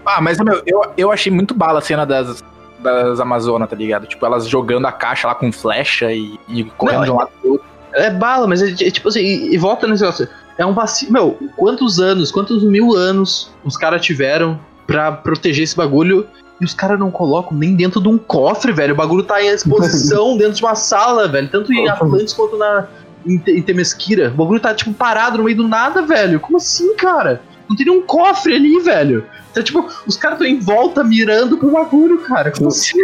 Ah, 0.05 0.21
mas 0.21 0.39
meu, 0.39 0.61
eu, 0.65 0.81
eu 0.97 1.11
achei 1.11 1.31
muito 1.31 1.53
bala 1.53 1.79
a 1.79 1.81
cena 1.81 2.05
das, 2.05 2.43
das 2.79 3.19
Amazonas, 3.19 3.69
tá 3.69 3.75
ligado? 3.75 4.07
Tipo, 4.07 4.25
elas 4.25 4.47
jogando 4.47 4.85
a 4.85 4.91
caixa 4.91 5.27
lá 5.27 5.35
com 5.35 5.51
flecha 5.51 6.11
e, 6.11 6.39
e 6.47 6.63
correndo 6.63 6.99
Não, 6.99 7.05
de 7.05 7.11
um 7.11 7.15
lado 7.15 7.29
pro 7.41 7.51
outro. 7.51 7.67
É 7.93 8.09
bala, 8.09 8.47
mas 8.47 8.61
é, 8.61 8.71
é 8.87 8.91
tipo 8.91 9.09
assim, 9.09 9.21
e, 9.21 9.53
e 9.53 9.57
volta 9.57 9.87
nesse 9.87 10.03
negócio. 10.03 10.27
É 10.57 10.65
um 10.65 10.73
vacilo. 10.73 11.11
Meu, 11.11 11.37
quantos 11.55 11.99
anos, 11.99 12.31
quantos 12.31 12.63
mil 12.63 12.95
anos 12.95 13.51
os 13.63 13.77
caras 13.77 14.01
tiveram 14.01 14.59
pra 14.85 15.11
proteger 15.11 15.63
esse 15.63 15.75
bagulho 15.75 16.27
e 16.59 16.65
os 16.65 16.73
caras 16.73 16.99
não 16.99 17.09
colocam 17.09 17.57
nem 17.57 17.75
dentro 17.75 18.01
de 18.01 18.09
um 18.09 18.17
cofre, 18.17 18.71
velho. 18.71 18.93
O 18.93 18.97
bagulho 18.97 19.23
tá 19.23 19.41
em 19.41 19.47
exposição 19.47 20.35
dentro 20.37 20.53
de 20.55 20.63
uma 20.63 20.75
sala, 20.75 21.27
velho. 21.27 21.47
Tanto 21.49 21.71
em 21.71 21.87
Atlantis 21.87 22.33
quanto 22.33 22.57
na, 22.57 22.87
em, 23.25 23.41
em 23.47 23.61
Temesquira. 23.61 24.29
O 24.29 24.37
bagulho 24.37 24.59
tá, 24.59 24.73
tipo, 24.73 24.93
parado 24.93 25.37
no 25.37 25.43
meio 25.45 25.57
do 25.57 25.67
nada, 25.67 26.01
velho. 26.01 26.39
Como 26.39 26.57
assim, 26.57 26.95
cara? 26.95 27.41
Não 27.69 27.75
tem 27.75 27.85
nenhum 27.85 28.01
cofre 28.01 28.55
ali, 28.55 28.79
velho. 28.79 29.25
Então, 29.51 29.63
tipo, 29.63 29.87
os 30.07 30.15
caras 30.17 30.39
estão 30.39 30.47
em 30.51 30.59
volta 30.59 31.03
mirando 31.03 31.57
pro 31.57 31.71
bagulho, 31.71 32.19
cara. 32.21 32.51
Como 32.51 32.67
assim? 32.67 32.97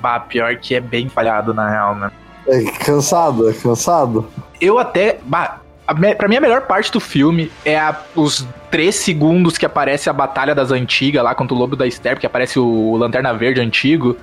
Bah, 0.00 0.20
pior 0.20 0.54
que 0.56 0.74
é 0.74 0.80
bem 0.80 1.08
falhado, 1.08 1.52
na 1.54 1.68
real, 1.68 1.94
né? 1.94 2.10
É 2.48 2.62
cansado, 2.84 3.48
é 3.48 3.52
cansado. 3.52 4.28
Eu 4.60 4.78
até. 4.78 5.18
Bah, 5.24 5.58
a 5.86 5.94
me- 5.94 6.14
pra 6.14 6.28
mim, 6.28 6.36
a 6.36 6.40
melhor 6.40 6.62
parte 6.62 6.92
do 6.92 7.00
filme 7.00 7.50
é 7.64 7.78
a- 7.78 7.98
os 8.14 8.46
três 8.70 8.94
segundos 8.96 9.58
que 9.58 9.66
aparece 9.66 10.08
a 10.08 10.12
Batalha 10.12 10.54
das 10.54 10.70
Antigas 10.70 11.22
lá 11.24 11.34
contra 11.34 11.54
o 11.54 11.58
Lobo 11.58 11.74
da 11.76 11.88
Steppe, 11.90 12.20
que 12.20 12.26
aparece 12.26 12.58
o 12.58 12.96
Lanterna 12.96 13.32
Verde 13.32 13.60
antigo. 13.60 14.16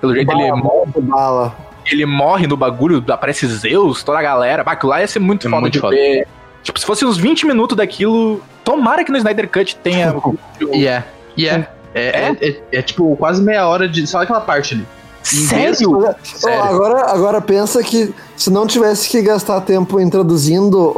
Pelo 0.00 0.14
jeito, 0.14 0.30
ele, 0.32 0.50
Bala, 0.50 0.56
muito 0.56 1.00
bala. 1.02 1.56
Ele 1.90 2.06
morre 2.06 2.46
no 2.46 2.56
bagulho, 2.56 3.02
aparece 3.08 3.46
Zeus, 3.46 4.02
toda 4.02 4.18
a 4.18 4.22
galera. 4.22 4.62
Bah, 4.64 4.72
aquilo 4.72 4.90
lá 4.90 5.00
ia 5.00 5.06
ser 5.08 5.18
muito 5.18 5.46
É 5.46 5.50
foda 5.50 5.60
muito 5.60 5.72
de 5.74 5.80
foda. 5.80 5.94
ver. 5.96 6.26
Tipo, 6.62 6.78
se 6.80 6.86
fosse 6.86 7.04
uns 7.04 7.16
20 7.16 7.46
minutos 7.46 7.76
daquilo. 7.76 8.40
Tomara 8.64 9.04
que 9.04 9.12
no 9.12 9.18
Snyder 9.18 9.48
Cut 9.50 9.76
tenha. 9.76 10.14
E 10.72 10.86
é. 10.86 11.04
E 11.36 11.46
é. 11.48 11.68
É, 11.94 12.00
é, 12.02 12.36
é- 12.48 12.62
é, 12.72 12.82
tipo 12.82 13.14
quase 13.16 13.42
meia 13.42 13.66
hora 13.68 13.88
de. 13.88 14.06
Só 14.06 14.22
aquela 14.22 14.40
parte 14.40 14.74
ali. 14.74 14.86
Sério? 15.22 16.14
Sério. 16.22 16.58
ó, 16.60 16.64
agora, 16.64 17.10
agora 17.10 17.40
pensa 17.40 17.82
que 17.82 18.12
se 18.36 18.50
não 18.50 18.66
tivesse 18.66 19.08
que 19.08 19.22
gastar 19.22 19.60
tempo 19.62 19.98
introduzindo 20.00 20.92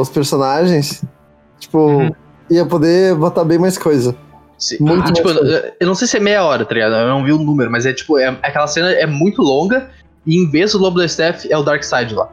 os 0.00 0.08
personagens, 0.08 1.04
tipo, 1.60 1.78
Uhum. 1.78 2.10
ia 2.50 2.64
poder 2.66 3.14
botar 3.14 3.44
bem 3.44 3.58
mais 3.58 3.78
coisa. 3.78 4.16
Se- 4.58 4.82
Muito 4.82 5.10
e, 5.10 5.12
tipo, 5.12 5.28
eu, 5.28 5.72
eu 5.80 5.86
não 5.86 5.94
sei 5.94 6.08
se 6.08 6.16
é 6.16 6.20
meia 6.20 6.42
hora, 6.42 6.64
tá 6.64 6.74
ligado? 6.74 6.92
Eu 6.94 7.06
não 7.08 7.22
vi 7.24 7.30
o 7.32 7.38
número, 7.38 7.70
mas 7.70 7.86
é 7.86 7.92
tipo, 7.92 8.18
é, 8.18 8.36
aquela 8.42 8.66
cena 8.66 8.90
é 8.90 9.06
muito 9.06 9.40
longa 9.42 9.88
e 10.26 10.36
em 10.38 10.50
vez 10.50 10.72
do 10.72 10.78
Lobo 10.78 10.98
da 10.98 11.06
Steph 11.08 11.44
é 11.50 11.56
o 11.56 11.62
Dark 11.62 11.82
Side 11.82 12.14
lá. 12.14 12.28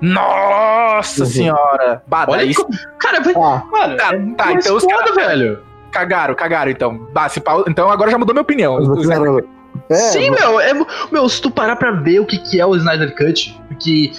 Nossa 0.00 1.22
Uhum. 1.24 1.30
senhora! 1.30 2.02
Bah, 2.06 2.24
Olha 2.28 2.44
isso. 2.44 2.66
Cara, 2.98 3.20
vai. 3.20 3.34
Ah, 3.36 3.62
Mano, 3.70 3.96
Tá, 3.96 4.14
é 4.14 4.18
tá, 4.36 4.52
então 4.52 4.76
os 4.76 4.84
caras- 4.84 5.14
velho. 5.14 5.58
Cagaram, 5.90 6.34
cagaram 6.34 6.70
então. 6.70 7.06
Bah, 7.12 7.28
se 7.28 7.38
pau- 7.40 7.64
Então 7.68 7.88
agora 7.90 8.10
já 8.10 8.18
mudou 8.18 8.34
minha 8.34 8.42
opinião. 8.42 8.78
mas 8.80 9.08
é, 9.90 9.94
Sim, 9.94 10.30
meu, 10.30 10.58
é, 10.60 10.72
meu, 11.10 11.28
se 11.28 11.40
tu 11.40 11.50
parar 11.50 11.76
pra 11.76 11.90
ver 11.92 12.18
o 12.20 12.26
que, 12.26 12.38
que 12.38 12.60
é 12.60 12.66
o 12.66 12.74
Snyder 12.76 13.14
Cut, 13.16 13.58
porque. 13.68 14.12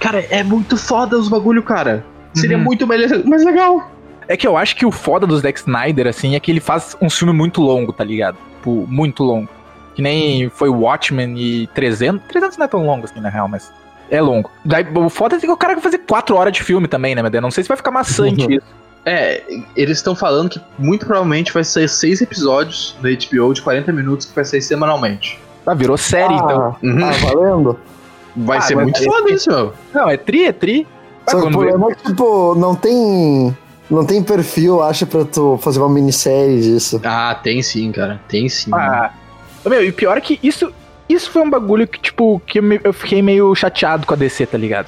Cara, 0.00 0.24
é 0.30 0.42
muito 0.42 0.76
foda 0.76 1.16
os 1.16 1.28
bagulho, 1.28 1.62
cara. 1.62 2.04
Seria 2.34 2.56
Uhum. 2.56 2.64
muito 2.64 2.86
mais, 2.86 3.00
mais 3.24 3.44
legal. 3.44 3.90
É 4.28 4.36
que 4.36 4.46
eu 4.46 4.56
acho 4.56 4.74
que 4.76 4.84
o 4.86 4.90
foda 4.90 5.26
do 5.26 5.38
Zack 5.38 5.58
Snyder, 5.60 6.06
assim, 6.06 6.34
é 6.34 6.40
que 6.40 6.50
ele 6.50 6.60
faz 6.60 6.96
um 7.00 7.08
filme 7.10 7.32
muito 7.32 7.60
longo, 7.60 7.92
tá 7.92 8.02
ligado? 8.04 8.36
Tipo, 8.56 8.86
muito 8.88 9.22
longo. 9.22 9.48
Que 9.94 10.02
nem 10.02 10.48
foi 10.48 10.68
Watchmen 10.68 11.36
e 11.38 11.66
300. 11.68 12.22
300 12.28 12.56
não 12.58 12.64
é 12.64 12.68
tão 12.68 12.84
longo 12.86 13.04
assim, 13.04 13.20
na 13.20 13.28
real, 13.28 13.46
mas 13.48 13.70
é 14.10 14.20
longo. 14.20 14.50
Daí, 14.64 14.86
o 14.94 15.08
foda 15.08 15.36
é 15.36 15.38
que 15.40 15.50
o 15.50 15.56
cara 15.56 15.74
vai 15.74 15.82
fazer 15.82 15.98
4 15.98 16.34
horas 16.36 16.52
de 16.52 16.62
filme 16.62 16.88
também, 16.88 17.14
né, 17.14 17.22
meu 17.22 17.30
Deus? 17.30 17.42
Não 17.42 17.50
sei 17.50 17.62
se 17.64 17.68
vai 17.68 17.76
ficar 17.76 17.90
maçante 17.90 18.44
Uhum. 18.46 18.50
isso. 18.52 18.66
É, 19.04 19.42
eles 19.76 19.98
estão 19.98 20.14
falando 20.14 20.48
que 20.48 20.60
muito 20.78 21.04
provavelmente 21.04 21.52
vai 21.52 21.64
ser 21.64 21.88
seis 21.88 22.20
episódios 22.22 22.96
da 23.02 23.08
HBO 23.10 23.52
de 23.52 23.60
40 23.60 23.92
minutos 23.92 24.26
que 24.26 24.34
vai 24.34 24.44
sair 24.44 24.62
semanalmente. 24.62 25.40
Ah, 25.66 25.74
virou 25.74 25.96
série, 25.96 26.32
ah, 26.34 26.36
então. 26.42 26.76
Uhum. 26.82 27.00
tá 27.00 27.10
valendo? 27.34 27.78
Vai 28.36 28.58
Ah, 28.58 28.60
ser 28.62 28.76
muito 28.76 28.98
aí- 28.98 29.04
foda 29.04 29.30
isso, 29.32 29.50
meu. 29.50 29.72
Não, 29.92 30.08
é 30.08 30.16
tri, 30.16 30.44
é 30.44 30.52
tri. 30.52 30.86
Só 31.28 31.40
que 31.40 31.46
o 31.48 31.50
problema 31.50 31.90
é 31.90 31.94
que, 31.94 32.04
tipo, 32.04 32.54
não 32.54 32.74
tem. 32.74 33.56
Não 33.90 34.06
tem 34.06 34.22
perfil, 34.22 34.82
acho, 34.82 35.06
pra 35.06 35.24
tu 35.24 35.58
fazer 35.58 35.78
uma 35.80 35.88
minissérie 35.88 36.60
disso. 36.62 37.00
Ah, 37.04 37.34
tem 37.42 37.60
sim, 37.62 37.92
cara. 37.92 38.20
Tem 38.26 38.48
sim. 38.48 38.70
Ah, 38.72 39.10
meu, 39.70 39.84
e 39.84 39.90
o 39.90 39.92
pior 39.92 40.16
é 40.18 40.20
que 40.20 40.38
isso, 40.42 40.72
isso 41.08 41.30
foi 41.30 41.42
um 41.42 41.50
bagulho 41.50 41.86
que, 41.86 42.00
tipo, 42.00 42.40
que 42.46 42.58
eu, 42.82 42.92
fiquei 42.92 43.22
meio 43.22 43.54
chateado 43.54 44.06
com 44.06 44.14
a 44.14 44.16
DC, 44.16 44.46
tá 44.46 44.58
ligado? 44.58 44.86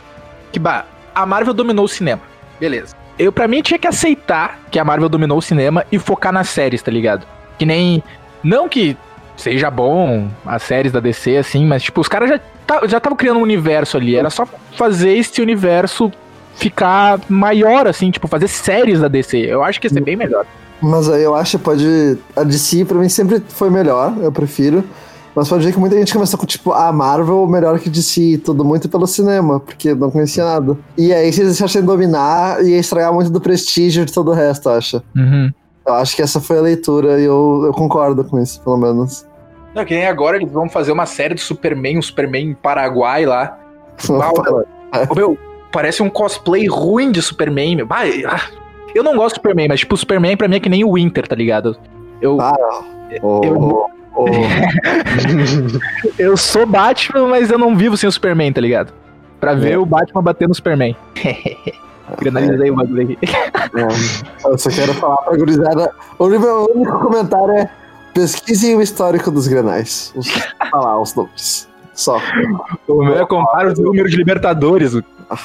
Que, 0.52 0.58
bah, 0.58 0.84
a 1.14 1.24
Marvel 1.24 1.54
dominou 1.54 1.84
o 1.84 1.88
cinema. 1.88 2.22
Beleza. 2.58 2.94
Eu, 3.18 3.32
pra 3.32 3.46
mim, 3.46 3.62
tinha 3.62 3.78
que 3.78 3.86
aceitar 3.86 4.58
que 4.70 4.78
a 4.78 4.84
Marvel 4.84 5.08
dominou 5.08 5.38
o 5.38 5.42
cinema 5.42 5.84
e 5.92 5.98
focar 5.98 6.32
nas 6.32 6.48
séries, 6.48 6.82
tá 6.82 6.90
ligado? 6.90 7.26
Que 7.58 7.64
nem. 7.64 8.02
Não 8.42 8.68
que 8.68 8.96
seja 9.36 9.70
bom 9.70 10.28
as 10.44 10.62
séries 10.62 10.92
da 10.92 11.00
DC, 11.00 11.36
assim, 11.36 11.64
mas, 11.66 11.82
tipo, 11.82 12.00
os 12.00 12.08
caras 12.08 12.28
já 12.28 12.40
tá- 12.66 12.80
já 12.86 12.98
estavam 12.98 13.16
criando 13.16 13.38
um 13.38 13.42
universo 13.42 13.96
ali. 13.96 14.16
Era 14.16 14.30
só 14.30 14.46
fazer 14.76 15.12
esse 15.12 15.40
universo 15.40 16.12
ficar 16.56 17.20
maior, 17.28 17.86
assim, 17.86 18.10
tipo, 18.10 18.28
fazer 18.28 18.48
séries 18.48 19.00
da 19.00 19.08
DC. 19.08 19.38
Eu 19.38 19.62
acho 19.62 19.80
que 19.80 19.86
ia 19.86 19.90
ser 19.90 20.00
bem 20.02 20.16
melhor. 20.16 20.46
Mas 20.80 21.08
aí 21.08 21.22
eu 21.22 21.34
acho 21.34 21.58
que 21.58 21.64
pode. 21.64 22.18
A 22.36 22.42
DC 22.42 22.84
pra 22.84 22.98
mim 22.98 23.08
sempre 23.08 23.42
foi 23.48 23.70
melhor, 23.70 24.14
eu 24.20 24.30
prefiro. 24.30 24.84
Mas 25.34 25.48
pode 25.48 25.64
ver 25.64 25.72
que 25.72 25.80
muita 25.80 25.96
gente 25.96 26.12
começou 26.12 26.38
com, 26.38 26.46
tipo, 26.46 26.72
a 26.72 26.92
Marvel 26.92 27.44
melhor 27.48 27.78
que 27.80 27.90
DC, 27.90 28.20
e 28.20 28.38
tudo 28.38 28.64
muito 28.64 28.88
pelo 28.88 29.06
cinema, 29.06 29.58
porque 29.58 29.92
não 29.92 30.08
conhecia 30.08 30.44
nada. 30.44 30.78
E 30.96 31.12
aí, 31.12 31.32
se 31.32 31.40
eles 31.40 31.58
deixassem 31.58 31.82
dominar, 31.82 32.64
ia 32.64 32.78
estragar 32.78 33.12
muito 33.12 33.30
do 33.30 33.40
prestígio 33.40 34.04
de 34.04 34.12
todo 34.12 34.30
o 34.30 34.34
resto, 34.34 34.68
eu 34.68 34.74
acho. 34.74 35.02
Uhum. 35.16 35.52
Eu 35.84 35.94
acho 35.94 36.14
que 36.14 36.22
essa 36.22 36.40
foi 36.40 36.58
a 36.58 36.62
leitura 36.62 37.20
e 37.20 37.24
eu, 37.24 37.62
eu 37.66 37.72
concordo 37.72 38.24
com 38.24 38.38
isso, 38.38 38.62
pelo 38.62 38.76
menos. 38.76 39.26
Não, 39.74 39.84
que 39.84 39.94
nem 39.94 40.06
agora 40.06 40.36
eles 40.36 40.50
vão 40.52 40.68
fazer 40.68 40.92
uma 40.92 41.04
série 41.04 41.34
do 41.34 41.40
Superman, 41.40 41.98
um 41.98 42.02
Superman 42.02 42.54
Paraguai 42.62 43.26
lá. 43.26 43.58
Ô, 45.10 45.14
meu, 45.14 45.36
parece 45.72 46.00
um 46.00 46.08
cosplay 46.08 46.68
ruim 46.68 47.10
de 47.10 47.20
Superman, 47.20 47.76
meu. 47.76 47.86
Bah, 47.86 48.02
ah, 48.28 48.48
eu 48.94 49.02
não 49.02 49.16
gosto 49.16 49.34
do 49.34 49.38
Superman, 49.38 49.68
mas 49.68 49.80
tipo, 49.80 49.94
o 49.94 49.98
Superman 49.98 50.36
pra 50.36 50.48
mim 50.48 50.56
é 50.56 50.60
que 50.60 50.68
nem 50.68 50.84
o 50.84 50.94
Winter, 50.94 51.26
tá 51.26 51.34
ligado? 51.36 51.76
Eu, 52.20 52.40
Ah, 52.40 52.54
Ô, 53.22 53.40
Eu- 53.44 53.88
ô. 54.16 54.26
eu 56.18 56.36
sou 56.36 56.66
Batman, 56.66 57.26
mas 57.28 57.50
eu 57.50 57.58
não 57.58 57.76
vivo 57.76 57.96
sem 57.96 58.08
o 58.08 58.12
Superman, 58.12 58.52
tá 58.52 58.60
ligado? 58.60 58.92
Pra 59.40 59.54
ver 59.54 59.72
É. 59.72 59.78
o 59.78 59.84
Batman 59.84 60.22
bater 60.22 60.48
no 60.48 60.54
Superman. 60.54 60.96
Granalizei 62.20 62.70
o 62.70 62.74
bagulho 62.76 63.02
aqui. 63.02 63.18
É, 63.24 64.48
eu 64.48 64.58
só 64.58 64.70
quero 64.70 64.92
falar 64.94 65.16
pra 65.18 65.36
gurizada. 65.36 65.90
O 66.18 66.26
meu 66.28 66.70
único 66.74 66.98
comentário 67.00 67.50
é: 67.52 67.70
pesquisem 68.12 68.76
o 68.76 68.82
histórico 68.82 69.30
dos 69.30 69.48
granais. 69.48 70.12
Os, 70.14 70.28
lá, 70.72 71.00
os 71.00 71.14
nomes. 71.14 71.66
Só. 71.94 72.20
O 72.88 73.02
meu 73.04 73.18
é 73.20 73.26
comparar 73.26 73.72
os 73.72 73.78
números 73.78 74.10
de 74.10 74.16
Libertadores. 74.18 74.92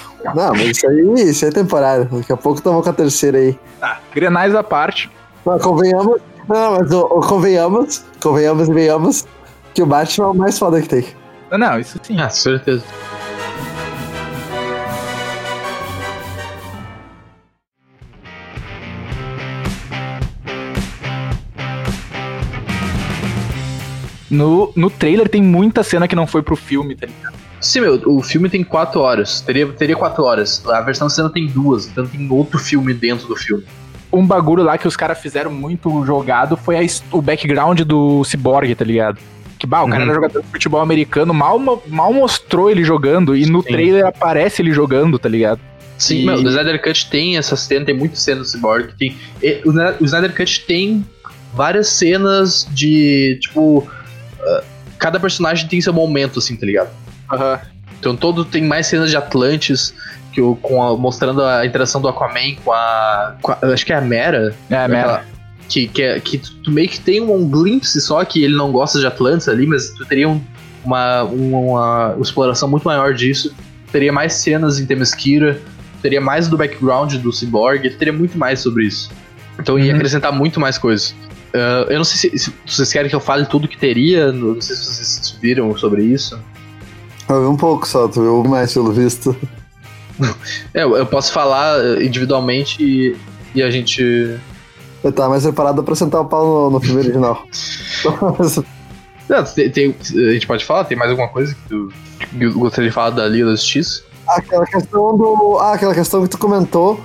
Não, 0.36 0.50
mas 0.52 0.78
isso 0.78 0.88
aí, 0.88 1.30
isso 1.30 1.46
aí 1.46 1.52
é 1.52 1.54
temporário. 1.54 2.06
Daqui 2.06 2.32
a 2.32 2.38
pouco 2.38 2.60
estamos 2.60 2.84
com 2.84 2.90
a 2.90 2.94
terceira 2.94 3.38
aí. 3.38 3.60
Grenais 4.14 4.56
à 4.56 4.64
parte. 4.64 5.10
Não, 5.46 5.58
convenhamos. 5.60 6.22
Não, 6.48 6.78
mas 6.78 6.92
o, 6.92 7.02
o 7.02 7.22
convenhamos, 7.22 8.04
convenhamos 8.22 8.68
e 8.68 8.74
venhamos 8.74 9.26
que 9.74 9.84
o 9.84 9.86
Batman 9.86 10.28
é 10.28 10.30
o 10.32 10.34
mais 10.34 10.58
foda 10.58 10.82
que 10.82 10.90
tem. 10.90 11.06
Não, 11.52 11.58
Não, 11.58 11.80
isso 11.80 12.00
sim. 12.04 12.20
Ah, 12.20 12.30
certeza. 12.30 12.84
No, 24.30 24.72
no 24.76 24.92
trailer 24.92 25.28
tem 25.28 25.42
muita 25.42 25.82
cena 25.82 26.08
que 26.08 26.16
não 26.16 26.28
foi 26.28 26.44
pro 26.44 26.56
filme, 26.56 26.96
tá 26.96 27.08
ligado? 27.08 27.39
Sim, 27.62 27.82
meu, 27.82 28.02
o 28.06 28.22
filme 28.24 28.50
tem 28.50 28.64
4 28.64 29.00
horas. 29.00 29.42
Teria, 29.42 29.68
teria 29.68 29.96
4 29.96 30.24
horas. 30.24 30.66
A 30.68 30.82
versão 30.82 31.10
cinema 31.10 31.32
tem 31.34 31.46
duas, 31.48 31.88
então 31.88 32.06
tem 32.08 32.28
outro 32.32 32.58
filme 32.60 32.94
dentro 32.94 33.28
do 33.28 33.36
filme. 33.36 33.64
Um 34.12 34.26
bagulho 34.26 34.64
lá 34.64 34.78
que 34.78 34.88
os 34.88 34.96
caras 34.96 35.20
fizeram 35.20 35.52
muito 35.52 36.04
jogado 36.06 36.56
foi 36.58 36.78
a 36.78 36.88
o 37.12 37.22
background 37.22 37.82
do 37.82 38.24
Cyborg, 38.24 38.74
tá 38.76 38.84
ligado? 38.86 39.20
Que, 39.60 39.68
bah, 39.68 39.84
o 39.84 39.90
cara 39.90 39.98
Uhum. 40.04 40.06
era 40.06 40.14
jogador 40.16 40.42
de 40.42 40.48
futebol 40.48 40.80
americano, 40.82 41.34
mal, 41.34 41.60
mal 41.88 42.14
mostrou 42.14 42.72
ele 42.72 42.84
jogando, 42.84 43.36
e 43.36 43.46
no 43.46 43.62
Sim. 43.62 43.68
trailer 43.68 44.06
aparece 44.06 44.62
ele 44.62 44.72
jogando, 44.72 45.20
tá 45.20 45.28
ligado? 45.28 45.60
Sim, 45.98 46.22
E- 46.22 46.26
meu, 46.26 46.36
o 46.38 46.48
Snyder 46.48 46.82
Cut 46.82 47.10
tem 47.10 47.38
essa 47.38 47.58
cena, 47.58 47.86
tem 47.86 47.94
muita 47.96 48.16
cena 48.16 48.40
do 48.40 48.46
Cyborg. 48.46 48.94
Tem, 48.98 49.18
e 49.44 49.62
o, 49.66 49.70
Snyder- 49.70 49.98
o 50.00 50.06
Snyder 50.06 50.34
Cut 50.36 50.66
tem 50.66 51.06
várias 51.54 51.90
cenas 51.90 52.66
de, 52.72 53.38
tipo, 53.42 53.86
ah, 54.42 54.64
cada 54.98 55.20
personagem 55.20 55.68
tem 55.68 55.82
seu 55.82 55.92
momento, 55.94 56.40
assim, 56.40 56.56
tá 56.56 56.66
ligado? 56.66 56.90
Então 58.00 58.16
todo 58.16 58.46
tem 58.46 58.64
mais 58.64 58.88
cenas 58.88 59.10
de 59.10 59.18
Atlantis, 59.18 59.94
que 60.32 60.42
o, 60.42 60.56
com 60.56 60.82
a- 60.82 60.96
mostrando 60.96 61.44
a 61.44 61.66
interação 61.66 62.00
do 62.02 62.08
Aquaman 62.08 62.56
com 62.64 62.72
a, 62.72 63.36
com 63.42 63.52
a- 63.52 63.58
Acho 63.74 63.86
que 63.86 63.92
é 63.94 63.98
a 63.98 64.02
Mera. 64.02 64.56
É, 64.70 64.76
aquela- 64.76 64.88
merda. 64.88 65.26
Que, 65.68 65.88
que, 65.88 66.02
é- 66.02 66.20
que 66.20 66.38
tu 66.40 66.54
tu 66.64 66.72
meio 66.72 66.90
que 66.90 67.00
tem 67.00 67.22
um, 67.22 67.48
glimpse 67.48 68.00
só 68.02 68.24
que 68.26 68.44
ele 68.44 68.56
não 68.56 68.72
gosta 68.72 69.00
de 69.00 69.06
Atlantis 69.06 69.48
ali, 69.48 69.68
mas 69.68 69.90
tu 69.92 70.06
teria 70.06 70.28
um- 70.30 70.42
uma, 70.84 71.24
uma, 71.24 72.14
uma 72.14 72.22
exploração 72.22 72.68
muito 72.70 72.84
maior 72.86 73.14
disso. 73.14 73.54
Teria 73.92 74.12
mais 74.14 74.34
cenas 74.34 74.80
em 74.80 74.86
Temesquira, 74.86 75.60
teria 76.02 76.22
mais 76.22 76.48
do 76.48 76.58
background 76.58 77.16
do 77.16 77.32
Cyborg, 77.34 77.90
teria 77.98 78.14
muito 78.14 78.38
mais 78.38 78.62
sobre 78.62 78.86
isso. 78.86 79.12
Então 79.60 79.78
ia 79.78 79.90
Uhum. 79.92 79.96
acrescentar 79.98 80.32
muito 80.32 80.60
mais 80.60 80.78
coisas. 80.78 81.14
Ah, 81.54 81.86
eu 81.90 81.98
não 81.98 82.04
sei 82.06 82.30
se, 82.32 82.40
se 82.40 82.54
vocês 82.66 82.92
querem 82.94 83.10
que 83.10 83.16
eu 83.16 83.20
fale 83.20 83.46
tudo 83.46 83.68
que 83.68 83.78
teria, 83.78 84.32
não 84.32 84.60
sei 84.62 84.76
se 84.76 84.86
vocês 84.86 85.38
viram 85.42 85.76
sobre 85.78 86.04
isso. 86.04 86.40
Eu 87.30 87.42
vi 87.42 87.48
um 87.48 87.58
pouco 87.58 87.88
só, 87.88 88.08
tu 88.08 88.22
viu 88.22 88.44
mais 88.44 88.74
pelo 88.74 88.92
visto. 88.92 89.36
É, 90.74 90.84
eu 90.84 91.06
posso 91.06 91.32
falar 91.32 92.02
individualmente 92.02 92.84
e, 92.84 93.16
e 93.56 93.64
a 93.64 93.72
gente. 93.72 94.38
Eu 95.02 95.14
tava 95.14 95.30
mais 95.30 95.44
preparado 95.44 95.82
pra 95.82 95.96
sentar 95.96 96.20
o 96.20 96.26
pau 96.26 96.46
no, 96.46 96.72
no 96.72 96.80
filme 96.82 97.00
original. 97.00 97.46
Não, 99.30 99.44
tem, 99.44 99.70
tem, 99.70 99.96
a 100.28 100.34
gente 100.34 100.48
pode 100.48 100.66
falar? 100.66 100.86
Tem 100.86 100.98
mais 100.98 101.12
alguma 101.12 101.30
coisa 101.30 101.54
que 101.54 101.62
tu 101.70 101.94
que 102.20 102.50
gostaria 102.50 102.90
de 102.90 102.94
falar 102.94 103.12
da 103.12 103.28
Liga 103.28 103.46
da 103.46 103.52
Justiça? 103.52 104.04
Aquela 104.28 104.66
questão 104.66 105.18
do. 105.18 105.58
Ah, 105.60 105.74
aquela 105.74 105.94
questão 105.94 106.22
que 106.24 106.30
tu 106.30 106.38
comentou 106.38 107.00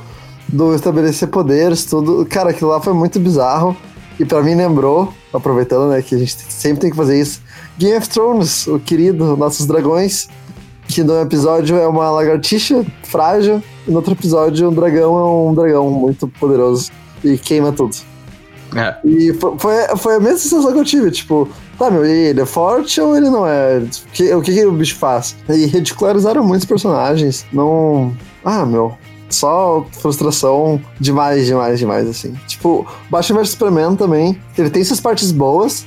do 0.49 0.75
estabelecer 0.75 1.29
poderes, 1.29 1.85
tudo. 1.85 2.27
Cara, 2.27 2.51
aquilo 2.51 2.71
lá 2.71 2.81
foi 2.81 2.93
muito 2.93 3.21
bizarro. 3.21 3.77
E 4.19 4.25
pra 4.25 4.43
mim 4.43 4.55
lembrou, 4.55 5.13
aproveitando, 5.37 5.91
né, 5.91 6.03
que 6.03 6.15
a 6.15 6.19
gente 6.19 6.37
sempre 6.49 6.81
tem 6.81 6.91
que 6.91 6.97
fazer 6.97 7.21
isso. 7.21 7.43
Game 7.79 7.97
of 7.97 8.09
Thrones, 8.09 8.67
o 8.67 8.79
querido, 8.79 9.37
nossos 9.37 9.67
dragões. 9.67 10.29
Que 10.87 11.03
no 11.03 11.19
episódio 11.19 11.77
é 11.77 11.87
uma 11.87 12.11
lagartixa 12.11 12.85
frágil, 13.05 13.63
e 13.89 13.91
no 13.91 13.97
outro 13.97 14.13
episódio 14.13 14.69
um 14.69 14.75
dragão 14.75 15.19
é 15.19 15.51
um 15.51 15.55
dragão 15.55 15.91
muito 15.91 16.29
poderoso 16.29 16.91
e 17.25 17.39
queima 17.39 17.73
tudo. 17.73 17.97
É. 18.77 18.95
E 19.05 19.33
foi, 19.33 19.97
foi, 19.97 20.17
a 20.17 20.21
mesma 20.21 20.39
sensação 20.39 20.73
que 20.73 20.79
eu 20.79 20.85
tive, 20.85 21.11
tipo, 21.11 21.49
tá, 21.79 21.91
meu, 21.91 22.05
ele 22.05 22.41
é 22.41 22.47
forte 22.47 23.01
ou 23.01 23.17
ele 23.17 23.31
não 23.31 23.47
é? 23.47 23.79
O 23.79 24.13
que, 24.13 24.35
o 24.35 24.43
que, 24.43 24.53
que 24.53 24.67
o 24.67 24.73
bicho 24.73 24.97
faz? 24.97 25.37
E 25.49 25.65
ridicularizaram 25.67 26.45
muitos 26.45 26.67
personagens, 26.67 27.47
não. 27.53 28.15
Ah, 28.45 28.67
meu, 28.67 28.97
só 29.29 29.85
frustração 29.93 30.81
demais, 31.01 31.47
demais, 31.47 31.79
demais, 31.79 32.09
assim. 32.09 32.35
Tipo, 32.47 32.87
Batman 33.11 33.41
vs 33.41 33.51
Superman 33.51 33.97
também, 33.97 34.39
ele 34.57 34.71
tem 34.71 34.85
suas 34.85 35.01
partes 35.01 35.33
boas, 35.33 35.87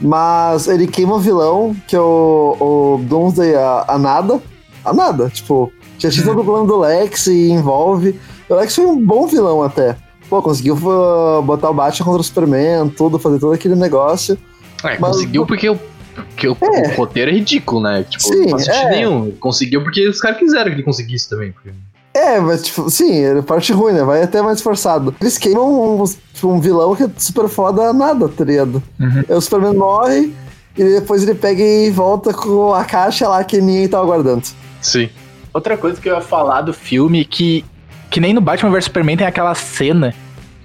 mas 0.00 0.68
ele 0.68 0.86
queima 0.86 1.14
o 1.14 1.18
vilão, 1.18 1.74
que 1.86 1.96
é 1.96 2.00
o, 2.00 2.56
o 3.00 3.04
Doomsday 3.04 3.54
a, 3.54 3.84
a 3.88 3.98
nada. 3.98 4.40
A 4.84 4.92
nada, 4.92 5.30
tipo, 5.30 5.72
já 5.98 6.10
tinha 6.10 6.26
todo 6.26 6.42
o 6.42 6.44
plano 6.44 6.66
do 6.66 6.78
Lex 6.78 7.26
e 7.28 7.50
envolve. 7.50 8.20
O 8.48 8.54
Lex 8.54 8.74
foi 8.74 8.84
um 8.84 9.02
bom 9.02 9.26
vilão 9.26 9.62
até. 9.62 9.96
Pô, 10.28 10.42
conseguiu 10.42 10.74
uh, 10.74 11.40
botar 11.42 11.70
o 11.70 11.74
Batman 11.74 12.04
contra 12.04 12.20
o 12.20 12.24
Superman, 12.24 12.88
tudo, 12.90 13.18
fazer 13.18 13.38
todo 13.38 13.54
aquele 13.54 13.74
negócio. 13.76 14.36
É, 14.84 14.98
Mas- 14.98 15.16
conseguiu 15.16 15.46
porque, 15.46 15.70
o, 15.70 15.78
porque 16.14 16.48
o, 16.48 16.56
É. 16.60 16.88
o 16.92 16.96
roteiro 16.96 17.30
é 17.30 17.34
ridículo, 17.34 17.80
né? 17.82 18.04
Tipo, 18.08 18.24
Sim, 18.24 18.40
não 18.42 18.48
faz 18.50 18.64
sentido 18.66 18.86
é. 18.88 18.90
nenhum. 18.90 19.30
Conseguiu 19.40 19.82
porque 19.82 20.06
os 20.06 20.20
caras 20.20 20.38
quiseram 20.38 20.66
que 20.66 20.76
ele 20.76 20.82
conseguisse 20.82 21.30
também. 21.30 21.52
porque- 21.52 21.70
É, 22.16 22.38
mas 22.38 22.62
tipo, 22.62 22.88
sim, 22.88 23.24
é 23.24 23.42
parte 23.42 23.72
ruim, 23.72 23.92
né? 23.92 24.04
Vai 24.04 24.22
até 24.22 24.40
mais 24.40 24.60
forçado. 24.62 25.14
Eles 25.20 25.36
queimam 25.36 26.00
um, 26.00 26.04
tipo, 26.32 26.48
um 26.48 26.60
vilão 26.60 26.94
que 26.94 27.02
é 27.02 27.10
super 27.16 27.48
foda 27.48 27.92
nada, 27.92 28.28
tá 28.28 28.44
ligado? 28.44 28.80
Uhum. 29.00 29.24
Aí 29.28 29.34
o 29.34 29.40
Superman 29.40 29.74
morre 29.74 30.32
e 30.76 30.84
depois 30.84 31.22
ele 31.24 31.34
pega 31.34 31.60
e 31.62 31.90
volta 31.90 32.32
com 32.32 32.72
a 32.72 32.84
caixa 32.84 33.28
lá 33.28 33.42
que 33.42 33.60
ninguém 33.60 33.88
tava 33.88 34.04
guardando. 34.04 34.44
Sim. 34.80 35.08
Outra 35.52 35.76
coisa 35.76 36.00
que 36.00 36.08
eu 36.08 36.14
ia 36.14 36.20
falar 36.20 36.60
do 36.62 36.72
filme, 36.72 37.24
que, 37.24 37.64
que 38.10 38.20
nem 38.20 38.32
no 38.32 38.40
Batman 38.40 38.70
vs 38.70 38.84
Superman 38.84 39.16
tem 39.16 39.26
aquela 39.26 39.54
cena 39.54 40.14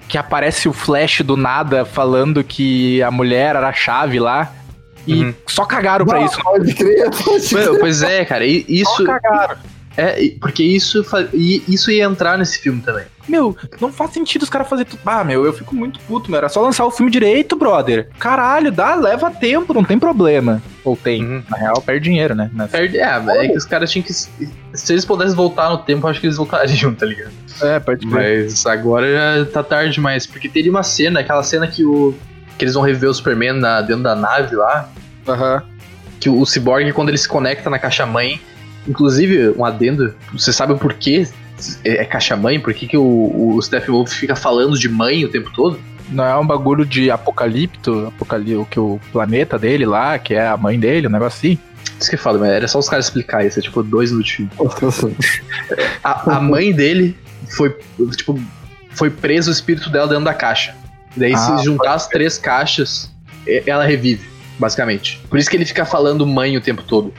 que 0.08 0.18
aparece 0.18 0.68
o 0.70 0.74
Flash 0.74 1.22
do 1.22 1.36
nada 1.38 1.84
falando 1.86 2.44
que 2.44 3.02
a 3.02 3.10
mulher 3.12 3.56
era 3.56 3.68
a 3.70 3.74
chave 3.74 4.20
lá. 4.20 4.52
E 5.08 5.24
Uhum. 5.24 5.34
só 5.48 5.66
cagaram 5.66 6.06
pra 6.06 6.20
Não, 6.20 6.26
isso. 6.28 6.40
Pode 6.44 6.74
crer, 6.76 7.10
pode 7.24 7.48
crer. 7.50 7.80
pois 7.80 8.02
é, 8.04 8.24
cara. 8.26 8.46
e 8.46 8.66
Isso, 8.68 8.96
Só 8.98 9.06
cagaram. 9.06 9.56
É, 10.00 10.32
porque 10.40 10.64
isso, 10.64 11.04
isso 11.34 11.92
ia 11.92 12.06
entrar 12.06 12.38
nesse 12.38 12.60
filme 12.60 12.82
também. 12.82 13.06
Meu, 13.28 13.56
não 13.80 13.92
faz 13.92 14.12
sentido 14.12 14.42
os 14.42 14.50
caras 14.50 14.68
fazerem 14.68 14.90
tudo. 14.90 15.02
Ah, 15.06 15.24
meu, 15.24 15.46
eu 15.46 15.54
fico 15.54 15.76
muito 15.76 16.00
puto, 16.00 16.32
meu. 16.32 16.40
Era 16.40 16.50
só 16.50 16.62
lançar 16.62 16.86
o 16.86 16.92
filme 16.92 17.12
direito, 17.12 17.56
brother. 17.56 18.10
Caralho, 18.18 18.72
dá, 18.72 18.96
leva 18.96 19.30
tempo, 19.30 19.74
não 19.74 19.84
tem 19.84 20.00
problema. 20.00 20.62
Ou 20.84 20.98
tem. 20.98 21.24
Uhum. 21.24 21.44
Na 21.48 21.58
real, 21.58 21.82
perde 21.82 22.06
dinheiro, 22.06 22.34
né? 22.34 22.50
Mas- 22.52 22.72
Perde, 22.72 22.98
é, 22.98 23.04
é 23.04 23.48
que 23.50 23.58
os 23.58 23.66
caras 23.66 23.92
tinham 23.92 24.04
que. 24.04 24.14
Se 24.14 24.94
eles 24.94 25.06
pudessem 25.06 25.36
voltar 25.36 25.70
no 25.70 25.78
tempo, 25.78 26.08
acho 26.08 26.20
que 26.20 26.26
eles 26.26 26.38
voltariam, 26.38 26.94
tá 26.96 27.06
ligado? 27.06 27.32
É, 27.62 27.80
pode 27.80 28.08
Mas 28.08 28.66
agora 28.66 29.44
já 29.44 29.46
tá 29.46 29.64
tarde 29.64 29.94
demais. 29.94 30.26
Porque 30.26 30.50
teria 30.50 30.72
uma 30.72 30.84
cena, 30.84 31.20
aquela 31.20 31.44
cena 31.44 31.68
que 31.68 31.86
o. 31.86 32.16
Que 32.58 32.66
eles 32.66 32.74
vão 32.74 32.84
rever 32.84 33.10
o 33.10 33.14
Superman 33.14 33.54
na, 33.54 33.82
dentro 33.82 34.04
da 34.04 34.16
nave 34.16 34.56
lá. 34.56 34.90
Aham. 35.28 35.64
Que 36.20 36.30
o, 36.30 36.40
o 36.40 36.46
Cyborg, 36.46 36.92
quando 36.94 37.10
ele 37.10 37.18
se 37.18 37.28
conecta 37.28 37.70
na 37.70 37.78
caixa 37.78 38.06
mãe. 38.06 38.42
Inclusive, 38.88 39.50
um 39.58 39.65
adendo, 39.65 40.13
você 40.34 40.52
sabe 40.52 40.74
o 40.74 40.78
porquê 40.78 41.28
é, 41.84 42.02
é 42.02 42.06
caixa 42.06 42.36
mãe? 42.36 42.60
Por 42.60 42.74
que, 42.74 42.88
que 42.88 42.98
o, 42.98 43.56
o 43.56 43.62
Steppenwolf 43.62 44.12
fica 44.12 44.36
falando 44.36 44.78
de 44.78 44.88
mãe 44.89 45.26
o 45.26 45.30
tempo 45.30 45.52
todo? 45.54 45.80
Não 46.10 46.26
é 46.26 46.36
um 46.38 46.46
bagulho 46.46 46.86
de 46.86 47.12
apocalipto, 47.12 48.08
apocali 48.08 48.56
o 48.56 48.65
que 48.65 48.80
o 48.80 49.00
planeta 49.12 49.60
dele 49.60 49.86
lá, 49.86 50.18
que 50.18 50.34
é 50.34 50.48
a 50.48 50.58
mãe 50.58 50.80
dele, 50.80 51.08
um 51.08 51.12
negócio 51.12 51.38
assim. 51.38 51.60
Isso 52.00 52.10
que 52.10 52.15
eu 52.15 52.20
falo, 52.20 52.39
mas 52.39 52.50
era 52.50 52.68
só 52.68 52.80
os 52.80 52.89
caras 52.89 53.06
explicar 53.06 53.46
isso, 53.46 53.60
é 53.60 53.62
tipo 53.62 53.84
dois 53.84 54.10
de 54.12 54.32
filme. 54.32 54.52
A, 56.04 56.38
a 56.38 56.42
mãe 56.42 56.72
dele 56.72 57.15
foi, 57.56 57.78
tipo, 58.15 58.39
foi 58.92 59.10
preso 59.10 59.50
o 59.50 59.54
espírito 59.54 59.89
dela 59.89 60.08
dentro 60.08 60.24
da 60.24 60.34
caixa. 60.34 60.76
Daí, 61.15 61.34
Ah, 61.34 61.38
se 61.38 61.65
juntar 61.65 61.94
as 61.94 62.08
três 62.08 62.38
caixas, 62.38 63.12
ela 63.65 63.84
revive, 63.84 64.28
basicamente. 64.58 65.22
Por 65.30 65.38
isso 65.38 65.50
que 65.50 65.58
ele 65.58 65.65
fica 65.65 65.86
falando 65.86 66.26
mãe 66.26 66.58
o 66.58 66.62
tempo 66.62 66.84
todo. 66.84 67.13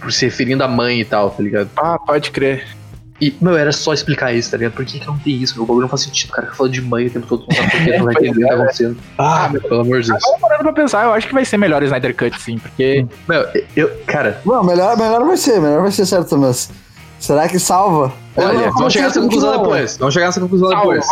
Por 0.00 0.12
se 0.12 0.24
referindo 0.24 0.62
à 0.62 0.68
mãe 0.68 1.00
e 1.00 1.04
tal, 1.04 1.30
tá 1.30 1.42
ligado? 1.42 1.70
Ah, 1.76 1.98
pode 1.98 2.30
crer. 2.30 2.78
E, 3.20 3.36
meu, 3.40 3.56
era 3.56 3.72
só 3.72 3.92
explicar 3.92 4.32
isso, 4.32 4.50
tá 4.50 4.56
ligado? 4.56 4.74
Por 4.74 4.84
que, 4.84 5.00
que 5.00 5.06
não 5.06 5.18
tem 5.18 5.34
isso? 5.34 5.54
Meu, 5.54 5.64
o 5.64 5.66
bagulho 5.66 5.82
não 5.82 5.88
faz 5.88 6.02
sentido. 6.02 6.30
O 6.30 6.32
cara 6.32 6.46
fica 6.46 6.56
falando 6.56 6.72
de 6.72 6.80
mãe 6.80 7.06
o 7.06 7.10
tempo 7.10 7.26
todo, 7.26 7.44
não 7.48 7.56
sabe 7.56 7.70
por 7.70 7.84
que, 7.84 7.98
não 7.98 8.04
vai 8.04 8.14
entender 8.18 8.30
o 8.30 8.34
que 8.34 8.40
tá 8.40 8.48
é. 8.48 8.54
acontecendo. 8.54 8.96
Ah, 9.18 9.48
meu, 9.50 9.60
pelo 9.60 9.80
amor 9.80 10.00
de 10.00 10.08
Deus. 10.08 10.24
Agora 10.24 10.40
parando 10.40 10.62
pra 10.62 10.72
pensar, 10.72 11.04
eu 11.04 11.12
acho 11.12 11.26
que 11.26 11.34
vai 11.34 11.44
ser 11.44 11.56
melhor 11.56 11.82
o 11.82 11.84
Snyder 11.84 12.14
Cut, 12.14 12.40
sim, 12.40 12.58
porque. 12.58 13.04
Meu, 13.28 13.44
eu, 13.74 13.90
cara, 14.06 14.40
Não, 14.46 14.62
melhor, 14.62 14.96
melhor 14.96 15.24
vai 15.24 15.36
ser, 15.36 15.60
melhor 15.60 15.82
vai 15.82 15.90
ser 15.90 16.06
certo, 16.06 16.38
mas 16.38 16.70
será 17.18 17.48
que 17.48 17.58
salva? 17.58 18.12
Eu 18.36 18.46
olha, 18.46 18.66
não 18.66 18.72
vamos 18.74 18.92
chegar 18.92 19.06
nessa 19.06 19.20
conclusão 19.20 19.52
não. 19.52 19.62
depois. 19.62 19.96
Vamos 19.96 20.14
chegar 20.14 20.26
nessa 20.26 20.40
conclusão 20.40 20.68
depois. 20.68 21.06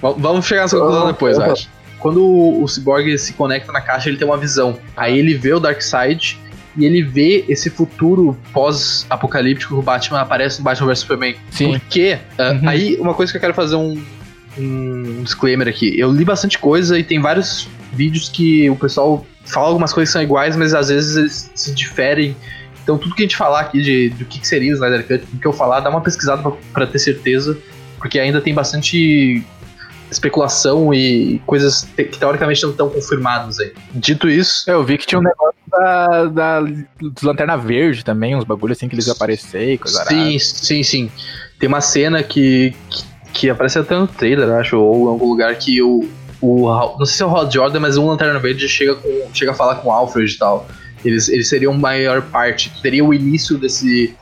Vamos 0.00 0.46
chegar 0.46 0.62
nessa 0.62 0.78
conclusão 0.78 1.06
depois, 1.06 1.36
eu 1.36 1.52
acho. 1.52 1.68
Quando 1.98 2.24
o, 2.24 2.62
o 2.62 2.68
Cyborg 2.68 3.18
se 3.18 3.34
conecta 3.34 3.72
na 3.72 3.80
caixa, 3.82 4.08
ele 4.08 4.16
tem 4.16 4.26
uma 4.26 4.38
visão. 4.38 4.78
Aí 4.96 5.18
ele 5.18 5.34
vê 5.34 5.52
o 5.52 5.60
Darkseid 5.60 6.38
e 6.78 6.84
ele 6.86 7.02
vê 7.02 7.44
esse 7.48 7.68
futuro 7.68 8.36
pós-apocalíptico 8.52 9.74
que 9.74 9.80
o 9.80 9.82
Batman 9.82 10.20
aparece 10.20 10.58
no 10.58 10.64
Batman 10.64 10.86
vs 10.88 10.98
Superman. 11.00 11.34
Sim. 11.50 11.72
Porque, 11.78 12.18
Uhum. 12.38 12.68
aí, 12.68 12.96
uma 13.00 13.14
coisa 13.14 13.32
que 13.32 13.36
eu 13.36 13.40
quero 13.40 13.54
fazer 13.54 13.76
um, 13.76 14.00
um 14.56 15.22
disclaimer 15.22 15.68
aqui. 15.68 15.98
Eu 15.98 16.12
li 16.12 16.24
bastante 16.24 16.58
coisa 16.58 16.98
e 16.98 17.04
tem 17.04 17.20
vários 17.20 17.68
vídeos 17.92 18.28
que 18.28 18.68
o 18.70 18.76
pessoal 18.76 19.26
fala 19.44 19.68
algumas 19.68 19.92
coisas 19.92 20.10
que 20.10 20.12
são 20.12 20.22
iguais, 20.22 20.56
mas 20.56 20.72
às 20.74 20.88
vezes 20.88 21.16
eles 21.16 21.50
se 21.54 21.74
diferem. 21.74 22.36
Então, 22.82 22.96
tudo 22.96 23.14
que 23.14 23.22
a 23.22 23.24
gente 23.24 23.36
falar 23.36 23.60
aqui 23.60 23.82
de, 23.82 24.08
do 24.10 24.24
que, 24.24 24.38
que 24.40 24.48
seria 24.48 24.70
o 24.70 24.74
Snyder 24.74 25.06
Cut, 25.06 25.24
do 25.32 25.40
que 25.40 25.46
eu 25.46 25.52
falar, 25.52 25.80
dá 25.80 25.90
uma 25.90 26.00
pesquisada 26.00 26.50
pra 26.72 26.86
ter 26.86 26.98
certeza, 26.98 27.58
porque 27.98 28.18
ainda 28.18 28.40
tem 28.40 28.54
bastante 28.54 29.42
especulação 30.10 30.92
e 30.94 31.40
coisas 31.46 31.82
te- 31.96 32.04
que 32.04 32.18
teoricamente 32.18 32.62
não 32.62 32.70
estão 32.70 32.88
confirmadas 32.88 33.58
aí. 33.60 33.72
Dito 33.94 34.28
isso, 34.28 34.68
Eu 34.70 34.84
vi 34.84 34.96
que 34.98 35.06
tinha 35.06 35.18
um 35.18 35.22
negócio 35.22 35.58
da, 35.70 36.24
da 36.26 36.60
dos 36.60 37.22
Lanterna 37.22 37.56
Verde 37.56 38.04
também, 38.04 38.34
uns 38.34 38.44
bagulhos 38.44 38.78
assim 38.78 38.88
que 38.88 38.94
eles 38.94 39.08
aparecer 39.08 39.74
e 39.74 39.78
coisa 39.78 40.04
sim, 40.04 40.14
arada. 40.14 40.38
sim, 40.40 40.82
sim. 40.82 41.10
Tem 41.58 41.68
uma 41.68 41.80
cena 41.80 42.22
que, 42.22 42.74
que, 42.88 43.04
que 43.32 43.50
aparece 43.50 43.78
até 43.78 43.96
no 43.96 44.06
trailer, 44.06 44.48
acho, 44.52 44.78
ou 44.78 45.06
em 45.06 45.08
algum 45.08 45.28
lugar 45.28 45.54
que 45.56 45.82
o, 45.82 46.08
o. 46.40 46.68
Não 46.98 47.04
sei 47.04 47.16
se 47.16 47.22
é 47.22 47.26
o 47.26 47.30
Hal 47.36 47.50
Jordan, 47.50 47.80
mas 47.80 47.96
um 47.96 48.06
Lanterna 48.06 48.38
Verde 48.38 48.68
chega, 48.68 48.94
com, 48.94 49.08
chega 49.34 49.50
a 49.50 49.54
falar 49.54 49.76
com 49.76 49.88
o 49.88 49.92
Alfred 49.92 50.32
e 50.32 50.38
tal. 50.38 50.66
Eles, 51.04 51.28
eles 51.28 51.48
seriam 51.48 51.72
maior 51.74 52.22
parte. 52.22 52.72
Teria 52.82 53.04
o 53.04 53.12
início 53.14 53.56
desse. 53.58 54.16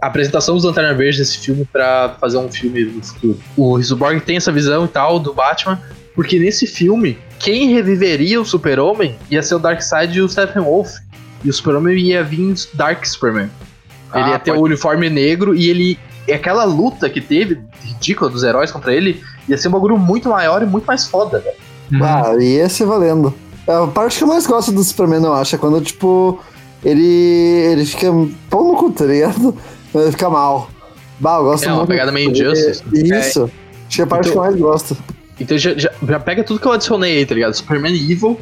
A 0.00 0.06
apresentação 0.06 0.54
dos 0.54 0.64
Lanterna 0.64 0.94
Verde 0.94 1.18
desse 1.18 1.38
filme 1.38 1.64
pra 1.72 2.16
fazer 2.20 2.38
um 2.38 2.50
filme 2.50 2.84
no 2.84 3.02
futuro. 3.04 3.38
O 3.56 3.82
Cyborg 3.82 4.20
tem 4.20 4.36
essa 4.36 4.52
visão 4.52 4.84
e 4.84 4.88
tal 4.88 5.18
do 5.18 5.34
Batman, 5.34 5.80
porque 6.14 6.38
nesse 6.38 6.66
filme, 6.66 7.18
quem 7.38 7.72
reviveria 7.72 8.40
o 8.40 8.44
Super-Homem 8.44 9.16
ia 9.30 9.42
ser 9.42 9.56
o 9.56 9.58
Darkseid 9.58 10.16
e 10.16 10.20
o 10.22 10.28
Steppenwolf. 10.28 10.96
E 11.44 11.50
o 11.50 11.52
Super-Homem 11.52 11.96
ia 11.98 12.22
vir 12.22 12.54
Dark 12.74 13.04
Superman. 13.06 13.50
Ele 14.14 14.24
Ah, 14.24 14.30
ia 14.30 14.38
ter 14.38 14.50
pode- 14.52 14.62
o 14.62 14.66
uniforme 14.66 15.08
negro 15.10 15.54
e 15.54 15.68
ele. 15.68 15.98
E 16.26 16.32
aquela 16.32 16.64
luta 16.64 17.08
que 17.08 17.20
teve, 17.20 17.58
ridícula, 17.82 18.30
dos 18.30 18.42
heróis 18.42 18.70
contra 18.70 18.92
ele, 18.92 19.22
ia 19.48 19.56
ser 19.56 19.68
um 19.68 19.70
bagulho 19.72 19.96
muito 19.96 20.28
maior 20.28 20.62
e 20.62 20.66
muito 20.66 20.84
mais 20.84 21.06
foda, 21.06 21.38
velho. 21.38 21.56
Uhum. 21.92 22.04
Ah, 22.04 22.34
ia 22.42 22.68
ser 22.68 22.84
valendo. 22.86 23.32
A 23.66 23.86
parte 23.86 24.18
que 24.18 24.24
eu 24.24 24.28
mais 24.28 24.46
gosto 24.46 24.70
do 24.72 24.82
Superman, 24.84 25.22
eu 25.24 25.32
acho, 25.32 25.54
é 25.54 25.58
quando, 25.58 25.80
tipo, 25.80 26.38
ele, 26.84 27.02
ele 27.02 27.86
fica 27.86 28.08
pão 28.50 28.68
no 28.68 28.76
cu, 28.76 28.90
tá 28.90 29.04
ligado? 29.04 29.56
Quando 29.92 30.04
ele 30.04 30.12
fica 30.12 30.28
mal. 30.30 30.70
Bah, 31.20 31.36
eu 31.36 31.44
gosto 31.44 31.64
É, 31.64 31.68
uma 31.68 31.76
muito. 31.78 31.88
pegada 31.88 32.12
meio. 32.12 32.30
Injustice. 32.30 32.82
Isso. 32.92 33.44
Acho 33.86 33.96
que 33.96 34.00
é 34.00 34.04
a 34.04 34.06
parte 34.06 34.28
Então- 34.28 34.32
que 34.32 34.38
eu 34.48 34.50
mais 34.50 34.56
gosto. 34.60 34.96
Então 35.40 35.56
já, 35.56 35.76
já, 35.76 35.90
já 36.06 36.20
pega 36.20 36.42
tudo 36.44 36.60
que 36.60 36.66
eu 36.66 36.72
adicionei 36.72 37.18
aí, 37.18 37.26
tá 37.26 37.34
ligado? 37.34 37.54
Superman 37.54 37.94
Evil. 37.94 38.38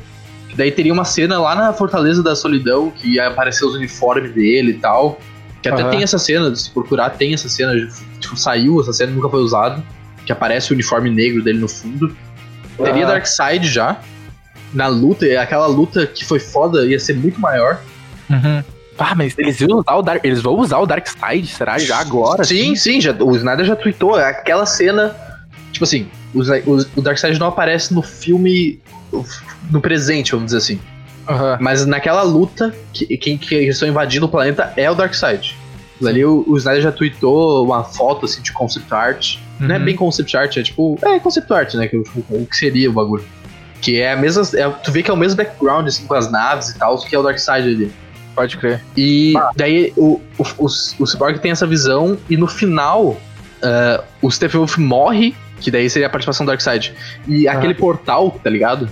que 0.48 0.56
Daí 0.56 0.70
teria 0.72 0.92
uma 0.92 1.04
cena 1.04 1.38
lá 1.38 1.54
na 1.54 1.72
Fortaleza 1.72 2.22
da 2.22 2.34
Solidão, 2.36 2.90
que 2.90 3.14
ia 3.14 3.26
aparecer 3.28 3.64
os 3.64 3.74
uniformes 3.74 4.32
dele 4.32 4.72
e 4.72 4.74
tal. 4.78 5.18
Que 5.62 5.68
até 5.68 5.82
Aham. 5.82 5.90
tem 5.90 6.02
essa 6.02 6.18
cena, 6.18 6.54
se 6.54 6.70
procurar, 6.70 7.10
tem 7.10 7.34
essa 7.34 7.48
cena. 7.48 7.72
Tipo, 8.20 8.36
saiu 8.36 8.80
essa 8.80 8.92
cena, 8.92 9.12
nunca 9.12 9.28
foi 9.28 9.40
usado. 9.40 9.82
Que 10.24 10.32
aparece 10.32 10.70
o 10.72 10.74
uniforme 10.74 11.10
negro 11.10 11.42
dele 11.42 11.58
no 11.58 11.68
fundo. 11.68 12.14
Teria 12.76 13.04
Ah. 13.06 13.10
Darkseid 13.10 13.66
já. 13.68 13.98
Na 14.72 14.86
luta, 14.88 15.24
e 15.26 15.36
aquela 15.36 15.66
luta 15.66 16.06
que 16.06 16.24
foi 16.24 16.38
foda 16.40 16.84
ia 16.86 16.98
ser 16.98 17.14
muito 17.16 17.40
maior. 17.40 17.80
Uhum. 18.30 18.62
Ah, 18.98 19.14
mas 19.14 19.34
eles 19.38 19.58
vão 19.60 19.78
usar 19.78 19.94
o 19.94 20.02
Dark, 20.02 20.24
eles 20.24 20.40
vão 20.42 20.54
usar 20.58 20.78
o 20.78 20.86
Dark 20.86 21.06
Side, 21.06 21.46
será? 21.48 21.78
Já 21.78 21.98
agora? 21.98 22.44
Sim, 22.44 22.74
sim, 22.74 23.00
já, 23.00 23.12
o 23.12 23.36
Snyder 23.36 23.64
já 23.66 23.76
tweetou 23.76 24.14
aquela 24.14 24.64
cena. 24.66 25.14
Tipo 25.72 25.84
assim, 25.84 26.08
o, 26.34 26.40
o, 26.40 26.86
o 26.96 27.02
Darkseid 27.02 27.38
não 27.38 27.48
aparece 27.48 27.92
no 27.92 28.00
filme 28.02 28.80
no 29.70 29.80
presente, 29.80 30.32
vamos 30.32 30.46
dizer 30.46 30.58
assim. 30.58 30.80
Aham. 31.28 31.58
Mas 31.60 31.84
naquela 31.84 32.22
luta, 32.22 32.74
que, 32.92 33.04
quem 33.18 33.36
que 33.36 33.54
estão 33.54 33.88
invadindo 33.88 34.26
o 34.26 34.28
planeta 34.28 34.72
é 34.76 34.90
o 34.90 34.94
Darkseid. 34.94 35.56
Ali 36.04 36.24
o, 36.24 36.44
o 36.46 36.56
Snyder 36.56 36.82
já 36.82 36.92
tweetou 36.92 37.64
uma 37.64 37.82
foto 37.82 38.26
assim 38.26 38.40
de 38.42 38.52
concept 38.52 38.92
art. 38.94 39.36
Não 39.58 39.74
é 39.74 39.78
Uhum. 39.78 39.84
bem 39.86 39.96
concept 39.96 40.36
art, 40.36 40.56
é 40.58 40.62
tipo. 40.62 40.98
É 41.02 41.18
concept 41.18 41.52
art, 41.52 41.74
né? 41.74 41.88
Que, 41.88 42.02
tipo, 42.02 42.22
o 42.34 42.46
que 42.46 42.56
seria 42.56 42.88
o 42.90 42.92
bagulho. 42.92 43.24
Que 43.80 44.00
é 44.00 44.12
a 44.12 44.16
mesma. 44.16 44.42
é- 44.54 44.68
tu 44.68 44.92
vê 44.92 45.02
que 45.02 45.10
é 45.10 45.14
o 45.14 45.16
mesmo 45.16 45.36
background, 45.36 45.86
assim, 45.88 46.06
com 46.06 46.14
as 46.14 46.30
naves 46.30 46.68
e 46.70 46.78
tal, 46.78 46.98
que 46.98 47.14
é 47.14 47.18
o 47.18 47.22
Darkseid 47.22 47.66
ali. 47.68 47.92
Pode 48.36 48.56
crer. 48.58 48.84
E 48.94 49.32
daí 49.56 49.92
o, 49.96 50.20
o, 50.38 50.42
o, 50.58 50.66
o 50.66 51.06
Cyborg 51.06 51.38
tem 51.40 51.50
essa 51.50 51.66
visão, 51.66 52.18
e 52.28 52.36
no 52.36 52.46
final, 52.46 53.18
ah, 53.62 54.04
o 54.20 54.30
Steppenwolf 54.30 54.76
morre, 54.76 55.34
que 55.60 55.70
daí 55.70 55.88
seria 55.88 56.06
a 56.06 56.10
participação 56.10 56.44
do 56.44 56.50
Darkseid. 56.50 56.94
E 57.26 57.48
aquele 57.48 57.74
portal, 57.74 58.38
tá 58.42 58.50
ligado? 58.50 58.88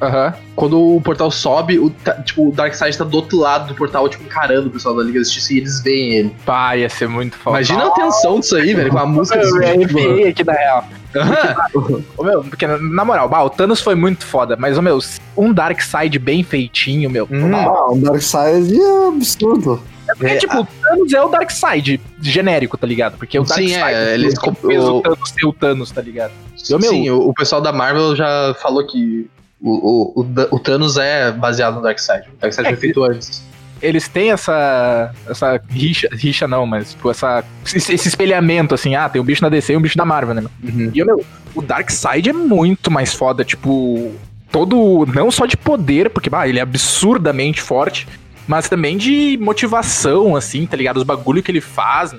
Aham. 0.00 0.32
Quando 0.54 0.96
o 0.96 1.00
portal 1.00 1.30
sobe, 1.30 1.78
o, 1.78 1.90
tá- 1.90 2.14
tipo, 2.22 2.48
o 2.48 2.52
Darkseid 2.52 2.96
tá 2.96 3.04
do 3.04 3.16
outro 3.16 3.38
lado 3.38 3.68
do 3.68 3.74
portal, 3.74 4.08
tipo, 4.08 4.24
encarando 4.24 4.68
o 4.68 4.70
pessoal 4.70 4.94
da 4.96 5.02
Liga 5.02 5.18
da 5.18 5.24
Justiça 5.24 5.52
e 5.54 5.58
eles 5.58 5.80
veem 5.82 6.12
ele. 6.14 6.36
Pá, 6.46 6.76
ia 6.76 6.88
ser 6.88 7.08
muito 7.08 7.36
foda. 7.36 7.56
Imagina 7.56 7.86
a 7.86 7.90
tensão 7.90 8.40
disso 8.40 8.56
aí, 8.56 8.74
velho, 8.74 8.90
com 8.90 8.98
a 8.98 9.06
música 9.06 9.38
Eu 9.42 9.58
desse 9.58 9.76
me 9.78 9.86
tipo, 9.86 9.98
arrepiei 9.98 10.28
aqui 10.28 10.44
na 10.44 10.52
real. 10.52 10.84
Aham. 11.16 12.00
Ô, 12.16 12.22
meu, 12.22 12.44
porque, 12.44 12.66
na 12.66 13.04
moral, 13.04 13.28
bah, 13.28 13.42
o 13.42 13.50
Thanos 13.50 13.80
foi 13.80 13.94
muito 13.94 14.24
foda, 14.26 14.56
mas, 14.58 14.76
ô, 14.78 14.82
meu, 14.82 14.98
um 15.36 15.52
Darkseid 15.52 16.18
bem 16.18 16.42
feitinho, 16.42 17.08
meu. 17.10 17.26
Hum. 17.30 17.54
Ah, 17.54 17.90
o 17.92 17.96
Darkseid 17.98 18.80
é 18.80 19.08
absurdo. 19.08 19.82
Porque, 20.06 20.26
É, 20.26 20.36
tipo, 20.36 20.60
o 20.60 20.64
Thanos 20.66 21.12
é 21.12 21.22
o 21.22 21.28
Darkseid 21.28 22.00
genérico, 22.20 22.78
tá 22.78 22.86
ligado? 22.86 23.18
Porque 23.18 23.38
o 23.38 23.44
Sim, 23.44 23.48
Darkseid 23.72 23.94
é, 23.94 24.14
eles 24.14 24.34
o 24.38 24.48
o- 24.48 24.96
o 24.98 25.02
Thanos 25.02 25.28
ser 25.30 25.46
o 25.46 25.52
Thanos, 25.52 25.90
tá 25.90 26.00
ligado? 26.00 26.32
Eu, 26.70 26.78
meu- 26.78 26.90
Sim, 26.90 27.10
o, 27.10 27.28
o 27.28 27.34
pessoal 27.34 27.60
da 27.60 27.72
Marvel 27.72 28.16
já 28.16 28.54
falou 28.62 28.86
que 28.86 29.28
o, 29.60 29.70
o, 29.70 30.20
o, 30.20 30.24
Da- 30.24 30.48
o 30.50 30.58
Thanos 30.58 30.96
é 30.96 31.32
baseado 31.32 31.76
no 31.76 31.82
Darkseid. 31.82 32.28
O 32.28 32.40
Darkseid 32.40 32.66
É, 32.66 32.70
foi 32.72 32.80
feito 32.80 33.02
antes. 33.04 33.46
Eles 33.80 34.08
têm 34.08 34.32
essa 34.32 35.12
essa 35.28 35.60
rixa, 35.70 36.08
rixa 36.12 36.48
não, 36.48 36.66
mas, 36.66 36.90
tipo, 36.92 37.10
essa, 37.10 37.44
esse, 37.64 37.94
esse 37.94 38.08
espelhamento, 38.08 38.74
assim, 38.74 38.96
ah, 38.96 39.08
tem 39.08 39.22
um 39.22 39.24
bicho 39.24 39.42
na 39.42 39.48
DC 39.48 39.72
e 39.72 39.76
um 39.76 39.80
bicho 39.80 39.96
na 39.96 40.04
Marvel, 40.04 40.34
né? 40.34 40.42
Uhum. 40.62 40.90
E, 40.92 41.04
meu, 41.04 41.24
o 41.54 41.62
Darkseid 41.62 42.28
é 42.28 42.32
muito 42.32 42.90
mais 42.90 43.14
foda, 43.14 43.44
tipo, 43.44 44.12
todo, 44.50 45.06
não 45.14 45.30
só 45.30 45.46
de 45.46 45.56
poder, 45.56 46.10
porque, 46.10 46.28
bah, 46.28 46.48
ele 46.48 46.58
é 46.58 46.62
absurdamente 46.62 47.62
forte, 47.62 48.08
mas 48.48 48.68
também 48.68 48.96
de 48.96 49.38
motivação, 49.40 50.34
assim, 50.34 50.66
tá 50.66 50.76
ligado? 50.76 50.96
Os 50.96 51.04
bagulho 51.04 51.40
que 51.42 51.50
ele 51.52 51.60
faz. 51.60 52.14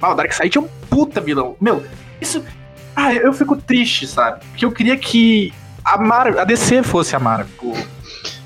Ah, 0.00 0.12
o 0.12 0.14
Darkseid 0.14 0.56
é 0.56 0.60
um 0.60 0.68
puta 0.88 1.20
vilão. 1.20 1.56
Meu, 1.60 1.82
isso... 2.20 2.44
Ah, 2.94 3.12
eu 3.12 3.32
fico 3.32 3.56
triste, 3.56 4.06
sabe? 4.06 4.44
Porque 4.50 4.64
eu 4.64 4.70
queria 4.70 4.96
que 4.96 5.52
a 5.84 5.98
Marvel, 5.98 6.40
a 6.40 6.44
DC 6.44 6.82
fosse 6.82 7.14
a 7.14 7.18
Marvel. 7.18 7.46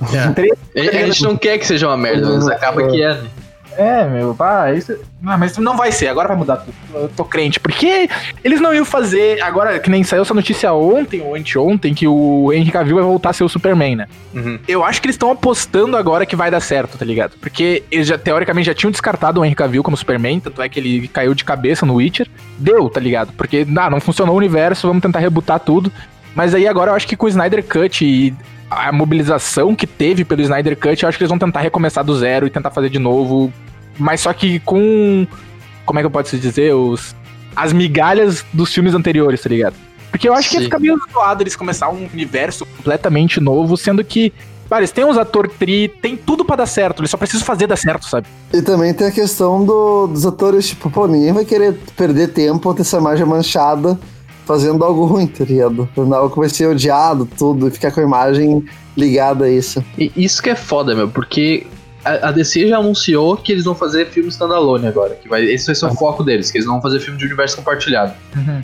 A, 0.03 0.81
a 0.81 1.07
gente 1.07 1.23
não 1.23 1.37
quer 1.37 1.59
que 1.59 1.67
seja 1.67 1.87
uma 1.87 1.97
merda, 1.97 2.29
mas 2.29 2.49
acaba 2.49 2.87
que 2.89 3.03
é. 3.03 3.15
né? 3.15 3.29
É, 3.77 4.09
meu, 4.09 4.35
pá, 4.35 4.73
isso. 4.73 4.97
Não, 5.21 5.37
mas 5.37 5.59
não 5.59 5.77
vai 5.77 5.93
ser, 5.93 6.09
agora 6.09 6.29
vai 6.29 6.37
mudar 6.37 6.57
tudo. 6.57 6.75
Eu 6.95 7.09
tô 7.11 7.25
crente. 7.25 7.61
Porque 7.61 8.09
eles 8.43 8.61
não 8.61 8.75
iam 8.75 8.85
fazer. 8.85 9.41
Agora, 9.43 9.79
que 9.79 9.91
nem 9.91 10.03
saiu 10.03 10.23
essa 10.23 10.33
notícia 10.33 10.73
ontem 10.73 11.21
ou 11.21 11.35
anteontem, 11.35 11.93
que 11.93 12.09
o 12.09 12.53
Henry 12.53 12.71
Cavill 12.71 12.97
vai 12.97 13.05
voltar 13.05 13.31
a 13.31 13.33
ser 13.35 13.45
o 13.45 13.49
Superman, 13.49 13.97
né? 13.97 14.07
Uhum. 14.35 14.59
Eu 14.67 14.83
acho 14.83 15.01
que 15.01 15.07
eles 15.07 15.15
estão 15.15 15.31
apostando 15.31 15.97
agora 15.97 16.25
que 16.25 16.35
vai 16.35 16.51
dar 16.51 16.61
certo, 16.61 16.97
tá 16.97 17.05
ligado? 17.05 17.37
Porque 17.39 17.83
eles 17.91 18.07
já, 18.07 18.17
teoricamente, 18.17 18.67
já 18.67 18.75
tinham 18.75 18.91
descartado 18.91 19.41
o 19.41 19.45
Henry 19.45 19.55
Cavill 19.55 19.83
como 19.83 19.97
Superman, 19.97 20.41
tanto 20.41 20.63
é 20.63 20.69
que 20.69 20.81
ele 20.81 21.09
caiu 21.09 21.35
de 21.35 21.45
cabeça 21.45 21.85
no 21.85 21.97
Witcher. 21.97 22.29
Deu, 22.59 22.89
tá 22.89 23.01
ligado? 23.01 23.33
Porque, 23.35 23.67
ah, 23.77 23.91
não 23.91 24.01
funcionou 24.01 24.35
o 24.35 24.39
universo, 24.39 24.87
vamos 24.87 25.03
tentar 25.03 25.19
rebutar 25.19 25.61
tudo. 25.61 25.93
Mas 26.37 26.55
aí 26.55 26.69
agora 26.69 26.91
eu 26.93 26.95
acho 26.95 27.09
que 27.09 27.17
com 27.17 27.27
o 27.27 27.29
Snyder 27.29 27.65
Cut 27.65 28.05
e 28.05 28.33
a 28.71 28.93
mobilização 28.93 29.75
que 29.75 29.87
teve 29.87 30.23
pelo 30.25 30.43
Snyder 30.43 30.77
Cut, 30.77 31.03
eu 31.03 31.09
acho 31.09 31.17
que 31.17 31.25
eles 31.25 31.31
vão 31.31 31.39
tentar 31.39 31.61
recomeçar 31.61 32.05
do 32.05 32.15
zero 32.17 32.47
e 32.47 32.51
tentar 32.51 32.71
fazer 32.71 32.91
de 32.91 32.99
novo. 32.99 33.51
Mas 33.99 34.21
só 34.21 34.33
que 34.35 34.61
com. 34.61 35.27
Como 35.87 35.99
é 35.99 36.03
que 36.03 36.07
eu 36.07 36.11
posso 36.11 36.37
dizer? 36.37 36.75
Os, 36.75 37.17
as 37.57 37.73
migalhas 37.73 38.45
dos 38.53 38.73
filmes 38.75 38.93
anteriores, 38.95 39.41
tá 39.41 39.49
ligado? 39.49 39.75
Porque 40.11 40.29
eu 40.29 40.35
acho 40.35 40.49
que 40.51 40.57
ia 40.57 40.61
Sim. 40.61 40.67
ficar 40.67 40.79
meio 40.79 40.99
zoado 41.11 41.43
eles 41.43 41.57
começar 41.57 41.89
um 41.89 42.07
universo 42.13 42.67
completamente 42.67 43.41
novo, 43.41 43.77
sendo 43.77 44.05
que. 44.05 44.33
Cara, 44.69 44.81
eles 44.81 44.91
têm 44.91 45.05
uns 45.05 45.17
ator 45.17 45.49
tri, 45.49 45.89
tem 45.89 46.17
tudo 46.17 46.45
pra 46.45 46.57
dar 46.57 46.67
certo, 46.67 47.01
eles 47.01 47.11
só 47.11 47.17
precisam 47.17 47.47
fazer 47.47 47.69
dar 47.69 47.77
certo, 47.77 48.05
sabe? 48.09 48.27
E 48.53 48.61
também 48.61 48.93
tem 48.93 49.07
a 49.07 49.13
questão 49.13 49.65
do- 49.65 50.09
dos 50.09 50.27
atores, 50.27 50.67
tipo, 50.67 50.91
pô, 50.91 51.07
ninguém 51.07 51.33
vai 51.33 51.45
querer 51.45 51.75
perder 51.97 52.33
tempo 52.33 52.69
ou 52.69 52.75
ter 52.75 52.83
essa 52.83 52.97
imagem 52.99 53.25
manchada 53.25 53.97
fazendo 54.47 54.83
algo 54.85 55.05
ruim, 55.05 55.27
tá 55.27 55.45
ligado? 55.45 55.89
Que 55.95 56.39
vai 56.39 56.49
ser 56.49 56.67
odiado, 56.67 57.29
tudo, 57.37 57.69
e 57.69 57.71
ficar 57.71 57.91
com 57.91 58.01
a 58.01 58.05
imagem 58.05 58.65
ligada 58.97 59.45
a 59.45 59.51
isso. 59.51 59.85
E 59.99 60.11
isso 60.17 60.41
que 60.43 60.49
é 60.49 60.55
foda, 60.55 60.95
meu, 60.95 61.09
porque 61.09 61.67
a, 62.05 62.31
DC 62.31 62.69
já 62.69 62.79
anunciou 62.79 63.37
que 63.37 63.53
eles 63.53 63.65
vão 63.65 63.75
fazer 63.75 64.07
filme 64.07 64.29
standalone 64.29 64.87
agora. 64.87 65.17
Que 65.17 65.29
vai, 65.29 65.45
esse 65.45 65.67
vai 65.67 65.75
ser 65.75 65.87
o 65.87 65.95
foco 65.95 66.23
deles, 66.23 66.51
que 66.51 66.59
eles 66.59 66.67
não 66.67 66.75
vão 66.75 66.83
fazer 66.83 67.01
filme 67.01 67.19
de 67.19 67.27
universo 67.27 67.57
compartilhado. 67.57 68.15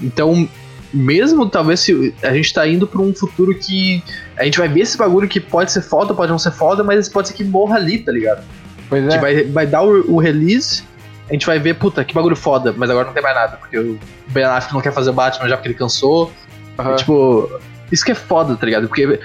Então, 0.00 0.48
mesmo 0.94 1.48
talvez 1.48 1.80
se 1.80 2.14
a 2.22 2.32
gente 2.32 2.52
tá 2.54 2.66
indo 2.66 2.86
pra 2.86 3.00
um 3.00 3.12
futuro 3.12 3.54
que 3.54 4.02
a 4.36 4.44
gente 4.44 4.58
vai 4.58 4.68
ver 4.68 4.80
esse 4.80 4.96
bagulho 4.96 5.28
que 5.28 5.40
pode 5.40 5.72
ser 5.72 5.82
foda, 5.82 6.14
pode 6.14 6.30
não 6.30 6.38
ser 6.38 6.52
foda, 6.52 6.84
mas 6.84 7.08
pode 7.08 7.28
ser 7.28 7.34
que 7.34 7.44
morra 7.44 7.76
ali, 7.76 7.98
tá 7.98 8.12
ligado? 8.12 8.44
Pois 8.88 9.06
A 9.06 9.10
gente 9.10 9.20
vai, 9.20 9.44
vai 9.44 9.66
dar 9.66 9.82
o, 9.82 10.12
o 10.12 10.18
release, 10.18 10.84
a 11.32 11.34
gente 11.34 11.46
vai 11.46 11.58
ver, 11.58 11.74
puta, 11.74 12.04
que 12.04 12.12
bagulho 12.12 12.36
foda, 12.36 12.74
mas 12.76 12.90
agora 12.90 13.06
não 13.06 13.14
tem 13.14 13.22
mais 13.22 13.34
nada, 13.34 13.56
porque 13.56 13.78
o 13.78 13.98
Ben 14.28 14.44
Affleck 14.44 14.74
não 14.74 14.82
quer 14.82 14.92
fazer 14.92 15.08
o 15.08 15.12
Batman 15.14 15.48
já 15.48 15.56
porque 15.56 15.68
ele 15.68 15.74
cansou. 15.74 16.30
Aham. 16.78 16.92
E, 16.92 16.96
tipo, 16.96 17.50
isso 17.90 18.04
que 18.04 18.12
é 18.12 18.14
foda, 18.14 18.54
tá 18.54 18.66
ligado? 18.66 18.86
Porque 18.86 19.18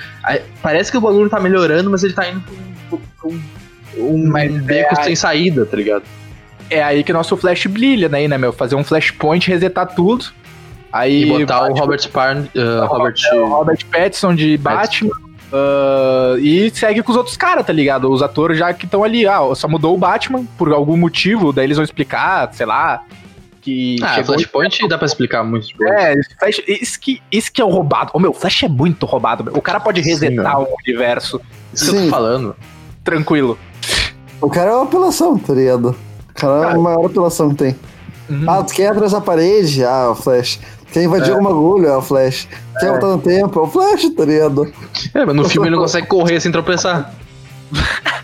parece 0.61 0.89
que 0.89 0.97
o 0.97 1.01
bagulho 1.01 1.29
tá 1.29 1.37
melhorando, 1.37 1.89
mas 1.89 2.05
ele 2.05 2.13
tá 2.13 2.29
indo 2.29 2.41
pra 2.89 2.97
um, 3.29 3.33
um, 3.97 4.13
um 4.15 4.27
Mas 4.29 4.51
beco 4.63 4.93
é- 4.97 5.03
sem 5.03 5.15
saída, 5.17 5.65
tá 5.65 5.75
ligado? 5.75 6.03
É 6.69 6.81
aí 6.81 7.03
que 7.03 7.11
nosso 7.11 7.35
Flash 7.35 7.65
brilha, 7.65 8.07
né, 8.07 8.25
né, 8.25 8.37
meu? 8.37 8.53
Fazer 8.53 8.75
um 8.75 8.83
flashpoint, 8.85 9.49
resetar 9.49 9.93
tudo. 9.93 10.25
Aí 10.93 11.23
E 11.23 11.25
botar 11.25 11.57
o 11.59 11.67
Batman- 11.67 11.79
Robert 11.81 12.09
Parn, 12.09 12.39
uh, 12.55 12.85
Robert. 12.87 13.15
É, 13.31 13.35
o 13.35 13.47
Robert 13.47 13.85
Pattinson 13.91 14.33
de 14.33 14.57
Batman. 14.57 15.11
Ah, 15.51 16.35
e 16.39 16.69
segue 16.71 17.01
com 17.03 17.11
os 17.11 17.17
outros 17.17 17.37
caras, 17.37 17.65
tá 17.65 17.73
ligado? 17.73 18.11
Os 18.11 18.21
atores 18.21 18.57
já 18.57 18.73
que 18.73 18.85
estão 18.85 19.03
ali. 19.03 19.27
Ah, 19.27 19.39
só 19.55 19.67
mudou 19.67 19.95
o 19.95 19.97
Batman 19.97 20.45
por 20.57 20.71
algum 20.73 20.97
motivo, 20.97 21.51
daí 21.53 21.65
eles 21.65 21.77
vão 21.77 21.83
explicar, 21.83 22.49
sei 22.53 22.65
lá. 22.65 23.03
Que 23.61 23.97
Ah, 24.01 24.23
Flashpoint 24.23 24.87
dá 24.87 24.97
pra 24.97 25.05
explicar 25.05 25.43
muito. 25.43 25.67
É, 25.83 26.13
esse 26.13 26.35
Flash, 26.39 26.61
isso, 26.67 26.99
que, 26.99 27.21
isso 27.29 27.51
que 27.51 27.61
é 27.61 27.65
o 27.65 27.69
roubado. 27.69 28.11
Ô, 28.13 28.19
meu, 28.19 28.31
o 28.31 28.33
Flash 28.33 28.63
é 28.63 28.69
muito 28.69 29.05
roubado. 29.05 29.43
meu. 29.43 29.53
O 29.55 29.61
cara 29.61 29.79
pode 29.79 30.01
Sim, 30.01 30.09
resetar 30.11 30.61
o 30.61 30.67
universo 30.85 31.41
isso 31.73 31.91
que 31.91 31.97
eu 31.97 31.99
Sim. 31.99 32.05
tô 32.05 32.11
falando. 32.11 32.55
tranquilo. 33.03 33.57
O 34.39 34.49
cara 34.49 34.69
é 34.71 34.73
uma 34.73 34.83
apelação, 34.83 35.37
tá 35.37 35.53
ligado? 35.53 35.95
O 36.29 36.33
cara 36.33 36.69
é 36.69 36.73
a 36.75 36.77
maior 36.77 37.05
apelação 37.07 37.49
que 37.49 37.55
tem. 37.55 37.75
Uhum. 38.29 38.45
Ah, 38.49 38.63
tu 38.63 38.73
quer 38.73 38.87
atrás 38.91 39.11
da 39.11 39.19
parede? 39.21 39.83
Ah, 39.83 40.11
o 40.11 40.15
Flash. 40.15 40.59
Quer 40.91 41.03
invadir 41.03 41.31
algum 41.31 41.43
bagulho? 41.43 41.88
É 41.88 41.97
o 41.97 42.01
Flash. 42.01 42.47
Quer 42.79 42.91
voltar 42.91 43.07
no 43.07 43.19
tempo? 43.19 43.59
É 43.59 43.63
o 43.63 43.67
Flash, 43.67 44.09
tá 44.15 44.25
ligado? 44.25 44.71
É, 45.13 45.25
mas 45.25 45.35
no 45.35 45.47
filme 45.47 45.67
ele 45.67 45.75
não 45.75 45.83
consegue 45.83 46.07
correr 46.07 46.39
sem 46.39 46.51
tropeçar. 46.51 47.13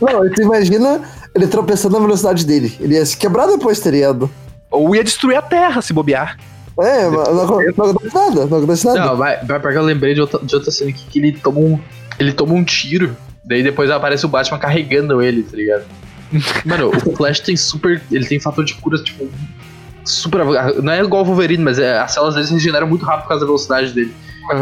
Não, 0.01 0.29
tu 0.29 0.41
imagina 0.41 1.01
ele 1.35 1.47
tropeçando 1.47 1.95
na 1.95 2.05
velocidade 2.05 2.45
dele. 2.45 2.75
Ele 2.79 2.95
ia 2.95 3.05
se 3.05 3.17
quebrar 3.17 3.47
depois, 3.47 3.79
tá 3.79 3.91
ligado? 3.91 4.29
Ou 4.71 4.95
ia 4.95 5.03
destruir 5.03 5.35
a 5.35 5.41
Terra 5.41 5.81
se 5.81 5.93
bobear. 5.93 6.37
É, 6.79 7.07
mas 7.07 7.27
não, 7.27 7.45
não 7.45 7.91
acontece 7.91 8.15
nada, 8.15 8.45
não 8.47 8.57
acontece 8.57 8.85
nada. 8.85 8.99
Não, 8.99 9.17
vai, 9.17 9.45
vai 9.45 9.59
porque 9.59 9.77
eu 9.77 9.83
lembrei 9.83 10.15
de 10.15 10.21
outra, 10.21 10.39
de 10.41 10.55
outra 10.55 10.71
cena 10.71 10.89
aqui 10.89 11.05
que 11.09 11.19
ele 11.19 11.33
toma 11.33 11.59
um. 11.59 11.79
Ele 12.17 12.31
toma 12.31 12.53
um 12.53 12.63
tiro. 12.63 13.15
Daí 13.43 13.61
depois 13.61 13.91
aparece 13.91 14.25
o 14.25 14.29
Batman 14.29 14.57
carregando 14.57 15.21
ele, 15.21 15.43
tá 15.43 15.55
ligado? 15.55 15.83
Mano, 16.65 16.91
o 17.05 17.15
Flash 17.15 17.41
tem 17.41 17.55
super. 17.55 18.01
Ele 18.11 18.25
tem 18.25 18.39
fator 18.39 18.65
de 18.65 18.73
cura, 18.75 18.97
tipo. 18.97 19.29
Super. 20.05 20.43
Não 20.81 20.91
é 20.91 21.01
igual 21.01 21.21
o 21.23 21.25
Wolverine, 21.25 21.63
mas 21.63 21.79
é, 21.79 21.97
as 21.99 22.13
células 22.13 22.35
dele 22.35 22.47
se 22.47 22.53
regeneram 22.53 22.87
muito 22.87 23.05
rápido 23.05 23.23
por 23.23 23.29
causa 23.29 23.41
da 23.41 23.45
velocidade 23.45 23.91
dele. 23.93 24.13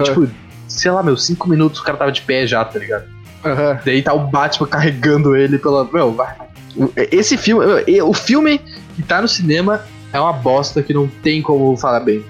Tipo, 0.04 0.28
sei 0.68 0.92
lá, 0.92 1.02
meu, 1.02 1.18
5 1.18 1.50
minutos 1.50 1.80
o 1.80 1.84
cara 1.84 1.98
tava 1.98 2.12
de 2.12 2.22
pé 2.22 2.46
já, 2.46 2.64
tá 2.64 2.78
ligado? 2.78 3.06
Aham. 3.44 3.80
Daí 3.84 4.02
tá 4.04 4.14
o 4.14 4.20
Batman 4.28 4.68
carregando 4.68 5.36
ele 5.36 5.58
pela. 5.58 5.84
Meu, 5.92 6.12
vai. 6.14 6.36
O- 6.76 6.92
Esse 6.96 7.38
filme. 7.38 7.66
O 8.04 8.14
filme 8.14 8.60
que 8.96 9.02
tá 9.02 9.22
no 9.22 9.28
cinema 9.28 9.82
é 10.14 10.20
uma 10.20 10.34
bosta 10.34 10.84
que 10.84 10.94
não 10.94 11.08
tem 11.08 11.42
como 11.42 11.76
falar 11.76 12.02
bem. 12.02 12.24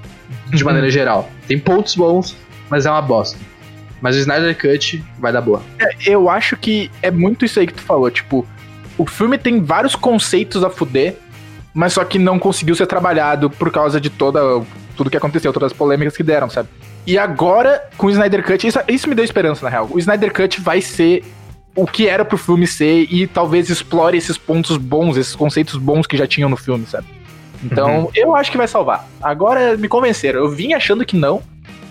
De 0.47 0.63
maneira 0.63 0.89
geral. 0.89 1.29
Tem 1.47 1.59
pontos 1.59 1.95
bons, 1.95 2.35
mas 2.69 2.85
é 2.85 2.89
uma 2.91 3.01
bosta. 3.01 3.37
Mas 4.01 4.15
o 4.15 4.19
Snyder 4.19 4.57
Cut 4.57 5.03
vai 5.19 5.31
dar 5.33 5.41
boa. 5.41 5.61
eu 6.05 6.29
acho 6.29 6.55
que 6.57 6.89
é 7.01 7.11
muito 7.11 7.45
isso 7.45 7.59
aí 7.59 7.67
que 7.67 7.73
tu 7.73 7.81
falou, 7.81 8.09
tipo, 8.09 8.47
o 8.97 9.05
filme 9.05 9.37
tem 9.37 9.61
vários 9.63 9.95
conceitos 9.95 10.63
a 10.63 10.69
fuder, 10.69 11.17
mas 11.73 11.93
só 11.93 12.03
que 12.03 12.19
não 12.19 12.37
conseguiu 12.37 12.75
ser 12.75 12.87
trabalhado 12.87 13.49
por 13.49 13.71
causa 13.71 13.99
de 13.99 14.09
toda 14.09 14.61
tudo 14.95 15.09
que 15.09 15.17
aconteceu, 15.17 15.53
todas 15.53 15.71
as 15.71 15.77
polêmicas 15.77 16.15
que 16.15 16.23
deram, 16.23 16.49
sabe? 16.49 16.69
E 17.07 17.17
agora, 17.17 17.83
com 17.97 18.07
o 18.07 18.09
Snyder 18.09 18.43
Cut, 18.45 18.67
isso, 18.67 18.79
isso 18.87 19.09
me 19.09 19.15
deu 19.15 19.25
esperança, 19.25 19.63
na 19.63 19.69
real. 19.69 19.87
O 19.89 19.97
Snyder 19.97 20.31
Cut 20.31 20.61
vai 20.61 20.81
ser 20.81 21.23
o 21.75 21.87
que 21.87 22.07
era 22.07 22.23
pro 22.23 22.37
filme 22.37 22.67
ser 22.67 23.07
e 23.09 23.25
talvez 23.25 23.69
explore 23.69 24.17
esses 24.17 24.37
pontos 24.37 24.77
bons, 24.77 25.17
esses 25.17 25.35
conceitos 25.35 25.77
bons 25.77 26.05
que 26.05 26.17
já 26.17 26.27
tinham 26.27 26.49
no 26.49 26.57
filme, 26.57 26.85
sabe? 26.85 27.07
Então, 27.63 28.01
uhum. 28.01 28.09
eu 28.15 28.35
acho 28.35 28.51
que 28.51 28.57
vai 28.57 28.67
salvar. 28.67 29.07
Agora 29.21 29.77
me 29.77 29.87
convenceram. 29.87 30.39
Eu 30.39 30.49
vim 30.49 30.73
achando 30.73 31.05
que 31.05 31.15
não, 31.15 31.41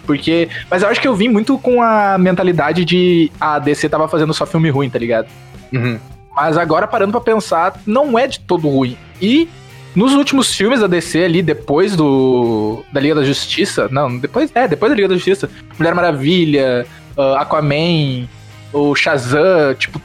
porque. 0.04 0.48
Mas 0.70 0.82
eu 0.82 0.88
acho 0.88 1.00
que 1.00 1.08
eu 1.08 1.14
vim 1.14 1.28
muito 1.28 1.56
com 1.58 1.82
a 1.82 2.18
mentalidade 2.18 2.84
de 2.84 3.30
a 3.40 3.58
DC 3.58 3.88
tava 3.88 4.08
fazendo 4.08 4.34
só 4.34 4.44
filme 4.44 4.68
ruim, 4.70 4.90
tá 4.90 4.98
ligado? 4.98 5.28
Uhum. 5.72 5.98
Mas 6.34 6.56
agora, 6.56 6.86
parando 6.86 7.12
para 7.12 7.20
pensar, 7.20 7.80
não 7.86 8.18
é 8.18 8.26
de 8.26 8.40
todo 8.40 8.68
ruim. 8.68 8.96
E 9.20 9.48
nos 9.94 10.12
últimos 10.12 10.54
filmes 10.54 10.80
da 10.80 10.86
DC 10.86 11.24
ali, 11.24 11.42
depois 11.42 11.96
do. 11.96 12.84
da 12.92 13.00
Liga 13.00 13.16
da 13.16 13.24
Justiça. 13.24 13.88
Não, 13.90 14.18
depois. 14.18 14.50
É, 14.54 14.68
depois 14.68 14.90
da 14.90 14.96
Liga 14.96 15.08
da 15.08 15.14
Justiça. 15.14 15.50
Mulher 15.78 15.94
Maravilha, 15.94 16.86
uh, 17.16 17.34
Aquaman, 17.36 18.28
o 18.72 18.94
Shazam, 18.94 19.74
tipo, 19.74 20.00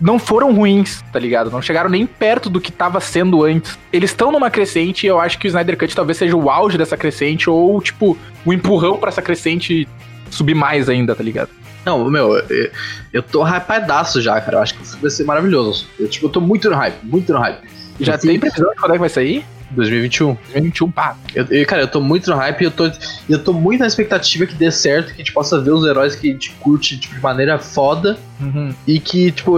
não 0.00 0.18
foram 0.18 0.54
ruins, 0.54 1.02
tá 1.12 1.18
ligado? 1.18 1.50
Não 1.50 1.60
chegaram 1.60 1.90
nem 1.90 2.06
perto 2.06 2.48
do 2.48 2.60
que 2.60 2.70
tava 2.70 3.00
sendo 3.00 3.44
antes. 3.44 3.78
Eles 3.92 4.10
estão 4.10 4.30
numa 4.30 4.50
crescente 4.50 5.04
e 5.04 5.08
eu 5.08 5.20
acho 5.20 5.38
que 5.38 5.46
o 5.46 5.48
Snyder 5.48 5.76
Cut 5.76 5.94
talvez 5.94 6.16
seja 6.16 6.36
o 6.36 6.48
auge 6.48 6.78
dessa 6.78 6.96
crescente 6.96 7.50
ou, 7.50 7.80
tipo, 7.82 8.16
o 8.44 8.50
um 8.50 8.52
empurrão 8.52 8.96
para 8.96 9.08
essa 9.08 9.22
crescente 9.22 9.88
subir 10.30 10.54
mais 10.54 10.88
ainda, 10.88 11.14
tá 11.14 11.22
ligado? 11.22 11.50
Não, 11.84 12.08
meu, 12.10 12.36
eu, 12.36 12.70
eu 13.12 13.22
tô 13.22 13.42
hypadaço 13.42 14.20
já, 14.20 14.40
cara. 14.40 14.58
Eu 14.58 14.62
acho 14.62 14.74
que 14.74 14.96
vai 15.00 15.10
ser 15.10 15.24
maravilhoso. 15.24 15.86
Eu, 15.98 16.08
tipo, 16.08 16.26
eu 16.26 16.30
tô 16.30 16.40
muito 16.40 16.68
no 16.68 16.76
hype, 16.76 16.98
muito 17.02 17.32
no 17.32 17.38
hype. 17.38 17.77
Já 18.00 18.18
tem 18.18 18.38
previsão 18.38 18.70
de 18.70 18.76
quando 18.76 18.92
é 18.92 18.94
que 18.94 19.00
vai 19.00 19.08
sair? 19.08 19.44
2021. 19.70 20.34
2021, 20.52 20.90
pá. 20.90 21.16
Eu, 21.34 21.46
eu, 21.50 21.66
cara, 21.66 21.82
eu 21.82 21.88
tô 21.88 22.00
muito 22.00 22.30
no 22.30 22.36
hype 22.36 22.60
e 22.60 22.64
eu 22.64 22.70
tô, 22.70 22.90
eu 23.28 23.42
tô 23.42 23.52
muito 23.52 23.80
na 23.80 23.86
expectativa 23.86 24.46
que 24.46 24.54
dê 24.54 24.70
certo, 24.70 25.08
que 25.08 25.14
a 25.14 25.16
gente 25.18 25.32
possa 25.32 25.60
ver 25.60 25.72
os 25.72 25.84
heróis 25.84 26.14
que 26.14 26.28
a 26.28 26.32
gente 26.32 26.50
curte 26.60 26.98
tipo, 26.98 27.14
de 27.14 27.20
maneira 27.20 27.58
foda 27.58 28.18
uhum. 28.40 28.74
e 28.86 28.98
que, 28.98 29.30
tipo, 29.30 29.56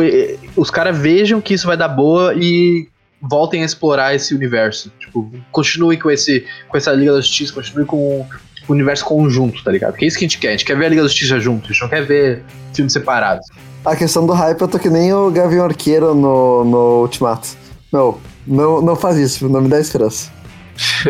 os 0.57 0.71
caras 0.71 0.99
vejam 0.99 1.41
que 1.41 1.55
isso 1.55 1.67
vai 1.67 1.77
dar 1.77 1.89
boa 1.89 2.35
e 2.35 2.89
voltem 3.21 3.63
a 3.63 3.67
explorar 3.67 4.15
esse 4.15 4.35
universo. 4.35 4.91
Tipo, 4.99 5.31
continue 5.53 5.97
com, 5.97 6.11
esse, 6.11 6.45
com 6.69 6.77
essa 6.77 6.93
Liga 6.93 7.13
da 7.13 7.21
Justiça, 7.21 7.53
continue 7.53 7.85
com 7.85 8.27
o 8.69 8.73
universo 8.73 9.05
conjunto, 9.05 9.63
tá 9.63 9.71
ligado? 9.71 9.93
Porque 9.93 10.05
é 10.05 10.09
isso 10.09 10.19
que 10.19 10.25
a 10.25 10.29
gente 10.29 10.39
quer. 10.39 10.49
A 10.49 10.53
gente 10.53 10.65
quer 10.65 10.77
ver 10.77 10.87
a 10.87 10.89
Liga 10.89 11.03
da 11.03 11.09
Justiça 11.09 11.39
junto, 11.39 11.67
a 11.67 11.73
gente 11.73 11.83
não 11.83 11.89
quer 11.89 12.05
ver 12.05 12.43
filmes 12.75 12.93
separados. 12.93 13.47
A 13.85 13.97
questão 13.97 14.27
do 14.27 14.33
hype, 14.33 14.61
eu 14.61 14.69
tô 14.69 14.79
que 14.79 14.91
nem 14.91 15.13
o 15.13 15.31
Gavião 15.31 15.65
Arqueiro 15.65 16.15
no, 16.15 16.65
no 16.65 17.03
Ultimato. 17.03 17.49
Meu, 17.93 18.21
não, 18.47 18.81
não 18.81 18.97
faz 18.97 19.17
isso, 19.17 19.49
não 19.49 19.61
me 19.61 19.69
dá 19.69 19.81
esperança. 19.81 20.31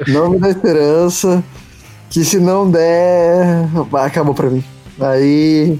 não 0.08 0.30
me 0.30 0.38
dá 0.38 0.48
esperança. 0.48 1.42
Que 2.08 2.24
se 2.24 2.40
não 2.40 2.68
der, 2.68 3.68
acabou 3.92 4.34
pra 4.34 4.50
mim. 4.50 4.64
Aí 4.98 5.78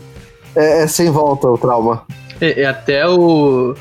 é, 0.54 0.82
é 0.82 0.86
sem 0.86 1.10
volta 1.10 1.48
o 1.48 1.58
trauma. 1.58 2.04
É, 2.40 2.62
é, 2.62 2.66
até 2.66 3.06
o. 3.08 3.74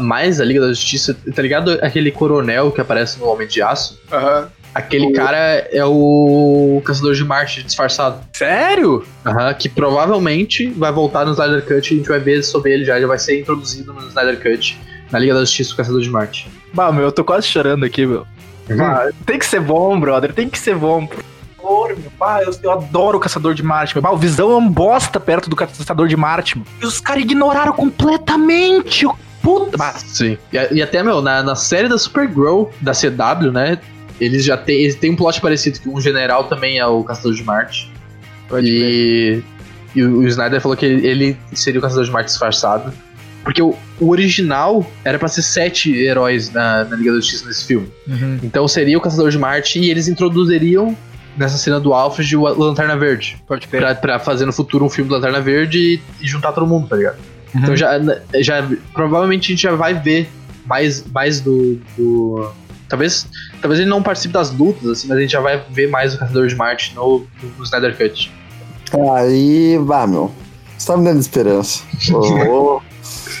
Mais 0.00 0.40
a 0.40 0.44
Liga 0.44 0.60
da 0.60 0.68
Justiça, 0.68 1.14
tá 1.34 1.42
ligado? 1.42 1.78
Aquele 1.82 2.10
coronel 2.10 2.72
que 2.72 2.80
aparece 2.80 3.18
no 3.18 3.26
Homem 3.26 3.46
de 3.46 3.60
Aço. 3.60 4.00
Aham. 4.10 4.40
Uhum. 4.40 4.58
Aquele 4.74 5.06
o... 5.06 5.12
cara 5.12 5.66
é 5.72 5.84
o 5.84 6.80
Caçador 6.84 7.14
de 7.14 7.24
Marte 7.24 7.62
disfarçado. 7.62 8.20
Sério? 8.32 9.04
Aham, 9.26 9.48
uhum, 9.48 9.54
que 9.54 9.68
provavelmente 9.68 10.68
vai 10.70 10.92
voltar 10.92 11.24
no 11.24 11.32
Snyder 11.32 11.62
Cut 11.62 11.90
e 11.90 11.94
a 11.94 11.96
gente 11.98 12.08
vai 12.08 12.20
ver 12.20 12.42
sobre 12.42 12.74
ele 12.74 12.84
já, 12.84 13.00
já 13.00 13.06
vai 13.06 13.18
ser 13.18 13.40
introduzido 13.40 13.92
no 13.92 14.06
Snyder 14.08 14.40
Cut 14.40 14.78
na 15.10 15.18
Liga 15.18 15.34
da 15.34 15.40
Justiça, 15.40 15.72
o 15.72 15.76
Caçador 15.76 16.00
de 16.00 16.10
Marte. 16.10 16.48
Bah, 16.72 16.92
meu, 16.92 17.04
eu 17.04 17.12
tô 17.12 17.24
quase 17.24 17.46
chorando 17.46 17.84
aqui, 17.84 18.06
meu. 18.06 18.26
Uhum. 18.68 18.82
Ah, 18.82 19.08
tem 19.24 19.38
que 19.38 19.46
ser 19.46 19.60
bom, 19.60 19.98
brother, 19.98 20.32
tem 20.32 20.48
que 20.48 20.58
ser 20.58 20.74
bom. 20.74 21.06
Por 21.06 21.24
favor, 21.56 21.88
meu. 21.88 22.12
Bah, 22.18 22.42
eu, 22.42 22.52
eu 22.62 22.70
adoro 22.72 23.18
o 23.18 23.20
Caçador 23.20 23.54
de 23.54 23.62
Marte, 23.62 23.94
meu. 23.94 24.02
Bah, 24.02 24.12
o 24.12 24.18
Visão 24.18 24.52
é 24.52 24.56
um 24.56 24.68
bosta 24.68 25.18
perto 25.18 25.48
do 25.48 25.56
Caçador 25.56 26.08
de 26.08 26.16
Marte, 26.16 26.58
meu. 26.58 26.66
E 26.82 26.86
os 26.86 27.00
caras 27.00 27.22
ignoraram 27.22 27.72
completamente 27.72 29.06
o 29.06 29.16
Puta. 29.42 29.76
Bah. 29.76 29.92
Sim. 29.92 30.36
E, 30.52 30.74
e, 30.74 30.82
até, 30.82 31.02
meu, 31.02 31.22
na, 31.22 31.42
na 31.42 31.54
série 31.54 31.88
da 31.88 31.98
Supergirl, 31.98 32.64
da 32.80 32.92
CW, 32.92 33.52
né? 33.52 33.78
Eles 34.20 34.44
já 34.44 34.56
têm 34.56 34.82
eles 34.82 34.96
têm 34.96 35.12
um 35.12 35.16
plot 35.16 35.40
parecido, 35.40 35.78
que 35.78 35.88
um 35.88 36.00
general 36.00 36.44
também 36.44 36.78
é 36.78 36.86
o 36.86 37.04
Caçador 37.04 37.34
de 37.34 37.44
Marte. 37.44 37.90
Pode 38.48 38.66
e, 38.66 39.42
e 39.94 40.02
o, 40.02 40.18
o 40.18 40.26
Snyder 40.26 40.60
falou 40.60 40.76
que 40.76 40.84
ele, 40.84 41.06
ele 41.06 41.38
seria 41.52 41.78
o 41.78 41.82
Caçador 41.82 42.04
de 42.04 42.10
Marte 42.10 42.26
disfarçado. 42.26 42.92
Porque 43.48 43.62
o, 43.62 43.74
o 43.98 44.10
original 44.10 44.86
era 45.02 45.18
para 45.18 45.26
ser 45.26 45.40
sete 45.40 45.90
heróis 45.90 46.52
na, 46.52 46.84
na, 46.84 46.94
Liga 46.96 47.12
da 47.12 47.16
Justiça 47.16 47.46
nesse 47.46 47.64
filme. 47.64 47.90
Uhum. 48.06 48.38
Então 48.42 48.68
seria 48.68 48.98
o 48.98 49.00
Caçador 49.00 49.30
de 49.30 49.38
Marte 49.38 49.78
e 49.78 49.88
eles 49.88 50.06
introduziriam 50.06 50.94
nessa 51.34 51.56
cena 51.56 51.80
do 51.80 51.94
Alfred 51.94 52.36
o 52.36 52.42
Lanterna 52.42 52.94
Verde. 52.94 53.42
Pode. 53.46 53.66
Pra, 53.66 53.94
pra, 53.94 54.18
fazer 54.18 54.44
no 54.44 54.52
futuro 54.52 54.84
um 54.84 54.90
filme 54.90 55.08
do 55.08 55.14
Lanterna 55.14 55.40
Verde 55.40 55.78
e, 55.78 56.22
e 56.22 56.28
juntar 56.28 56.52
todo 56.52 56.66
mundo, 56.66 56.88
tá 56.88 56.96
ligado? 56.96 57.16
Uhum. 57.54 57.62
Então 57.62 57.74
já, 57.74 57.98
já. 58.38 58.68
Provavelmente 58.92 59.46
a 59.46 59.48
gente 59.54 59.62
já 59.62 59.74
vai 59.74 59.94
ver 59.94 60.28
mais, 60.66 61.02
mais 61.06 61.40
do, 61.40 61.80
do. 61.96 62.50
Talvez. 62.86 63.26
Talvez 63.62 63.80
ele 63.80 63.88
não 63.88 64.02
participe 64.02 64.34
das 64.34 64.52
lutas, 64.52 64.90
assim, 64.90 65.08
mas 65.08 65.16
a 65.16 65.20
gente 65.22 65.30
já 65.30 65.40
vai 65.40 65.64
ver 65.70 65.88
mais 65.88 66.14
o 66.14 66.18
Caçador 66.18 66.48
de 66.48 66.54
Marte 66.54 66.94
no, 66.94 67.26
no 67.56 67.64
Snyder 67.64 67.96
Cut. 67.96 68.30
Aí, 69.16 69.78
vá, 69.78 70.06
meu. 70.06 70.30
Você 70.76 70.86
tá 70.86 70.98
me 70.98 71.04
dando 71.04 71.18
esperança. 71.18 71.82
oh, 72.12 72.82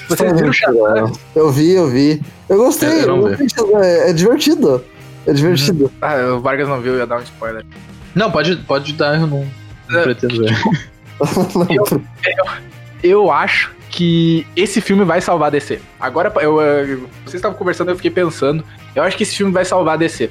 Vocês 0.08 0.32
viram 0.32 0.50
o 0.50 0.52
Shazam? 0.52 1.12
Eu 1.34 1.50
vi, 1.50 1.72
eu 1.72 1.88
vi. 1.88 2.22
Eu 2.48 2.56
gostei, 2.58 2.88
eu, 2.88 3.08
eu 3.08 3.36
gostei 3.36 3.46
é, 3.76 4.10
é, 4.10 4.12
divertido. 4.12 4.84
É 5.26 5.32
divertido. 5.32 5.84
Uhum. 5.84 5.90
Ah, 6.00 6.34
o 6.34 6.40
Vargas 6.40 6.68
não 6.68 6.80
viu, 6.80 6.96
ia 6.96 7.06
dar 7.06 7.18
um 7.18 7.22
spoiler. 7.22 7.64
Não, 8.14 8.30
pode, 8.30 8.56
pode 8.56 8.92
dar, 8.94 9.20
eu 9.20 9.26
não, 9.26 9.46
não 9.88 10.00
é, 10.00 10.02
pretendo 10.02 10.38
ver. 10.38 10.56
eu, 11.70 11.84
eu, 12.24 12.46
eu 13.02 13.30
acho 13.30 13.70
que 13.90 14.46
esse 14.54 14.80
filme 14.80 15.04
vai 15.04 15.20
salvar 15.20 15.48
a 15.48 15.50
DC. 15.50 15.80
Agora, 15.98 16.32
eu, 16.40 16.60
eu, 16.60 16.98
vocês 17.24 17.34
estavam 17.34 17.56
conversando, 17.56 17.90
eu 17.90 17.96
fiquei 17.96 18.10
pensando. 18.10 18.64
Eu 18.94 19.02
acho 19.02 19.16
que 19.16 19.22
esse 19.22 19.36
filme 19.36 19.52
vai 19.52 19.64
salvar 19.64 19.94
a 19.94 19.96
DC. 19.96 20.30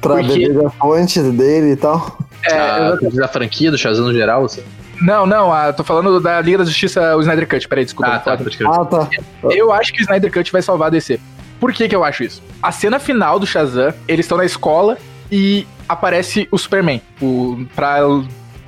Pra 0.00 0.16
porque... 0.16 0.48
ver 0.48 0.66
a 0.66 0.70
fonte 0.70 1.20
dele 1.20 1.72
e 1.72 1.76
tal. 1.76 2.18
É, 2.44 2.58
a, 2.58 2.98
da 3.12 3.28
franquia, 3.28 3.70
do 3.70 3.78
Shazam 3.78 4.06
no 4.06 4.12
geral, 4.12 4.44
assim. 4.44 4.62
Não, 5.04 5.26
não, 5.26 5.52
ah, 5.52 5.72
tô 5.72 5.84
falando 5.84 6.18
da 6.18 6.40
Liga 6.40 6.58
da 6.58 6.64
Justiça, 6.64 7.14
o 7.16 7.20
Snyder 7.20 7.46
Cut. 7.46 7.68
Peraí, 7.68 7.84
desculpa. 7.84 8.12
Ah, 8.14 8.18
tá, 8.18 8.32
ah, 8.34 8.84
tá. 8.84 9.08
Eu 9.50 9.72
acho 9.72 9.92
que 9.92 10.00
o 10.00 10.02
Snyder 10.02 10.32
Cut 10.32 10.50
vai 10.50 10.62
salvar 10.62 10.88
a 10.88 10.90
DC. 10.90 11.20
Por 11.60 11.72
que 11.72 11.88
que 11.88 11.94
eu 11.94 12.02
acho 12.02 12.24
isso? 12.24 12.42
A 12.62 12.72
cena 12.72 12.98
final 12.98 13.38
do 13.38 13.46
Shazam, 13.46 13.92
eles 14.08 14.24
estão 14.24 14.38
na 14.38 14.44
escola 14.44 14.96
e 15.30 15.66
aparece 15.88 16.48
o 16.50 16.58
Superman 16.58 17.00
o, 17.20 17.64
pra 17.74 17.98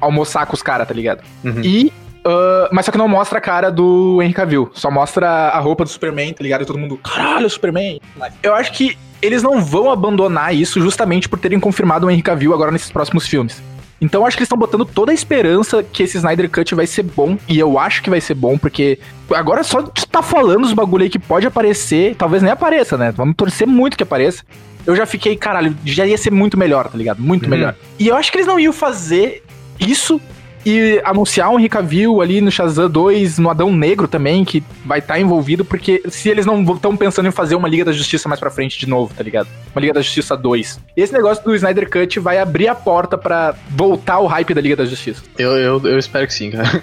almoçar 0.01 0.47
com 0.47 0.55
os 0.55 0.62
caras, 0.62 0.87
tá 0.87 0.95
ligado? 0.95 1.22
Uhum. 1.45 1.62
E 1.62 1.93
Uh, 2.26 2.66
mas 2.72 2.84
só 2.84 2.91
que 2.91 2.99
não 2.99 3.07
mostra 3.07 3.39
a 3.39 3.41
cara 3.41 3.70
do 3.70 4.20
Henry 4.20 4.34
Cavill. 4.34 4.68
Só 4.74 4.91
mostra 4.91 5.28
a 5.28 5.61
roupa 5.61 5.84
do 5.84 5.91
Superman, 5.91 6.32
tá 6.32 6.43
ligado? 6.43 6.62
E 6.62 6.66
todo 6.66 6.76
mundo, 6.76 6.97
caralho, 6.97 7.49
Superman. 7.49 8.01
Eu 8.43 8.53
acho 8.53 8.72
que 8.72 8.99
eles 9.22 9.45
não 9.45 9.62
vão 9.62 9.93
abandonar 9.93 10.53
isso 10.53 10.80
justamente 10.80 11.28
por 11.28 11.39
terem 11.39 11.61
confirmado 11.61 12.05
o 12.05 12.11
Henry 12.11 12.22
Cavill 12.22 12.53
agora 12.53 12.72
nesses 12.72 12.91
próximos 12.91 13.28
filmes. 13.28 13.62
Então 14.01 14.27
acho 14.27 14.37
que 14.37 14.43
eles 14.43 14.47
estão 14.47 14.59
botando 14.59 14.85
toda 14.85 15.11
a 15.11 15.15
esperança 15.15 15.83
que 15.83 16.03
esse 16.03 16.19
Snyder 16.19 16.51
Cut 16.51 16.75
vai 16.75 16.87
ser 16.87 17.03
bom. 17.03 17.39
E 17.49 17.59
eu 17.59 17.79
acho 17.79 18.03
que 18.03 18.11
vai 18.11 18.21
ser 18.21 18.35
bom, 18.35 18.59
porque 18.59 18.99
agora 19.31 19.63
só 19.63 19.81
de 19.81 20.07
tá 20.07 20.23
falando 20.23 20.65
os 20.65 20.73
bagulho 20.73 21.05
aí 21.05 21.11
que 21.11 21.19
pode 21.19 21.47
aparecer, 21.47 22.15
talvez 22.17 22.43
nem 22.43 22.53
apareça, 22.53 22.97
né? 22.97 23.13
Vamos 23.13 23.35
torcer 23.37 23.67
muito 23.67 23.97
que 23.97 24.03
apareça. 24.03 24.43
Eu 24.87 24.95
já 24.95 25.05
fiquei, 25.05 25.37
caralho, 25.37 25.77
já 25.85 26.07
ia 26.07 26.17
ser 26.17 26.31
muito 26.31 26.57
melhor, 26.57 26.89
tá 26.89 26.97
ligado? 26.97 27.21
Muito 27.21 27.45
uhum. 27.45 27.51
melhor. 27.51 27.75
E 27.99 28.07
eu 28.07 28.17
acho 28.17 28.31
que 28.31 28.39
eles 28.39 28.47
não 28.47 28.61
iam 28.61 28.73
fazer 28.73 29.43
isso 29.81 30.21
e 30.67 31.01
anunciar 31.05 31.49
um 31.49 31.61
Henry 31.61 31.69
Cavill 31.69 32.21
ali 32.21 32.41
no 32.41 32.51
Shazam 32.51 32.91
2, 32.91 33.39
no 33.39 33.49
Adão 33.49 33.73
Negro 33.73 34.09
também, 34.09 34.45
que 34.45 34.64
vai 34.85 34.99
estar 34.99 35.14
tá 35.14 35.21
envolvido, 35.21 35.64
porque 35.64 36.03
se 36.09 36.29
eles 36.29 36.45
não 36.45 36.61
estão 36.75 36.97
pensando 36.97 37.29
em 37.29 37.31
fazer 37.31 37.55
uma 37.55 37.69
Liga 37.69 37.85
da 37.85 37.93
Justiça 37.93 38.29
mais 38.29 38.41
pra 38.41 38.51
frente 38.51 38.77
de 38.77 38.89
novo, 38.89 39.14
tá 39.14 39.23
ligado? 39.23 39.47
Uma 39.73 39.81
Liga 39.81 39.95
da 39.95 40.03
Justiça 40.03 40.37
2. 40.37 40.81
E 40.97 41.01
esse 41.01 41.12
negócio 41.12 41.45
do 41.45 41.55
Snyder 41.55 41.89
Cut 41.89 42.19
vai 42.19 42.41
abrir 42.41 42.67
a 42.67 42.75
porta 42.75 43.17
para 43.17 43.55
voltar 43.71 44.19
o 44.19 44.27
hype 44.27 44.53
da 44.55 44.61
Liga 44.61 44.75
da 44.75 44.85
Justiça. 44.85 45.23
Eu, 45.39 45.57
eu, 45.57 45.81
eu 45.85 45.99
espero 46.01 46.27
que 46.27 46.35
sim, 46.35 46.51
cara. 46.51 46.83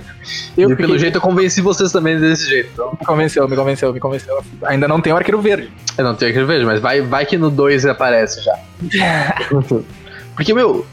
Eu, 0.58 0.72
e 0.72 0.76
pelo 0.78 0.98
jeito 0.98 1.18
eu 1.18 1.22
convenci 1.22 1.60
vocês 1.60 1.92
também 1.92 2.18
desse 2.18 2.48
jeito. 2.48 2.70
Então. 2.72 2.98
Me 2.98 3.06
convenceu, 3.06 3.50
me 3.50 3.56
convenceu, 3.58 3.92
me 3.92 4.00
convenceu. 4.00 4.42
Ainda 4.64 4.88
não 4.88 5.02
tem 5.02 5.12
o 5.12 5.18
Arqueiro 5.18 5.42
Verde. 5.42 5.70
Eu 5.98 6.06
não 6.06 6.16
tenho 6.16 6.30
Arqueiro 6.30 6.48
Verde, 6.48 6.66
mas 6.66 6.80
vai, 6.80 7.02
vai 7.02 7.26
que 7.26 7.38
no 7.38 7.50
2 7.50 7.86
aparece 7.86 8.42
já. 8.42 8.58
Porque, 10.36 10.54
meu, 10.54 10.86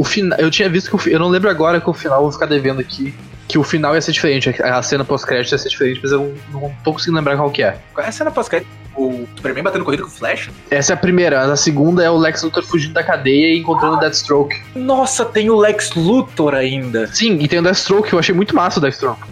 o 0.00 0.04
final. 0.04 0.38
Eu 0.38 0.50
tinha 0.50 0.68
visto 0.68 0.90
que 0.90 1.08
o 1.08 1.12
Eu 1.12 1.18
não 1.18 1.28
lembro 1.28 1.50
agora 1.50 1.78
que 1.78 1.90
o 1.90 1.92
final, 1.92 2.22
vou 2.22 2.32
ficar 2.32 2.46
devendo 2.46 2.80
aqui. 2.80 3.14
Que 3.46 3.58
o 3.58 3.64
final 3.64 3.94
ia 3.94 4.00
ser 4.00 4.12
diferente, 4.12 4.48
a 4.62 4.80
cena 4.80 5.04
pós-crédito 5.04 5.52
ia 5.52 5.58
ser 5.58 5.68
diferente, 5.68 6.00
mas 6.02 6.12
eu 6.12 6.34
não, 6.52 6.60
não 6.60 6.72
tô 6.84 6.92
conseguindo 6.92 7.16
lembrar 7.16 7.36
qual 7.36 7.50
que 7.50 7.62
é. 7.62 7.76
Qual 7.92 8.04
é 8.04 8.08
a 8.08 8.12
cena 8.12 8.30
pós-crédito? 8.30 8.70
O 8.96 9.26
Superman 9.36 9.64
batendo 9.64 9.84
corrida 9.84 10.04
com 10.04 10.08
o 10.08 10.12
Flash? 10.12 10.50
Essa 10.70 10.92
é 10.92 10.94
a 10.94 10.96
primeira. 10.96 11.40
A 11.40 11.56
segunda 11.56 12.02
é 12.02 12.08
o 12.08 12.16
Lex 12.16 12.42
Luthor 12.42 12.62
fugindo 12.62 12.94
da 12.94 13.02
cadeia 13.02 13.54
e 13.54 13.58
encontrando 13.58 13.96
o 13.96 14.00
Deathstroke. 14.00 14.56
Nossa, 14.74 15.24
tem 15.24 15.50
o 15.50 15.56
Lex 15.56 15.94
Luthor 15.94 16.54
ainda. 16.54 17.08
Sim, 17.08 17.38
e 17.40 17.48
tem 17.48 17.58
o 17.58 17.62
Deathstroke, 17.62 18.12
eu 18.12 18.18
achei 18.18 18.34
muito 18.34 18.54
massa 18.54 18.78
o 18.78 18.80
Deathstroke. 18.80 19.22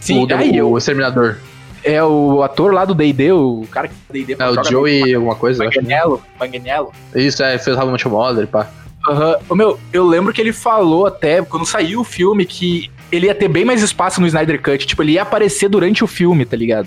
Sim, 0.00 0.26
o, 0.26 0.36
aí, 0.36 0.60
o, 0.60 0.68
o 0.70 0.78
Exterminador. 0.78 1.38
É 1.82 2.02
o 2.02 2.42
ator 2.42 2.72
lá 2.72 2.84
do 2.84 2.94
D&D, 2.94 3.32
o 3.32 3.66
cara 3.70 3.88
que 3.88 3.94
D&D... 4.10 4.36
É 4.38 4.48
o 4.48 4.62
Joey 4.62 5.14
alguma 5.14 5.34
coisa, 5.34 5.64
Manganiello, 5.64 6.22
Manganiello. 6.38 6.92
Isso, 7.14 7.42
é, 7.42 7.58
fez 7.58 7.76
How 7.76 7.86
Much 7.88 8.04
Mother, 8.04 8.46
pá. 8.46 8.68
Uhum. 9.08 9.56
Meu, 9.56 9.80
eu 9.92 10.06
lembro 10.06 10.32
que 10.32 10.40
ele 10.40 10.52
falou 10.52 11.06
até, 11.06 11.42
quando 11.42 11.66
saiu 11.66 12.00
o 12.00 12.04
filme, 12.04 12.44
que 12.46 12.90
ele 13.10 13.26
ia 13.26 13.34
ter 13.34 13.48
bem 13.48 13.64
mais 13.64 13.82
espaço 13.82 14.20
no 14.20 14.26
Snyder 14.26 14.60
Cut. 14.62 14.86
Tipo, 14.86 15.02
ele 15.02 15.12
ia 15.12 15.22
aparecer 15.22 15.68
durante 15.68 16.04
o 16.04 16.06
filme, 16.06 16.44
tá 16.44 16.56
ligado? 16.56 16.86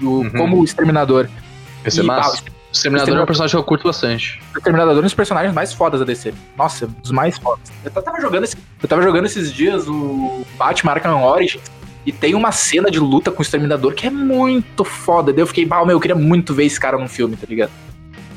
O, 0.00 0.06
Uhum. 0.06 0.30
Como 0.30 0.60
o 0.60 0.64
Exterminador. 0.64 1.28
Esse 1.84 2.00
é 2.00 2.02
E, 2.02 2.06
massa. 2.06 2.42
ah, 2.46 2.50
O 2.50 2.72
Exterminador 2.72 3.16
é 3.18 3.22
um 3.22 3.26
personagem 3.26 3.54
que 3.54 3.60
eu 3.60 3.64
curto 3.64 3.84
bastante. 3.84 4.40
O 4.54 4.58
Exterminador 4.58 4.94
é 4.96 4.98
um 4.98 5.02
dos 5.02 5.14
personagens 5.14 5.54
mais 5.54 5.72
fodas 5.72 6.00
da 6.00 6.06
DC. 6.06 6.32
Nossa, 6.56 6.86
dos 6.86 7.10
mais 7.10 7.36
fodas. 7.38 7.70
Eu 7.84 7.90
tava 8.02 8.20
jogando, 8.20 8.44
esse- 8.44 8.56
eu 8.82 8.88
tava 8.88 9.02
jogando 9.02 9.26
esses 9.26 9.52
dias 9.52 9.86
o 9.86 10.44
Batman 10.56 10.92
Arkham 10.92 11.22
Origins 11.22 11.62
e 12.06 12.10
tem 12.10 12.34
uma 12.34 12.50
cena 12.50 12.90
de 12.90 12.98
luta 12.98 13.30
com 13.30 13.40
o 13.40 13.42
Exterminador 13.42 13.92
que 13.94 14.06
é 14.06 14.10
muito 14.10 14.84
foda. 14.84 15.32
Daí 15.32 15.42
eu 15.42 15.46
fiquei, 15.46 15.64
bah, 15.66 15.84
meu, 15.84 15.96
eu 15.96 16.00
queria 16.00 16.16
muito 16.16 16.54
ver 16.54 16.64
esse 16.64 16.80
cara 16.80 16.96
num 16.98 17.08
filme, 17.08 17.36
tá 17.36 17.46
ligado? 17.48 17.70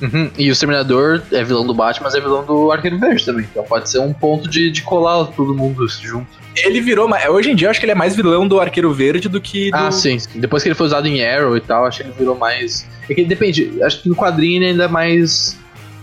Uhum. 0.02 0.30
E 0.38 0.50
o 0.50 0.52
Exterminador 0.52 1.22
é 1.32 1.44
vilão 1.44 1.66
do 1.66 1.74
Batman, 1.74 2.06
mas 2.06 2.16
é 2.16 2.20
vilão 2.20 2.46
do 2.46 2.72
Arqueiro 2.72 3.00
Verde 3.00 3.26
também. 3.26 3.48
Então 3.50 3.64
pode 3.64 3.90
ser 3.90 4.00
um 4.00 4.14
ponto 4.14 4.50
de, 4.50 4.70
de 4.72 4.82
colar 4.82 5.26
todo 5.28 5.54
mundo 5.54 5.88
junto. 5.88 6.28
Ele 6.56 6.80
virou, 6.82 7.10
hoje 7.30 7.52
em 7.52 7.56
dia 7.56 7.68
eu 7.68 7.72
acho 7.72 7.80
que 7.80 7.86
ele 7.86 7.92
é 7.92 7.96
mais 7.96 8.16
vilão 8.16 8.48
do 8.48 8.60
Arqueiro 8.60 8.94
Verde 8.94 9.28
do 9.28 9.42
que 9.42 9.72
do... 9.72 9.78
Ah, 9.78 9.92
sim. 9.92 10.18
Depois 10.36 10.64
que 10.64 10.70
ele 10.70 10.76
foi 10.76 10.86
usado 10.86 11.08
em 11.08 11.26
Arrow 11.26 11.58
e 11.58 11.62
tal, 11.62 11.86
acho 11.86 11.98
que 11.98 12.04
ele 12.04 12.14
virou 12.18 12.36
mais. 12.36 12.88
É 13.10 13.14
que 13.14 13.24
depende. 13.26 13.72
Acho 13.84 14.02
que 14.02 14.10
no 14.10 14.16
quadrinho 14.16 14.58
ele 14.58 14.72
ainda 14.72 14.86
é 14.86 14.88
mais. 14.88 15.58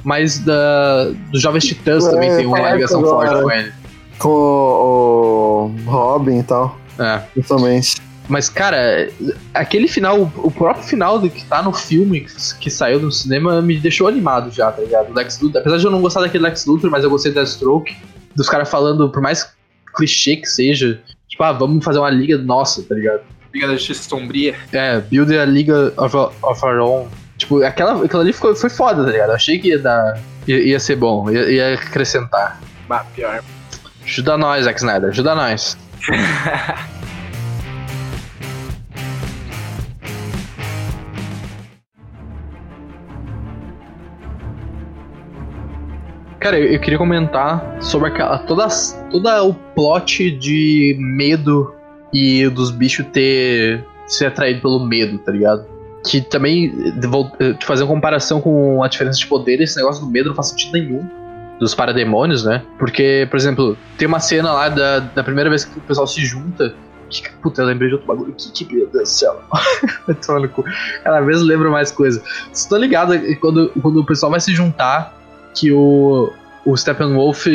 Mais 0.05 0.39
da. 0.39 1.11
Dos 1.31 1.41
Jovens 1.41 1.65
Titãs 1.65 2.07
É, 2.07 2.11
também 2.11 2.37
tem 2.37 2.47
uma 2.47 2.73
ligação 2.73 3.03
forte 3.03 3.43
com 3.43 3.51
ele. 3.51 3.73
Com 4.19 4.29
o, 4.29 5.71
o 5.87 5.91
Robin 5.91 6.41
e 6.41 6.43
tal, 6.43 6.79
É. 6.99 7.19
principalmente. 7.33 7.97
Mas, 8.33 8.49
cara, 8.49 9.11
aquele 9.53 9.87
final, 9.87 10.23
o 10.23 10.51
próprio 10.51 10.83
final 10.87 11.19
do 11.19 11.29
que 11.29 11.45
tá 11.45 11.61
no 11.61 11.71
filme 11.71 12.23
que, 12.23 12.35
que 12.61 12.71
saiu 12.71 12.99
no 12.99 13.13
cinema 13.13 13.61
me 13.61 13.77
deixou 13.77 14.09
animado 14.09 14.51
já, 14.51 14.73
tá 14.73 14.81
ligado? 14.81 15.11
O 15.11 15.15
Lex 15.15 15.39
Luthor, 15.39 15.61
apesar 15.61 15.77
de 15.77 15.85
eu 15.85 15.91
não 15.91 16.01
gostar 16.01 16.23
daquele 16.23 16.45
Lex 16.45 16.65
Luthor, 16.65 16.91
mas 16.91 17.05
eu 17.05 17.11
gostei 17.11 17.31
da 17.31 17.45
Stroke, 17.45 17.95
dos 18.35 18.49
caras 18.49 18.71
falando, 18.71 19.11
por 19.11 19.21
mais 19.21 19.53
clichê 19.95 20.37
que 20.37 20.47
seja, 20.47 20.99
tipo, 21.29 21.43
ah, 21.43 21.53
vamos 21.53 21.85
fazer 21.85 21.99
uma 21.99 22.09
liga 22.09 22.39
nossa, 22.39 22.83
tá 22.83 22.95
ligado? 22.95 23.21
Liga 23.53 23.67
da 23.67 23.75
Justiça 23.75 24.09
Sombria. 24.09 24.57
É, 24.73 24.99
build 24.99 25.37
a 25.37 25.45
liga 25.45 25.93
of, 25.99 26.17
of 26.17 26.65
our 26.65 26.79
own. 26.79 27.09
Tipo, 27.37 27.63
aquela, 27.63 28.03
aquilo 28.03 28.23
ali 28.23 28.33
ficou, 28.33 28.57
foi 28.57 28.71
foda, 28.71 29.05
tá 29.05 29.11
ligado? 29.11 29.29
Eu 29.29 29.35
achei 29.35 29.59
que 29.59 29.69
ia 29.69 29.79
dar. 29.79 30.19
ia, 30.49 30.59
ia 30.59 30.81
ser 30.81 30.97
bom, 30.97 31.31
ia, 31.31 31.51
ia 31.51 31.75
acrescentar. 31.75 32.59
Bah, 32.89 33.05
pior. 33.15 33.45
Ajuda 34.03 34.39
nós, 34.39 34.65
Zack 34.65 34.79
Snyder, 34.81 35.11
ajuda 35.11 35.35
nós. 35.35 35.77
Cara, 46.43 46.59
eu, 46.59 46.73
eu 46.73 46.81
queria 46.81 46.99
comentar 46.99 47.77
sobre 47.81 48.09
aquela, 48.09 48.39
toda, 48.39 48.67
o 49.45 49.55
plot 49.55 50.31
de 50.33 50.97
medo 50.99 51.73
e 52.13 52.49
dos 52.49 52.71
bichos 52.71 53.07
ter 53.13 53.85
ser 54.07 54.27
atraído 54.27 54.61
pelo 54.61 54.85
medo, 54.85 55.19
tá 55.19 55.31
ligado? 55.33 55.65
Que 56.05 56.21
também, 56.21 56.73
vol- 57.05 57.31
eh, 57.39 57.55
fazer 57.63 57.85
uma 57.85 57.95
comparação 57.95 58.41
com 58.41 58.83
a 58.83 58.89
diferença 58.89 59.19
de 59.19 59.27
poder, 59.27 59.61
esse 59.61 59.77
negócio 59.77 60.05
do 60.05 60.11
medo 60.11 60.31
não 60.31 60.35
faz 60.35 60.49
sentido 60.49 60.73
nenhum 60.73 61.09
dos 61.61 61.77
parademônios, 61.77 62.45
né? 62.45 62.63
Porque, 62.77 63.27
por 63.31 63.37
exemplo, 63.37 63.79
tem 63.97 64.09
uma 64.09 64.19
cena 64.19 64.53
lá 64.53 64.69
da, 64.69 64.99
da 64.99 65.23
primeira 65.23 65.49
vez 65.49 65.65
que 65.65 65.79
o 65.79 65.83
pessoal 65.83 66.07
se 66.09 66.25
junta. 66.25 66.75
Que, 67.09 67.23
puta, 67.41 67.63
eu 67.63 67.67
lembrei 67.67 67.89
de 67.89 67.95
outro 67.95 68.09
bagulho. 68.09 68.35
Que, 68.37 68.65
que 68.65 68.75
meu 68.75 68.89
Deus 68.89 69.03
do 69.05 69.07
céu. 69.15 69.41
Cada 71.05 71.21
vez 71.21 71.41
lembro 71.41 71.71
mais 71.71 71.93
coisa. 71.93 72.21
Vocês 72.21 72.61
estão 72.63 72.79
ligados 72.79 73.17
que 73.17 73.37
quando, 73.37 73.71
quando 73.81 74.01
o 74.01 74.05
pessoal 74.05 74.31
vai 74.31 74.41
se 74.41 74.53
juntar, 74.53 75.15
que 75.55 75.73
o, 75.73 76.33
o 76.65 76.77
Steppenwolf 76.77 77.47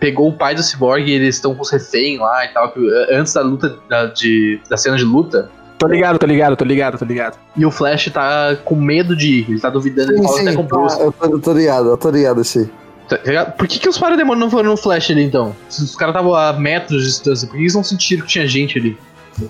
pegou 0.00 0.28
o 0.28 0.32
pai 0.32 0.54
do 0.54 0.62
Cyborg 0.62 1.08
e 1.08 1.12
eles 1.12 1.36
estão 1.36 1.54
com 1.54 1.62
os 1.62 1.70
refém 1.70 2.18
lá 2.18 2.44
e 2.44 2.48
tal. 2.48 2.70
que, 2.72 2.80
eh, 2.80 3.16
antes 3.16 3.32
da 3.32 3.42
luta, 3.42 3.76
da, 3.88 4.06
de, 4.06 4.60
da 4.68 4.76
cena 4.76 4.96
de 4.96 5.04
luta. 5.04 5.48
Tô 5.78 5.86
ligado, 5.88 6.18
tô 6.18 6.26
ligado, 6.26 6.56
tô 6.56 6.64
ligado, 6.64 6.98
tô 6.98 7.04
ligado. 7.04 7.38
E 7.56 7.66
o 7.66 7.70
Flash 7.70 8.10
tá 8.12 8.56
com 8.64 8.74
medo 8.76 9.16
de 9.16 9.40
ir. 9.40 9.50
Ele 9.50 9.60
tá 9.60 9.68
duvidando, 9.70 10.12
ele 10.12 10.18
Sim, 10.18 10.24
fala 10.28 10.40
até 10.40 10.50
sim, 10.50 10.56
com 10.56 10.62
o 10.62 10.66
Bruce. 10.66 10.96
tá, 10.98 11.04
eu, 11.04 11.12
tô, 11.12 11.26
eu 11.26 11.40
tô 11.40 11.52
ligado, 11.52 11.88
eu 11.88 11.96
tô 11.96 12.10
ligado 12.10 12.40
esse. 12.40 12.70
Tá 13.08 13.18
ligado? 13.24 13.52
Por 13.56 13.66
que, 13.66 13.78
que 13.80 13.88
os 13.88 13.98
parademônios 13.98 14.40
não 14.44 14.50
foram 14.50 14.70
no 14.70 14.76
Flash 14.76 15.10
ali 15.10 15.24
então? 15.24 15.54
Se 15.68 15.82
os 15.82 15.96
caras 15.96 16.14
estavam 16.14 16.34
a 16.34 16.52
metros 16.52 17.02
de 17.02 17.08
distância, 17.08 17.46
por 17.48 17.56
que 17.56 17.62
eles 17.62 17.74
não 17.74 17.82
sentiram 17.82 18.22
que 18.22 18.28
tinha 18.28 18.46
gente 18.46 18.78
ali? 18.78 18.96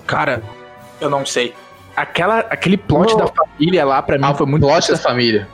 Cara, 0.07 0.41
eu 0.99 1.09
não 1.09 1.25
sei. 1.25 1.53
Aquela, 1.95 2.39
aquele 2.39 2.77
plot 2.77 3.11
Não. 3.11 3.17
da 3.19 3.27
família 3.27 3.85
lá, 3.85 4.01
pra 4.01 4.17
mim, 4.17 4.23
Ah, 4.25 4.33
foi 4.33 4.47
muito 4.47 4.65
plot 4.65 4.91
da 4.91 4.97
família. 4.97 5.47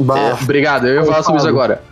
Bah, 0.00 0.18
É, 0.18 0.32
obrigado, 0.32 0.86
eu 0.86 0.96
ia 0.96 1.04
falar 1.04 1.22
sobre 1.22 1.38
isso 1.38 1.48
agora. 1.48 1.82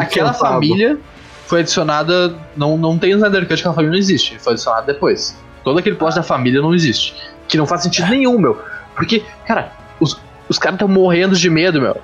Aquela 0.00 0.30
cansado. 0.30 0.38
família 0.38 0.98
foi 1.46 1.60
adicionada. 1.60 2.34
Não, 2.56 2.76
não 2.76 2.98
tem 2.98 3.10
no 3.10 3.16
Snyder 3.16 3.48
Cut, 3.48 3.60
aquela 3.60 3.74
família 3.74 3.92
não 3.92 3.98
existe. 3.98 4.38
Foi 4.38 4.52
adicionada 4.52 4.92
depois. 4.92 5.36
Todo 5.64 5.78
aquele 5.78 5.96
plot 5.96 6.14
da 6.14 6.22
família 6.22 6.60
não 6.60 6.74
existe. 6.74 7.14
Que 7.48 7.56
não 7.56 7.66
faz 7.66 7.82
sentido 7.82 8.08
nenhum, 8.08 8.38
meu. 8.38 8.60
Porque, 8.94 9.24
cara, 9.46 9.72
os, 9.98 10.20
os 10.48 10.58
caras 10.58 10.76
estão 10.76 10.88
morrendo 10.88 11.34
de 11.34 11.50
medo, 11.50 11.80
meu. 11.80 11.96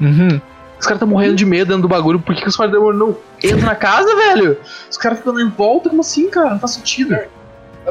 Uhum. 0.00 0.40
Os 0.78 0.86
caras 0.86 0.96
estão 0.96 1.08
morrendo 1.08 1.34
de 1.34 1.44
medo 1.44 1.68
dentro 1.68 1.82
do 1.82 1.88
bagulho. 1.88 2.20
Por 2.20 2.34
que, 2.34 2.42
que 2.42 2.48
os 2.48 2.56
parademônios 2.56 2.98
não 2.98 3.16
entram 3.42 3.66
na 3.66 3.74
casa, 3.74 4.14
velho? 4.14 4.56
Os 4.90 4.96
caras 4.96 5.18
ficam 5.18 5.38
em 5.38 5.48
volta, 5.48 5.90
como 5.90 6.00
assim, 6.00 6.30
cara? 6.30 6.50
Não 6.50 6.58
faz 6.58 6.72
sentido. 6.72 7.16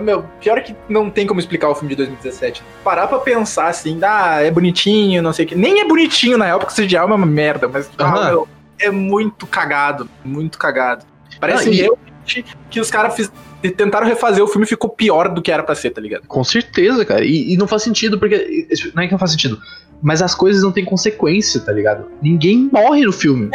Meu, 0.01 0.23
pior 0.39 0.61
que 0.61 0.75
não 0.87 1.09
tem 1.09 1.25
como 1.25 1.39
explicar 1.39 1.69
o 1.69 1.75
filme 1.75 1.89
de 1.89 1.95
2017. 1.97 2.61
Parar 2.83 3.07
pra 3.07 3.19
pensar 3.19 3.67
assim, 3.67 3.99
ah, 4.03 4.41
é 4.41 4.51
bonitinho, 4.51 5.21
não 5.21 5.33
sei 5.33 5.45
o 5.45 5.47
que. 5.47 5.55
Nem 5.55 5.81
é 5.81 5.85
bonitinho, 5.85 6.37
na 6.37 6.45
real, 6.45 6.59
porque 6.59 6.73
esse 6.73 6.85
diabo 6.87 7.13
é 7.13 7.15
uma 7.15 7.25
merda, 7.25 7.67
mas 7.67 7.89
ah, 7.97 8.03
Aham. 8.05 8.25
meu, 8.29 8.47
é 8.79 8.89
muito 8.91 9.45
cagado, 9.47 10.07
muito 10.23 10.57
cagado. 10.57 11.05
Parece 11.39 11.65
Não, 11.65 11.73
e- 11.73 11.77
realmente 11.77 12.45
que 12.69 12.79
os 12.79 12.89
caras 12.91 13.15
fiz- 13.15 13.31
tentaram 13.75 14.05
refazer 14.07 14.43
o 14.43 14.47
filme 14.47 14.63
e 14.65 14.69
ficou 14.69 14.89
pior 14.89 15.27
do 15.29 15.41
que 15.41 15.51
era 15.51 15.63
pra 15.63 15.75
ser, 15.75 15.89
tá 15.89 15.99
ligado? 15.99 16.25
Com 16.27 16.43
certeza, 16.43 17.03
cara. 17.03 17.25
E, 17.25 17.53
e 17.53 17.57
não 17.57 17.67
faz 17.67 17.81
sentido, 17.83 18.17
porque. 18.19 18.67
Não 18.95 19.03
é 19.03 19.05
que 19.07 19.11
não 19.11 19.19
faz 19.19 19.31
sentido. 19.31 19.59
Mas 20.01 20.21
as 20.21 20.33
coisas 20.33 20.63
não 20.63 20.71
têm 20.71 20.85
consequência, 20.85 21.59
tá 21.59 21.73
ligado? 21.73 22.05
Ninguém 22.21 22.69
morre 22.71 23.03
no 23.03 23.11
filme. 23.11 23.47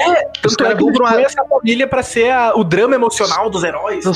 Os 0.44 0.54
Tanto 0.54 0.60
é 0.60 0.66
caras 0.66 0.78
que 0.78 0.84
eles 0.84 1.00
uma. 1.00 1.20
essa 1.22 1.42
família 1.44 1.86
pra 1.86 2.02
ser 2.02 2.30
a- 2.30 2.52
o 2.54 2.62
drama 2.62 2.94
emocional 2.94 3.48
dos 3.48 3.64
heróis. 3.64 4.04
A 4.06 4.12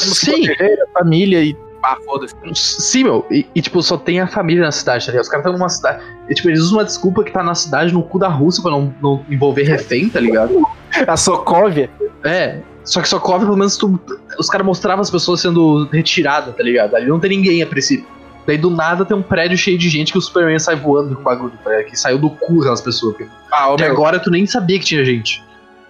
família 0.99 1.43
e. 1.43 1.57
Ah, 1.91 1.97
foda-se. 2.05 2.35
Sim, 2.55 3.05
meu. 3.05 3.27
E, 3.31 3.47
e, 3.55 3.63
tipo, 3.63 3.81
só 3.83 3.97
tem 3.97 4.21
a 4.21 4.27
família 4.27 4.63
na 4.63 4.71
cidade, 4.73 5.07
tá 5.07 5.13
ligado? 5.13 5.23
Os 5.23 5.29
caras 5.31 5.47
estão 5.47 5.59
numa 5.59 5.69
cidade. 5.71 6.03
E, 6.29 6.35
tipo, 6.35 6.49
eles 6.49 6.61
usam 6.61 6.79
uma 6.79 6.85
desculpa 6.85 7.25
que 7.25 7.33
tá 7.33 7.43
na 7.43 7.55
cidade, 7.55 7.95
no 7.95 8.03
cu 8.03 8.19
da 8.19 8.29
Rússia, 8.29 8.63
pra 8.63 8.71
não, 8.71 8.95
não 9.01 9.25
envolver 9.31 9.63
refém, 9.63 10.09
tá 10.11 10.21
ligado? 10.21 10.61
A 11.07 11.17
Sokovia. 11.17 11.89
É. 12.23 12.61
Só 12.85 13.01
que 13.01 13.09
só 13.09 13.19
cobre, 13.19 13.47
pelo 13.47 13.57
menos, 13.57 13.77
tu, 13.77 13.99
os 14.39 14.49
caras 14.49 14.67
mostravam 14.67 15.01
as 15.01 15.11
pessoas 15.11 15.41
sendo 15.41 15.87
retiradas, 15.91 16.55
tá 16.55 16.63
ligado? 16.63 16.95
Ali 16.95 17.07
não 17.07 17.19
tem 17.21 17.31
ninguém 17.31 17.63
a 17.63 17.67
princípio. 17.67 18.07
Daí 18.47 18.57
do 18.59 18.71
nada 18.71 19.05
tem 19.05 19.15
um 19.17 19.23
prédio 19.23 19.57
cheio 19.59 19.77
de 19.79 19.89
gente 19.91 20.11
que 20.13 20.19
o 20.19 20.23
Superman 20.23 20.59
sai 20.59 20.75
voando 20.77 21.15
com 21.15 21.21
o 21.21 21.25
bagulho, 21.25 21.53
tá 21.63 21.71
ligado? 21.71 21.87
Que 21.87 21.99
saiu 21.99 22.19
do 22.19 22.31
cu 22.31 22.61
aquelas 22.61 22.81
pessoas. 22.81 23.15
Porque 23.17 23.31
Ah, 23.53 23.71
ô, 23.71 23.75
até 23.75 23.85
meu, 23.85 23.93
agora 23.93 24.19
tu 24.19 24.31
nem 24.31 24.47
sabia 24.47 24.79
que 24.79 24.85
tinha 24.87 25.05
gente. 25.05 25.43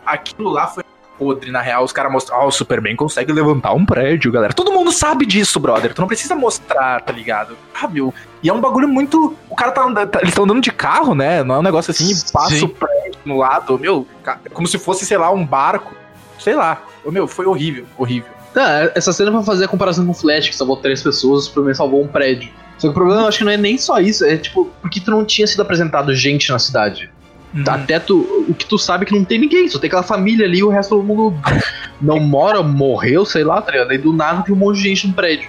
aquilo 0.04 0.50
lá 0.50 0.66
foi 0.66 0.82
podre, 1.18 1.50
na 1.50 1.60
real. 1.60 1.84
Os 1.84 1.92
caras 1.92 2.12
mostraram, 2.12 2.44
ó, 2.44 2.46
o 2.46 2.50
Superman 2.50 2.94
consegue 2.96 3.32
levantar 3.32 3.72
um 3.74 3.84
prédio, 3.84 4.30
galera. 4.30 4.52
Todo 4.52 4.72
mundo 4.72 4.92
sabe 4.92 5.26
disso, 5.26 5.58
brother. 5.58 5.92
Tu 5.92 6.00
não 6.00 6.08
precisa 6.08 6.34
mostrar, 6.34 7.00
tá 7.02 7.12
ligado? 7.12 7.56
Ah, 7.80 7.88
meu. 7.88 8.12
E 8.42 8.48
é 8.48 8.52
um 8.52 8.60
bagulho 8.60 8.88
muito. 8.88 9.36
O 9.50 9.54
cara 9.56 9.72
tá 9.72 9.82
andando. 9.84 10.08
tá- 10.08 10.18
Eles 10.20 10.30
estão 10.30 10.44
andando 10.44 10.60
de 10.62 10.70
carro, 10.70 11.14
né? 11.14 11.42
Não 11.42 11.56
é 11.56 11.58
um 11.58 11.62
negócio 11.62 11.90
assim, 11.90 12.12
passa 12.32 12.54
Sim. 12.54 12.64
o 12.64 12.68
prédio 12.68 13.18
no 13.24 13.36
lado. 13.38 13.78
Meu, 13.78 14.06
como 14.52 14.66
se 14.68 14.78
fosse, 14.78 15.04
sei 15.04 15.18
lá, 15.18 15.30
um 15.30 15.44
barco. 15.44 15.94
Sei 16.38 16.54
lá. 16.54 16.82
Meu, 17.10 17.26
foi 17.26 17.46
horrível, 17.46 17.84
horrível. 17.96 18.30
Tá, 18.54 18.90
essa 18.94 19.12
cena 19.12 19.30
pra 19.30 19.42
fazer 19.42 19.64
a 19.64 19.68
comparação 19.68 20.04
com 20.04 20.12
o 20.12 20.14
Flash, 20.14 20.48
que 20.48 20.56
salvou 20.56 20.76
três 20.76 21.02
pessoas, 21.02 21.42
o 21.44 21.46
Superman 21.46 21.74
salvou 21.74 22.02
um 22.02 22.06
prédio. 22.08 22.50
Só 22.78 22.86
que 22.86 22.90
o 22.92 22.94
problema 22.94 23.22
eu 23.22 23.28
acho 23.28 23.38
que 23.38 23.44
não 23.44 23.52
é 23.52 23.56
nem 23.56 23.76
só 23.76 23.98
isso, 23.98 24.24
é 24.24 24.36
tipo, 24.36 24.70
porque 24.80 25.00
tu 25.00 25.10
não 25.10 25.24
tinha 25.24 25.46
sido 25.46 25.60
apresentado 25.62 26.14
gente 26.14 26.50
na 26.50 26.58
cidade. 26.58 27.10
Uhum. 27.54 27.64
Até 27.66 27.98
tu. 27.98 28.44
O 28.48 28.54
que 28.54 28.66
tu 28.66 28.78
sabe 28.78 29.04
é 29.04 29.06
que 29.06 29.14
não 29.14 29.24
tem 29.24 29.38
ninguém, 29.38 29.68
só 29.68 29.78
tem 29.78 29.88
aquela 29.88 30.02
família 30.02 30.46
ali 30.46 30.58
e 30.58 30.64
o 30.64 30.68
resto 30.68 30.90
todo 30.90 31.02
mundo 31.02 31.34
não 32.00 32.20
mora, 32.20 32.62
morreu, 32.62 33.24
sei 33.24 33.44
lá, 33.44 33.60
tá 33.62 33.72
ligado? 33.72 33.90
Aí 33.90 33.98
do 33.98 34.12
nada 34.12 34.42
tem 34.42 34.54
um 34.54 34.58
monte 34.58 34.76
de 34.76 34.82
gente 34.82 35.08
no 35.08 35.14
prédio. 35.14 35.48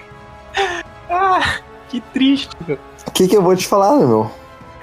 Ah, 1.10 1.60
que 1.90 2.02
triste, 2.14 2.50
meu. 2.68 2.78
O 3.08 3.12
que, 3.12 3.28
que 3.28 3.36
eu 3.36 3.42
vou 3.42 3.56
te 3.56 3.68
falar, 3.68 3.98
né, 3.98 4.06
meu? 4.06 4.32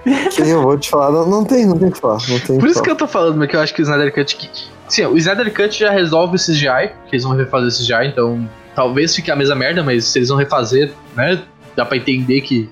O 0.07 0.29
que, 0.29 0.43
que 0.43 0.51
eu 0.51 0.63
vou 0.63 0.79
te 0.79 0.89
falar? 0.89 1.11
Não, 1.11 1.29
não 1.29 1.45
tem, 1.45 1.67
não 1.67 1.79
tem 1.79 1.89
o 1.89 1.93
que 1.93 1.99
falar. 1.99 2.19
Não 2.29 2.39
tem 2.39 2.59
Por 2.59 2.69
isso 2.69 2.81
que 2.83 2.89
falar. 2.89 2.91
eu 2.91 2.97
tô 2.97 3.07
falando, 3.07 3.39
mas 3.39 3.49
que 3.49 3.57
eu 3.57 3.61
acho 3.61 3.75
que 3.75 3.81
o 3.81 3.85
Snyder 3.85 4.15
Cut. 4.15 4.37
Que, 4.37 4.51
sim, 4.89 5.05
o 5.05 5.17
Snyder 5.17 5.53
Cut 5.53 5.79
já 5.79 5.91
resolve 5.91 6.37
o 6.37 6.39
CGI, 6.39 6.93
que 7.09 7.17
eles 7.17 7.25
vão 7.25 7.35
refazer 7.35 7.69
o 7.69 7.73
CGI, 7.73 8.09
então 8.09 8.49
talvez 8.75 9.15
fique 9.17 9.31
a 9.31 9.37
mesma 9.37 9.55
merda, 9.55 9.83
mas 9.83 10.05
se 10.05 10.19
eles 10.19 10.29
vão 10.29 10.39
refazer, 10.39 10.93
né? 11.17 11.43
Dá 11.75 11.85
pra 11.85 11.97
entender 11.97 12.41
que, 12.43 12.71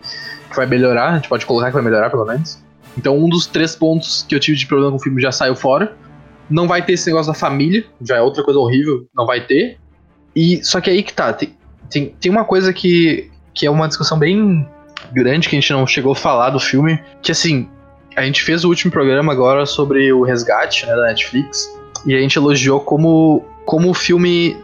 que 0.49 0.57
vai 0.57 0.67
melhorar, 0.67 1.11
a 1.11 1.17
gente 1.17 1.29
pode 1.29 1.45
colocar 1.45 1.69
que 1.69 1.75
vai 1.75 1.83
melhorar 1.83 2.11
pelo 2.11 2.25
menos. 2.25 2.63
Então 2.97 3.19
um 3.19 3.29
dos 3.29 3.47
três 3.47 3.75
pontos 3.75 4.25
que 4.29 4.35
eu 4.35 4.41
tive 4.41 4.57
de 4.59 4.67
problema 4.67 4.93
com 4.93 4.97
o 4.97 5.01
filme 5.01 5.21
já 5.21 5.33
saiu 5.33 5.57
fora. 5.57 5.97
Não 6.49 6.69
vai 6.69 6.85
ter 6.85 6.93
esse 6.93 7.07
negócio 7.07 7.33
da 7.33 7.39
família, 7.39 7.85
já 8.03 8.17
é 8.17 8.21
outra 8.21 8.43
coisa 8.43 8.59
horrível, 8.61 9.07
não 9.15 9.27
vai 9.27 9.41
ter. 9.47 9.79
E 10.37 10.63
só 10.65 10.81
que 10.81 10.91
aí 10.91 11.03
que 11.03 11.13
tá, 11.13 11.33
tem, 11.33 11.57
tem, 11.91 12.15
tem 12.21 12.31
uma 12.31 12.45
coisa 12.45 12.73
que, 12.73 13.31
que 13.55 13.67
é 13.67 13.71
uma 13.71 13.89
discussão 13.89 14.19
bem 14.19 14.69
grande 15.13 15.49
que 15.49 15.57
a 15.57 15.61
gente 15.61 15.73
não 15.73 15.87
chegou 15.87 16.13
a 16.13 16.17
falar 16.17 16.51
do 16.51 16.61
filme, 16.61 17.01
que 17.23 17.33
assim, 17.33 17.69
a 18.17 18.23
gente 18.23 18.43
fez 18.43 18.65
o 18.65 18.69
último 18.69 18.93
programa 18.93 19.33
agora 19.33 19.65
sobre 19.65 20.13
o 20.13 20.23
resgate 20.23 20.87
né, 20.87 20.95
da 20.95 21.03
Netflix 21.03 21.69
e 22.07 22.15
a 22.15 22.19
gente 22.19 22.37
elogiou 22.37 22.81
como, 22.81 23.45
como 23.65 23.91
o 23.91 23.95
filme 23.95 24.57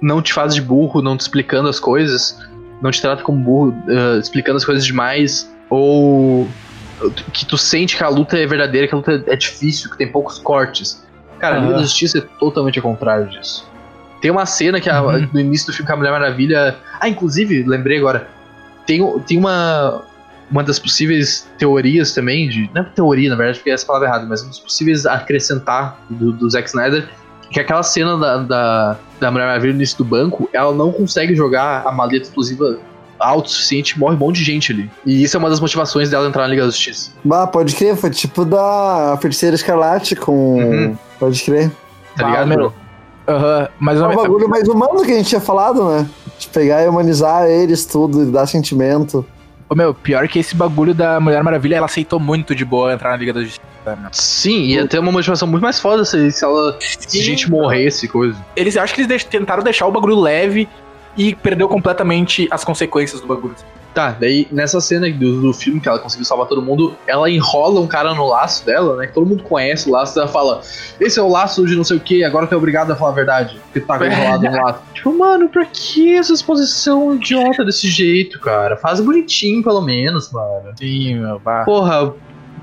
não 0.00 0.22
te 0.22 0.32
faz 0.32 0.54
de 0.54 0.62
burro, 0.62 1.02
não 1.02 1.16
te 1.16 1.20
explicando 1.20 1.68
as 1.68 1.78
coisas, 1.78 2.38
não 2.80 2.90
te 2.90 3.00
trata 3.00 3.22
como 3.22 3.42
burro, 3.42 3.74
uh, 3.86 4.18
explicando 4.18 4.56
as 4.56 4.64
coisas 4.64 4.84
demais, 4.84 5.50
ou 5.70 6.46
que 7.32 7.46
tu 7.46 7.56
sente 7.56 7.96
que 7.96 8.02
a 8.02 8.08
luta 8.08 8.38
é 8.38 8.46
verdadeira, 8.46 8.86
que 8.86 8.94
a 8.94 8.96
luta 8.96 9.24
é 9.26 9.36
difícil, 9.36 9.90
que 9.90 9.96
tem 9.96 10.10
poucos 10.10 10.38
cortes. 10.38 11.04
Cara, 11.38 11.56
a 11.56 11.58
Liga 11.60 11.74
da 11.74 11.82
Justiça 11.82 12.18
é 12.18 12.20
totalmente 12.38 12.78
ao 12.78 12.82
contrário 12.82 13.28
disso. 13.28 13.68
Tem 14.20 14.30
uma 14.30 14.46
cena 14.46 14.80
que 14.80 14.90
a, 14.90 15.00
uhum. 15.00 15.28
no 15.32 15.40
início 15.40 15.68
do 15.68 15.72
filme 15.72 15.86
que 15.86 15.92
a 15.92 15.96
Mulher 15.96 16.10
Maravilha. 16.10 16.76
Ah, 17.00 17.08
inclusive, 17.08 17.62
lembrei 17.62 17.98
agora. 17.98 18.28
Tem, 18.86 19.00
tem 19.20 19.38
uma. 19.38 20.02
Uma 20.50 20.64
das 20.64 20.78
possíveis 20.78 21.46
teorias 21.58 22.14
também, 22.14 22.48
de. 22.48 22.70
Não 22.74 22.80
é 22.82 22.84
teoria, 22.86 23.28
na 23.28 23.36
verdade, 23.36 23.58
porque 23.58 23.70
é 23.70 23.74
essa 23.74 23.84
palavra 23.84 24.08
errada, 24.08 24.26
mas 24.26 24.42
um 24.42 24.48
dos 24.48 24.58
possíveis 24.58 25.04
acrescentar 25.04 25.98
do, 26.08 26.32
do 26.32 26.48
Zack 26.48 26.68
Snyder 26.68 27.06
que 27.50 27.60
aquela 27.60 27.82
cena 27.82 28.16
da, 28.16 28.36
da, 28.38 28.98
da 29.18 29.30
Mulher 29.30 29.46
Maravilha 29.46 29.72
no 29.72 29.78
início 29.78 29.98
do 29.98 30.04
banco, 30.04 30.48
ela 30.52 30.72
não 30.72 30.92
consegue 30.92 31.34
jogar 31.34 31.86
a 31.86 31.92
maleta 31.92 32.24
explosiva 32.24 32.78
alto 33.18 33.46
o 33.46 33.50
suficiente, 33.50 33.98
morre 33.98 34.14
um 34.14 34.18
monte 34.18 34.36
de 34.36 34.44
gente 34.44 34.72
ali. 34.72 34.90
E 35.04 35.22
isso 35.22 35.36
é 35.36 35.38
uma 35.38 35.50
das 35.50 35.60
motivações 35.60 36.10
dela 36.10 36.28
entrar 36.28 36.42
na 36.42 36.48
Liga 36.48 36.62
da 36.62 36.70
Justiça. 36.70 37.10
Bah, 37.24 37.46
pode 37.46 37.74
crer, 37.74 37.96
foi 37.96 38.10
tipo 38.10 38.44
da 38.44 39.18
Feiticeira 39.20 39.56
Escarlate 39.56 40.16
com. 40.16 40.56
Uhum. 40.56 40.98
Pode 41.18 41.42
crer. 41.42 41.70
Tá 42.16 42.26
ligado, 42.26 42.48
meu? 42.48 42.72
Aham, 43.26 43.60
uhum. 43.60 43.66
mas 43.78 44.00
é 44.00 44.06
um 44.06 44.16
bagulho 44.16 44.48
mais 44.48 44.68
humano 44.68 45.04
que 45.04 45.12
a 45.12 45.16
gente 45.16 45.28
tinha 45.28 45.40
falado, 45.40 45.88
né? 45.88 46.08
De 46.38 46.48
pegar 46.48 46.82
e 46.82 46.88
humanizar 46.88 47.46
eles 47.46 47.84
tudo, 47.84 48.22
e 48.22 48.26
dar 48.26 48.46
sentimento. 48.46 49.24
Ô 49.68 49.74
meu, 49.74 49.92
pior 49.92 50.26
que 50.28 50.38
esse 50.38 50.54
bagulho 50.54 50.94
da 50.94 51.20
Mulher 51.20 51.42
Maravilha, 51.42 51.76
ela 51.76 51.86
aceitou 51.86 52.18
muito 52.18 52.54
de 52.54 52.64
boa 52.64 52.92
entrar 52.92 53.10
na 53.10 53.16
Liga 53.16 53.34
da 53.34 53.40
Justiça. 53.42 53.68
Né? 53.84 54.08
Sim, 54.12 54.64
ia 54.64 54.86
ter 54.86 54.98
uma 54.98 55.12
motivação 55.12 55.46
muito 55.46 55.62
mais 55.62 55.78
foda 55.78 56.04
se, 56.04 56.30
se 56.32 56.44
ela. 56.44 56.76
Se 56.80 57.20
a 57.20 57.22
gente 57.22 57.50
morresse 57.50 58.08
coisa. 58.08 58.36
Eles 58.56 58.76
acho 58.76 58.94
que 58.94 59.02
eles 59.02 59.24
tentaram 59.24 59.62
deixar 59.62 59.86
o 59.86 59.92
bagulho 59.92 60.18
leve 60.18 60.68
e 61.18 61.34
perdeu 61.34 61.68
completamente 61.68 62.48
as 62.50 62.64
consequências 62.64 63.20
do 63.20 63.26
bagulho. 63.26 63.56
Tá, 63.92 64.12
daí 64.12 64.46
nessa 64.52 64.80
cena 64.80 65.10
do, 65.10 65.40
do 65.40 65.52
filme 65.52 65.80
que 65.80 65.88
ela 65.88 65.98
conseguiu 65.98 66.24
salvar 66.24 66.46
todo 66.46 66.62
mundo, 66.62 66.94
ela 67.04 67.28
enrola 67.28 67.80
um 67.80 67.86
cara 67.86 68.14
no 68.14 68.28
laço 68.28 68.64
dela, 68.64 68.96
né? 68.96 69.08
Que 69.08 69.14
todo 69.14 69.26
mundo 69.26 69.42
conhece 69.42 69.88
o 69.88 69.92
laço, 69.92 70.16
ela 70.16 70.28
fala: 70.28 70.60
Esse 71.00 71.18
é 71.18 71.22
o 71.22 71.28
laço 71.28 71.66
de 71.66 71.74
não 71.74 71.82
sei 71.82 71.96
o 71.96 72.00
que, 72.00 72.22
agora 72.22 72.46
tu 72.46 72.54
é 72.54 72.56
obrigado 72.56 72.92
a 72.92 72.94
falar 72.94 73.10
a 73.10 73.14
verdade. 73.14 73.60
Porque 73.64 73.80
tá 73.80 73.96
enrolado 74.06 74.44
no 74.44 74.62
laço. 74.62 74.80
Tipo, 74.94 75.18
mano, 75.18 75.48
pra 75.48 75.64
que 75.64 76.14
essa 76.14 76.32
exposição 76.32 77.14
idiota 77.14 77.64
desse 77.64 77.88
jeito, 77.88 78.38
cara? 78.40 78.76
Faz 78.76 79.00
bonitinho, 79.00 79.62
pelo 79.64 79.80
menos, 79.80 80.30
mano. 80.30 80.72
Sim, 80.78 81.20
meu, 81.20 81.38
vá. 81.38 81.64
Porra, 81.64 82.04
o 82.04 82.14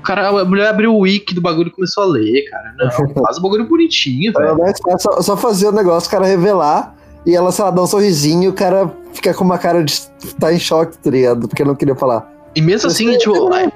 cara, 0.02 0.28
a 0.28 0.44
mulher 0.44 0.68
abriu 0.68 0.94
o 0.94 1.00
wiki 1.00 1.34
do 1.34 1.40
bagulho 1.40 1.68
e 1.68 1.72
começou 1.72 2.04
a 2.04 2.06
ler, 2.06 2.48
cara. 2.50 2.74
Não, 2.78 2.90
faz 3.24 3.36
o 3.36 3.42
bagulho 3.42 3.66
bonitinho, 3.66 4.32
velho. 4.32 4.56
É 4.64 4.98
só, 4.98 5.20
só 5.20 5.36
fazer 5.36 5.68
o 5.68 5.72
negócio, 5.72 6.08
o 6.08 6.10
cara 6.10 6.24
revelar 6.24 6.94
e 7.26 7.34
ela, 7.34 7.50
sei 7.50 7.64
lá, 7.64 7.70
dá 7.72 7.82
um 7.82 7.86
sorrisinho 7.86 8.44
e 8.44 8.48
o 8.48 8.52
cara 8.52 8.90
fica 9.12 9.34
com 9.34 9.42
uma 9.42 9.58
cara 9.58 9.82
de 9.82 10.00
tá 10.38 10.52
em 10.52 10.58
choque, 10.60 10.96
tá 10.96 11.10
ligado? 11.10 11.48
Porque 11.48 11.64
não 11.64 11.74
queria 11.74 11.96
falar. 11.96 12.32
E 12.54 12.62
mesmo 12.62 12.88
assim, 12.88 13.06
Mas, 13.06 13.18
tipo, 13.18 13.52
é, 13.52 13.70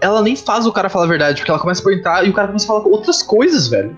ela 0.00 0.22
nem 0.22 0.34
faz 0.34 0.66
o 0.66 0.72
cara 0.72 0.88
falar 0.88 1.04
a 1.04 1.08
verdade, 1.08 1.40
porque 1.40 1.50
ela 1.50 1.60
começa 1.60 1.82
a 1.82 1.84
perguntar 1.84 2.26
e 2.26 2.30
o 2.30 2.32
cara 2.32 2.48
começa 2.48 2.64
a 2.64 2.68
falar 2.68 2.86
outras 2.86 3.22
coisas, 3.22 3.68
velho. 3.68 3.96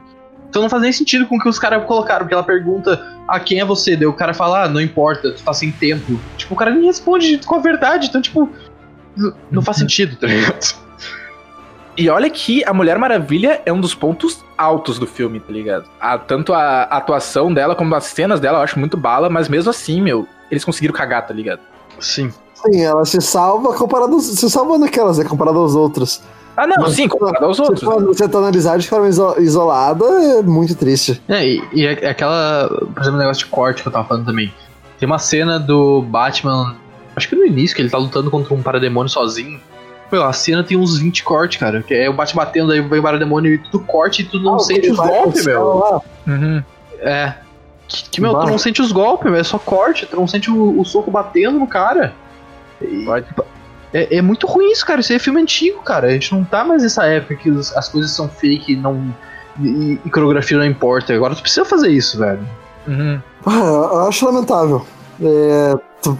Então 0.50 0.60
não 0.60 0.68
faz 0.68 0.82
nem 0.82 0.92
sentido 0.92 1.24
com 1.26 1.36
o 1.36 1.38
que 1.38 1.48
os 1.48 1.58
caras 1.58 1.86
colocaram, 1.86 2.20
porque 2.20 2.34
ela 2.34 2.42
pergunta, 2.42 3.00
ah, 3.28 3.40
quem 3.40 3.60
é 3.60 3.64
você? 3.64 3.96
Daí 3.96 4.06
o 4.06 4.12
cara 4.12 4.34
fala, 4.34 4.64
ah, 4.64 4.68
não 4.68 4.80
importa, 4.80 5.32
tu 5.32 5.42
tá 5.42 5.54
sem 5.54 5.70
tempo. 5.70 6.18
Tipo, 6.36 6.54
o 6.54 6.56
cara 6.56 6.72
nem 6.72 6.84
responde 6.84 7.38
com 7.38 7.54
a 7.54 7.58
verdade, 7.58 8.08
então, 8.08 8.20
tipo, 8.20 8.50
não 9.50 9.62
faz 9.62 9.78
sentido, 9.78 10.16
tá 10.16 10.26
ligado? 10.26 10.74
E 12.02 12.10
olha 12.10 12.28
que 12.28 12.64
a 12.64 12.74
Mulher 12.74 12.98
Maravilha 12.98 13.62
é 13.64 13.72
um 13.72 13.80
dos 13.80 13.94
pontos 13.94 14.44
altos 14.58 14.98
do 14.98 15.06
filme, 15.06 15.38
tá 15.38 15.52
ligado? 15.52 15.88
A, 16.00 16.18
tanto 16.18 16.52
a 16.52 16.82
atuação 16.82 17.54
dela 17.54 17.76
como 17.76 17.94
as 17.94 18.06
cenas 18.06 18.40
dela 18.40 18.58
eu 18.58 18.62
acho 18.62 18.76
muito 18.76 18.96
bala, 18.96 19.30
mas 19.30 19.48
mesmo 19.48 19.70
assim, 19.70 20.02
meu, 20.02 20.26
eles 20.50 20.64
conseguiram 20.64 20.92
cagar, 20.92 21.24
tá 21.24 21.32
ligado? 21.32 21.60
Sim. 22.00 22.32
Sim, 22.56 22.82
ela 22.82 23.04
se 23.04 23.20
salva 23.20 23.72
comparado. 23.74 24.18
Se 24.18 24.50
salva 24.50 24.78
naquelas, 24.78 25.20
é 25.20 25.24
comparado 25.24 25.60
aos 25.60 25.76
outros. 25.76 26.20
Ah, 26.56 26.66
não, 26.66 26.74
mas, 26.80 26.94
sim, 26.94 27.06
comparado 27.06 27.44
aos 27.44 27.60
outros. 27.60 27.78
Se 27.78 28.04
você 28.04 28.28
tá 28.28 28.38
analisar 28.38 28.78
de 28.80 28.88
forma 28.88 29.08
isolada, 29.38 30.04
é 30.04 30.42
muito 30.42 30.74
triste. 30.74 31.22
É, 31.28 31.46
e, 31.46 31.62
e 31.72 31.86
é, 31.86 32.06
é 32.06 32.10
aquela. 32.10 32.66
Por 32.68 33.00
exemplo, 33.00 33.14
o 33.14 33.22
negócio 33.22 33.44
de 33.44 33.50
corte 33.52 33.80
que 33.80 33.86
eu 33.86 33.92
tava 33.92 34.08
falando 34.08 34.26
também. 34.26 34.52
Tem 34.98 35.06
uma 35.06 35.20
cena 35.20 35.56
do 35.60 36.02
Batman. 36.02 36.74
Acho 37.14 37.28
que 37.28 37.36
no 37.36 37.46
início, 37.46 37.76
que 37.76 37.82
ele 37.82 37.90
tá 37.90 37.98
lutando 37.98 38.28
contra 38.28 38.52
um 38.52 38.60
parademônio 38.60 39.08
sozinho. 39.08 39.60
Meu, 40.12 40.24
a 40.24 40.32
cena 40.34 40.62
tem 40.62 40.76
uns 40.76 40.98
20 40.98 41.24
cortes, 41.24 41.58
cara. 41.58 41.82
Que 41.82 41.94
é 41.94 42.10
o 42.10 42.12
bate 42.12 42.36
batendo, 42.36 42.70
aí 42.70 42.82
vem 42.82 43.00
o 43.00 43.02
parademônio 43.02 43.54
e 43.54 43.58
tudo 43.58 43.80
corte 43.80 44.20
e 44.20 44.24
tu 44.26 44.38
não 44.38 44.56
ah, 44.56 44.58
sente 44.58 44.90
os 44.90 44.98
golpes, 44.98 45.46
meu. 45.46 46.02
Uhum. 46.26 46.62
É. 46.98 47.34
Que, 47.88 48.10
que 48.10 48.20
meu, 48.20 48.34
tu 48.34 48.46
não 48.46 48.58
sente 48.58 48.82
os 48.82 48.92
golpes, 48.92 49.30
meu. 49.30 49.40
É 49.40 49.42
só 49.42 49.58
corte, 49.58 50.04
tu 50.04 50.16
não 50.16 50.28
sente 50.28 50.50
o, 50.50 50.78
o 50.78 50.84
soco 50.84 51.10
batendo 51.10 51.58
no 51.58 51.66
cara. 51.66 52.12
É, 53.94 54.18
é, 54.18 54.22
muito 54.22 54.46
ruim 54.46 54.70
isso, 54.70 54.84
cara. 54.84 55.00
Isso 55.00 55.12
aí 55.12 55.16
é 55.16 55.18
filme 55.18 55.40
antigo, 55.40 55.82
cara. 55.82 56.08
A 56.08 56.10
gente 56.10 56.30
não 56.34 56.44
tá 56.44 56.62
mais 56.62 56.82
nessa 56.82 57.06
época 57.06 57.36
que 57.36 57.50
os, 57.50 57.74
as 57.74 57.88
coisas 57.88 58.10
são 58.10 58.28
fake 58.28 58.76
não, 58.76 59.14
e, 59.58 59.98
e 60.04 60.10
coreografia 60.10 60.58
não 60.58 60.66
importa. 60.66 61.14
Agora 61.14 61.34
tu 61.34 61.40
precisa 61.40 61.64
fazer 61.64 61.88
isso, 61.88 62.18
velho. 62.18 62.46
Uhum. 62.86 63.18
Ah, 63.46 63.94
eu 63.94 64.08
acho 64.08 64.26
lamentável. 64.26 64.86
É, 65.22 65.74
tu, 66.02 66.18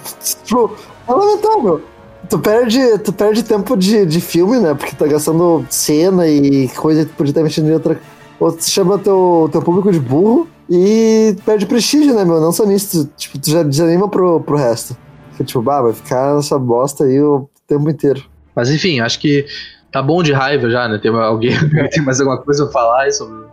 tu, 0.49 0.77
é 1.07 1.13
lamentável. 1.13 1.92
Tu 2.33 2.39
perde, 2.39 2.99
tu 3.01 3.13
perde 3.13 3.43
tempo 3.43 3.77
de, 3.77 4.07
de 4.07 4.19
filme, 4.19 4.59
né? 4.59 4.73
Porque 4.73 4.97
tá 4.97 5.07
gastando 5.07 5.67
cena 5.69 6.27
e 6.27 6.67
coisa 6.69 7.05
que 7.05 7.11
tu 7.11 7.15
podia 7.15 7.31
estar 7.31 7.43
mexendo 7.43 7.69
em 7.69 7.75
outra. 7.75 8.01
Ou 8.41 8.51
tu 8.51 8.65
chama 8.65 8.99
teu, 8.99 9.51
teu 9.53 9.61
público 9.61 9.93
de 9.93 10.01
burro 10.01 10.49
e 10.67 11.37
perde 11.45 11.67
prestígio, 11.67 12.15
né, 12.15 12.25
meu? 12.25 12.41
Não 12.41 12.51
só 12.51 12.65
nisso. 12.65 13.05
Tu, 13.05 13.11
tipo, 13.19 13.39
tu 13.39 13.51
já 13.51 13.63
desanima 13.63 14.09
pro, 14.09 14.41
pro 14.41 14.57
resto. 14.57 14.97
Fica 15.33 15.45
tipo, 15.45 15.61
bah, 15.61 15.83
vai 15.83 15.93
ficar 15.93 16.35
nessa 16.35 16.59
bosta 16.59 17.05
aí 17.05 17.21
o 17.21 17.51
tempo 17.69 17.91
inteiro. 17.91 18.25
Mas 18.57 18.71
enfim, 18.71 19.01
acho 19.01 19.21
que 19.21 19.45
tá 19.91 20.01
bom 20.01 20.23
de 20.23 20.33
raiva 20.33 20.71
já, 20.71 20.89
né? 20.89 20.97
Tem 20.97 21.15
alguém 21.15 21.53
tem 21.93 22.03
mais 22.03 22.19
alguma 22.19 22.39
coisa 22.39 22.65
pra 22.65 22.73
falar 22.73 23.03
aí 23.03 23.13
sobre, 23.13 23.45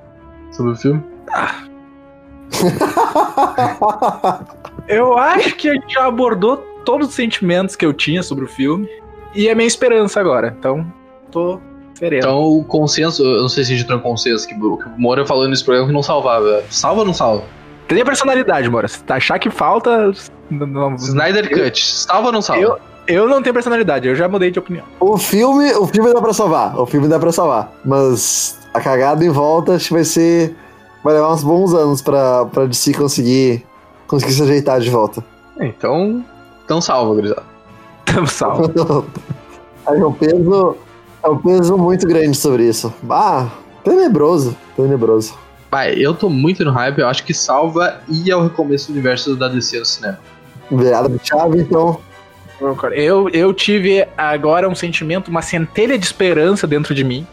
sobre 0.53 0.71
o 0.71 0.75
filme? 0.77 1.03
Ah. 1.33 1.65
Eu 4.87 5.17
acho 5.17 5.53
que 5.57 5.69
a 5.69 5.73
gente 5.73 5.93
já 5.93 6.07
abordou 6.07 6.68
todos 6.89 7.09
os 7.09 7.13
sentimentos 7.13 7.75
que 7.75 7.85
eu 7.85 7.93
tinha 7.93 8.23
sobre 8.23 8.45
o 8.45 8.47
filme. 8.47 8.89
E 9.35 9.47
é 9.47 9.53
minha 9.53 9.67
esperança 9.67 10.19
agora. 10.19 10.55
Então, 10.57 10.91
tô 11.29 11.59
sereno. 11.93 12.23
Então, 12.23 12.41
o 12.41 12.63
consenso, 12.63 13.23
eu 13.23 13.41
não 13.41 13.47
sei 13.47 13.63
se 13.63 13.73
a 13.73 13.75
gente 13.75 13.83
entrou 13.83 13.99
em 13.99 14.01
consenso, 14.01 14.47
que 14.47 14.55
o 14.55 14.79
Moura 14.97 15.23
falou 15.23 15.47
nesse 15.47 15.63
programa 15.63 15.87
que 15.87 15.93
não 15.93 16.01
salvava. 16.01 16.63
Salva 16.71 17.01
ou 17.01 17.05
não 17.05 17.13
salva? 17.13 17.43
Tem 17.87 18.01
a 18.01 18.05
personalidade, 18.05 18.67
Moura. 18.67 18.87
Se 18.87 19.03
achar 19.07 19.37
que 19.37 19.51
falta. 19.51 20.11
Não, 20.49 20.95
Snyder 20.95 21.47
Cut, 21.47 21.79
salva 21.79 22.29
ou 22.29 22.33
não 22.33 22.41
salva? 22.41 22.63
Eu, 22.63 22.79
eu 23.07 23.29
não 23.29 23.43
tenho 23.43 23.53
personalidade, 23.53 24.07
eu 24.07 24.15
já 24.15 24.27
mudei 24.27 24.49
de 24.49 24.57
opinião. 24.57 24.85
O 24.99 25.15
filme, 25.15 25.71
o 25.73 25.85
filme 25.85 26.11
dá 26.11 26.19
pra 26.19 26.33
salvar. 26.33 26.75
O 26.75 26.87
filme 26.87 27.07
dá 27.07 27.19
pra 27.19 27.31
salvar. 27.31 27.71
Mas 27.85 28.59
a 28.73 28.81
cagada 28.81 29.23
em 29.23 29.29
volta 29.29 29.75
acho 29.75 29.89
que 29.89 29.93
vai 29.93 30.03
ser. 30.03 30.55
Vai 31.03 31.13
levar 31.13 31.31
uns 31.31 31.43
bons 31.43 31.71
anos 31.75 32.01
pra, 32.01 32.47
pra 32.47 32.65
DC 32.65 32.95
conseguir, 32.95 33.63
conseguir 34.07 34.33
se 34.33 34.41
ajeitar 34.41 34.79
de 34.79 34.89
volta. 34.89 35.23
Então, 35.61 36.25
Tão 36.69 36.79
salvo, 36.79 37.15
gurizada. 37.15 37.43
Tão 38.05 38.27
salvo. 38.27 38.69
Aí 39.87 39.99
é 39.99 40.05
um 40.05 40.13
peso. 40.13 40.77
É 41.23 41.27
um 41.27 41.37
peso 41.39 41.75
muito 41.75 42.07
grande 42.07 42.37
sobre 42.37 42.63
isso. 42.67 42.93
Ah, 43.09 43.49
tenebroso. 43.83 44.55
Tenebroso. 44.75 45.33
Pai, 45.67 45.95
eu 45.97 46.13
tô 46.13 46.29
muito 46.29 46.63
no 46.63 46.71
hype, 46.71 46.99
eu 46.99 47.07
acho 47.07 47.23
que 47.23 47.33
salva 47.33 47.99
e 48.07 48.29
é 48.29 48.35
o 48.35 48.43
recomeço 48.43 48.87
do 48.87 48.93
universo 48.93 49.35
da 49.35 49.47
DC 49.47 49.79
no 49.79 49.85
cinema. 49.85 50.19
Virada 50.71 51.09
de 51.09 51.27
chave, 51.27 51.59
então. 51.59 51.99
Eu, 52.91 53.29
eu 53.29 53.51
tive 53.51 54.07
agora 54.15 54.69
um 54.69 54.75
sentimento, 54.75 55.29
uma 55.29 55.41
centelha 55.41 55.97
de 55.97 56.05
esperança 56.05 56.67
dentro 56.67 56.93
de 56.93 57.03
mim 57.03 57.25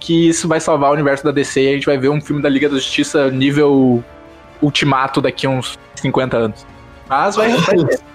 que 0.00 0.28
isso 0.28 0.48
vai 0.48 0.60
salvar 0.60 0.90
o 0.90 0.94
universo 0.94 1.24
da 1.24 1.30
DC 1.30 1.62
e 1.62 1.68
a 1.68 1.72
gente 1.74 1.86
vai 1.86 1.96
ver 1.96 2.08
um 2.08 2.20
filme 2.20 2.42
da 2.42 2.48
Liga 2.48 2.68
da 2.68 2.74
Justiça 2.74 3.30
nível 3.30 4.02
ultimato 4.60 5.20
daqui 5.20 5.46
a 5.46 5.50
uns 5.50 5.78
50 5.94 6.36
anos. 6.36 6.66
Mas 7.08 7.36
vai, 7.36 7.52
vai 7.52 7.76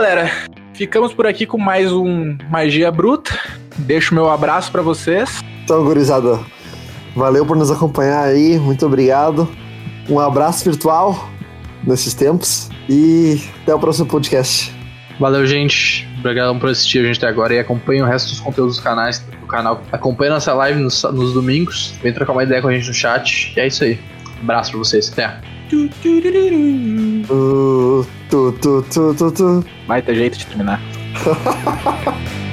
galera, 0.00 0.30
ficamos 0.72 1.12
por 1.12 1.26
aqui 1.26 1.44
com 1.44 1.58
mais 1.58 1.92
um 1.92 2.34
Magia 2.48 2.90
Bruta. 2.90 3.38
Deixo 3.76 4.14
meu 4.14 4.30
abraço 4.30 4.72
para 4.72 4.80
vocês. 4.80 5.44
Então, 5.62 5.84
gurizada, 5.84 6.40
valeu 7.14 7.44
por 7.44 7.54
nos 7.54 7.70
acompanhar 7.70 8.24
aí, 8.24 8.58
muito 8.58 8.86
obrigado. 8.86 9.46
Um 10.08 10.18
abraço 10.18 10.64
virtual 10.64 11.28
nesses 11.86 12.14
tempos 12.14 12.70
e 12.88 13.42
até 13.60 13.74
o 13.74 13.78
próximo 13.78 14.06
podcast. 14.06 14.74
Valeu, 15.20 15.46
gente. 15.46 16.08
Obrigado 16.18 16.58
por 16.58 16.70
assistir 16.70 17.00
a 17.00 17.02
gente 17.04 17.18
até 17.18 17.28
agora 17.28 17.52
e 17.52 17.58
acompanhe 17.58 18.00
o 18.00 18.06
resto 18.06 18.30
dos 18.30 18.40
conteúdos 18.40 18.76
dos 18.76 18.82
canais 18.82 19.18
do 19.18 19.46
canal. 19.46 19.82
Acompanhe 19.92 20.30
nossa 20.30 20.54
live 20.54 20.80
nos, 20.80 21.02
nos 21.02 21.34
domingos. 21.34 21.92
Vem 22.02 22.14
trocar 22.14 22.32
uma 22.32 22.42
ideia 22.42 22.62
com 22.62 22.68
a 22.68 22.72
gente 22.72 22.88
no 22.88 22.94
chat. 22.94 23.52
E 23.54 23.60
é 23.60 23.66
isso 23.66 23.84
aí. 23.84 24.00
Um 24.38 24.44
abraço 24.44 24.70
pra 24.70 24.78
vocês. 24.78 25.12
Até. 25.12 25.59
Tu, 25.70 25.88
tu, 26.02 26.20
tu, 28.60 28.82
tu, 28.90 29.14
tu, 29.14 29.32
tu. 29.32 29.64
Vai 29.86 30.02
ter 30.02 30.16
jeito 30.16 30.36
de 30.36 30.46
terminar. 30.46 30.80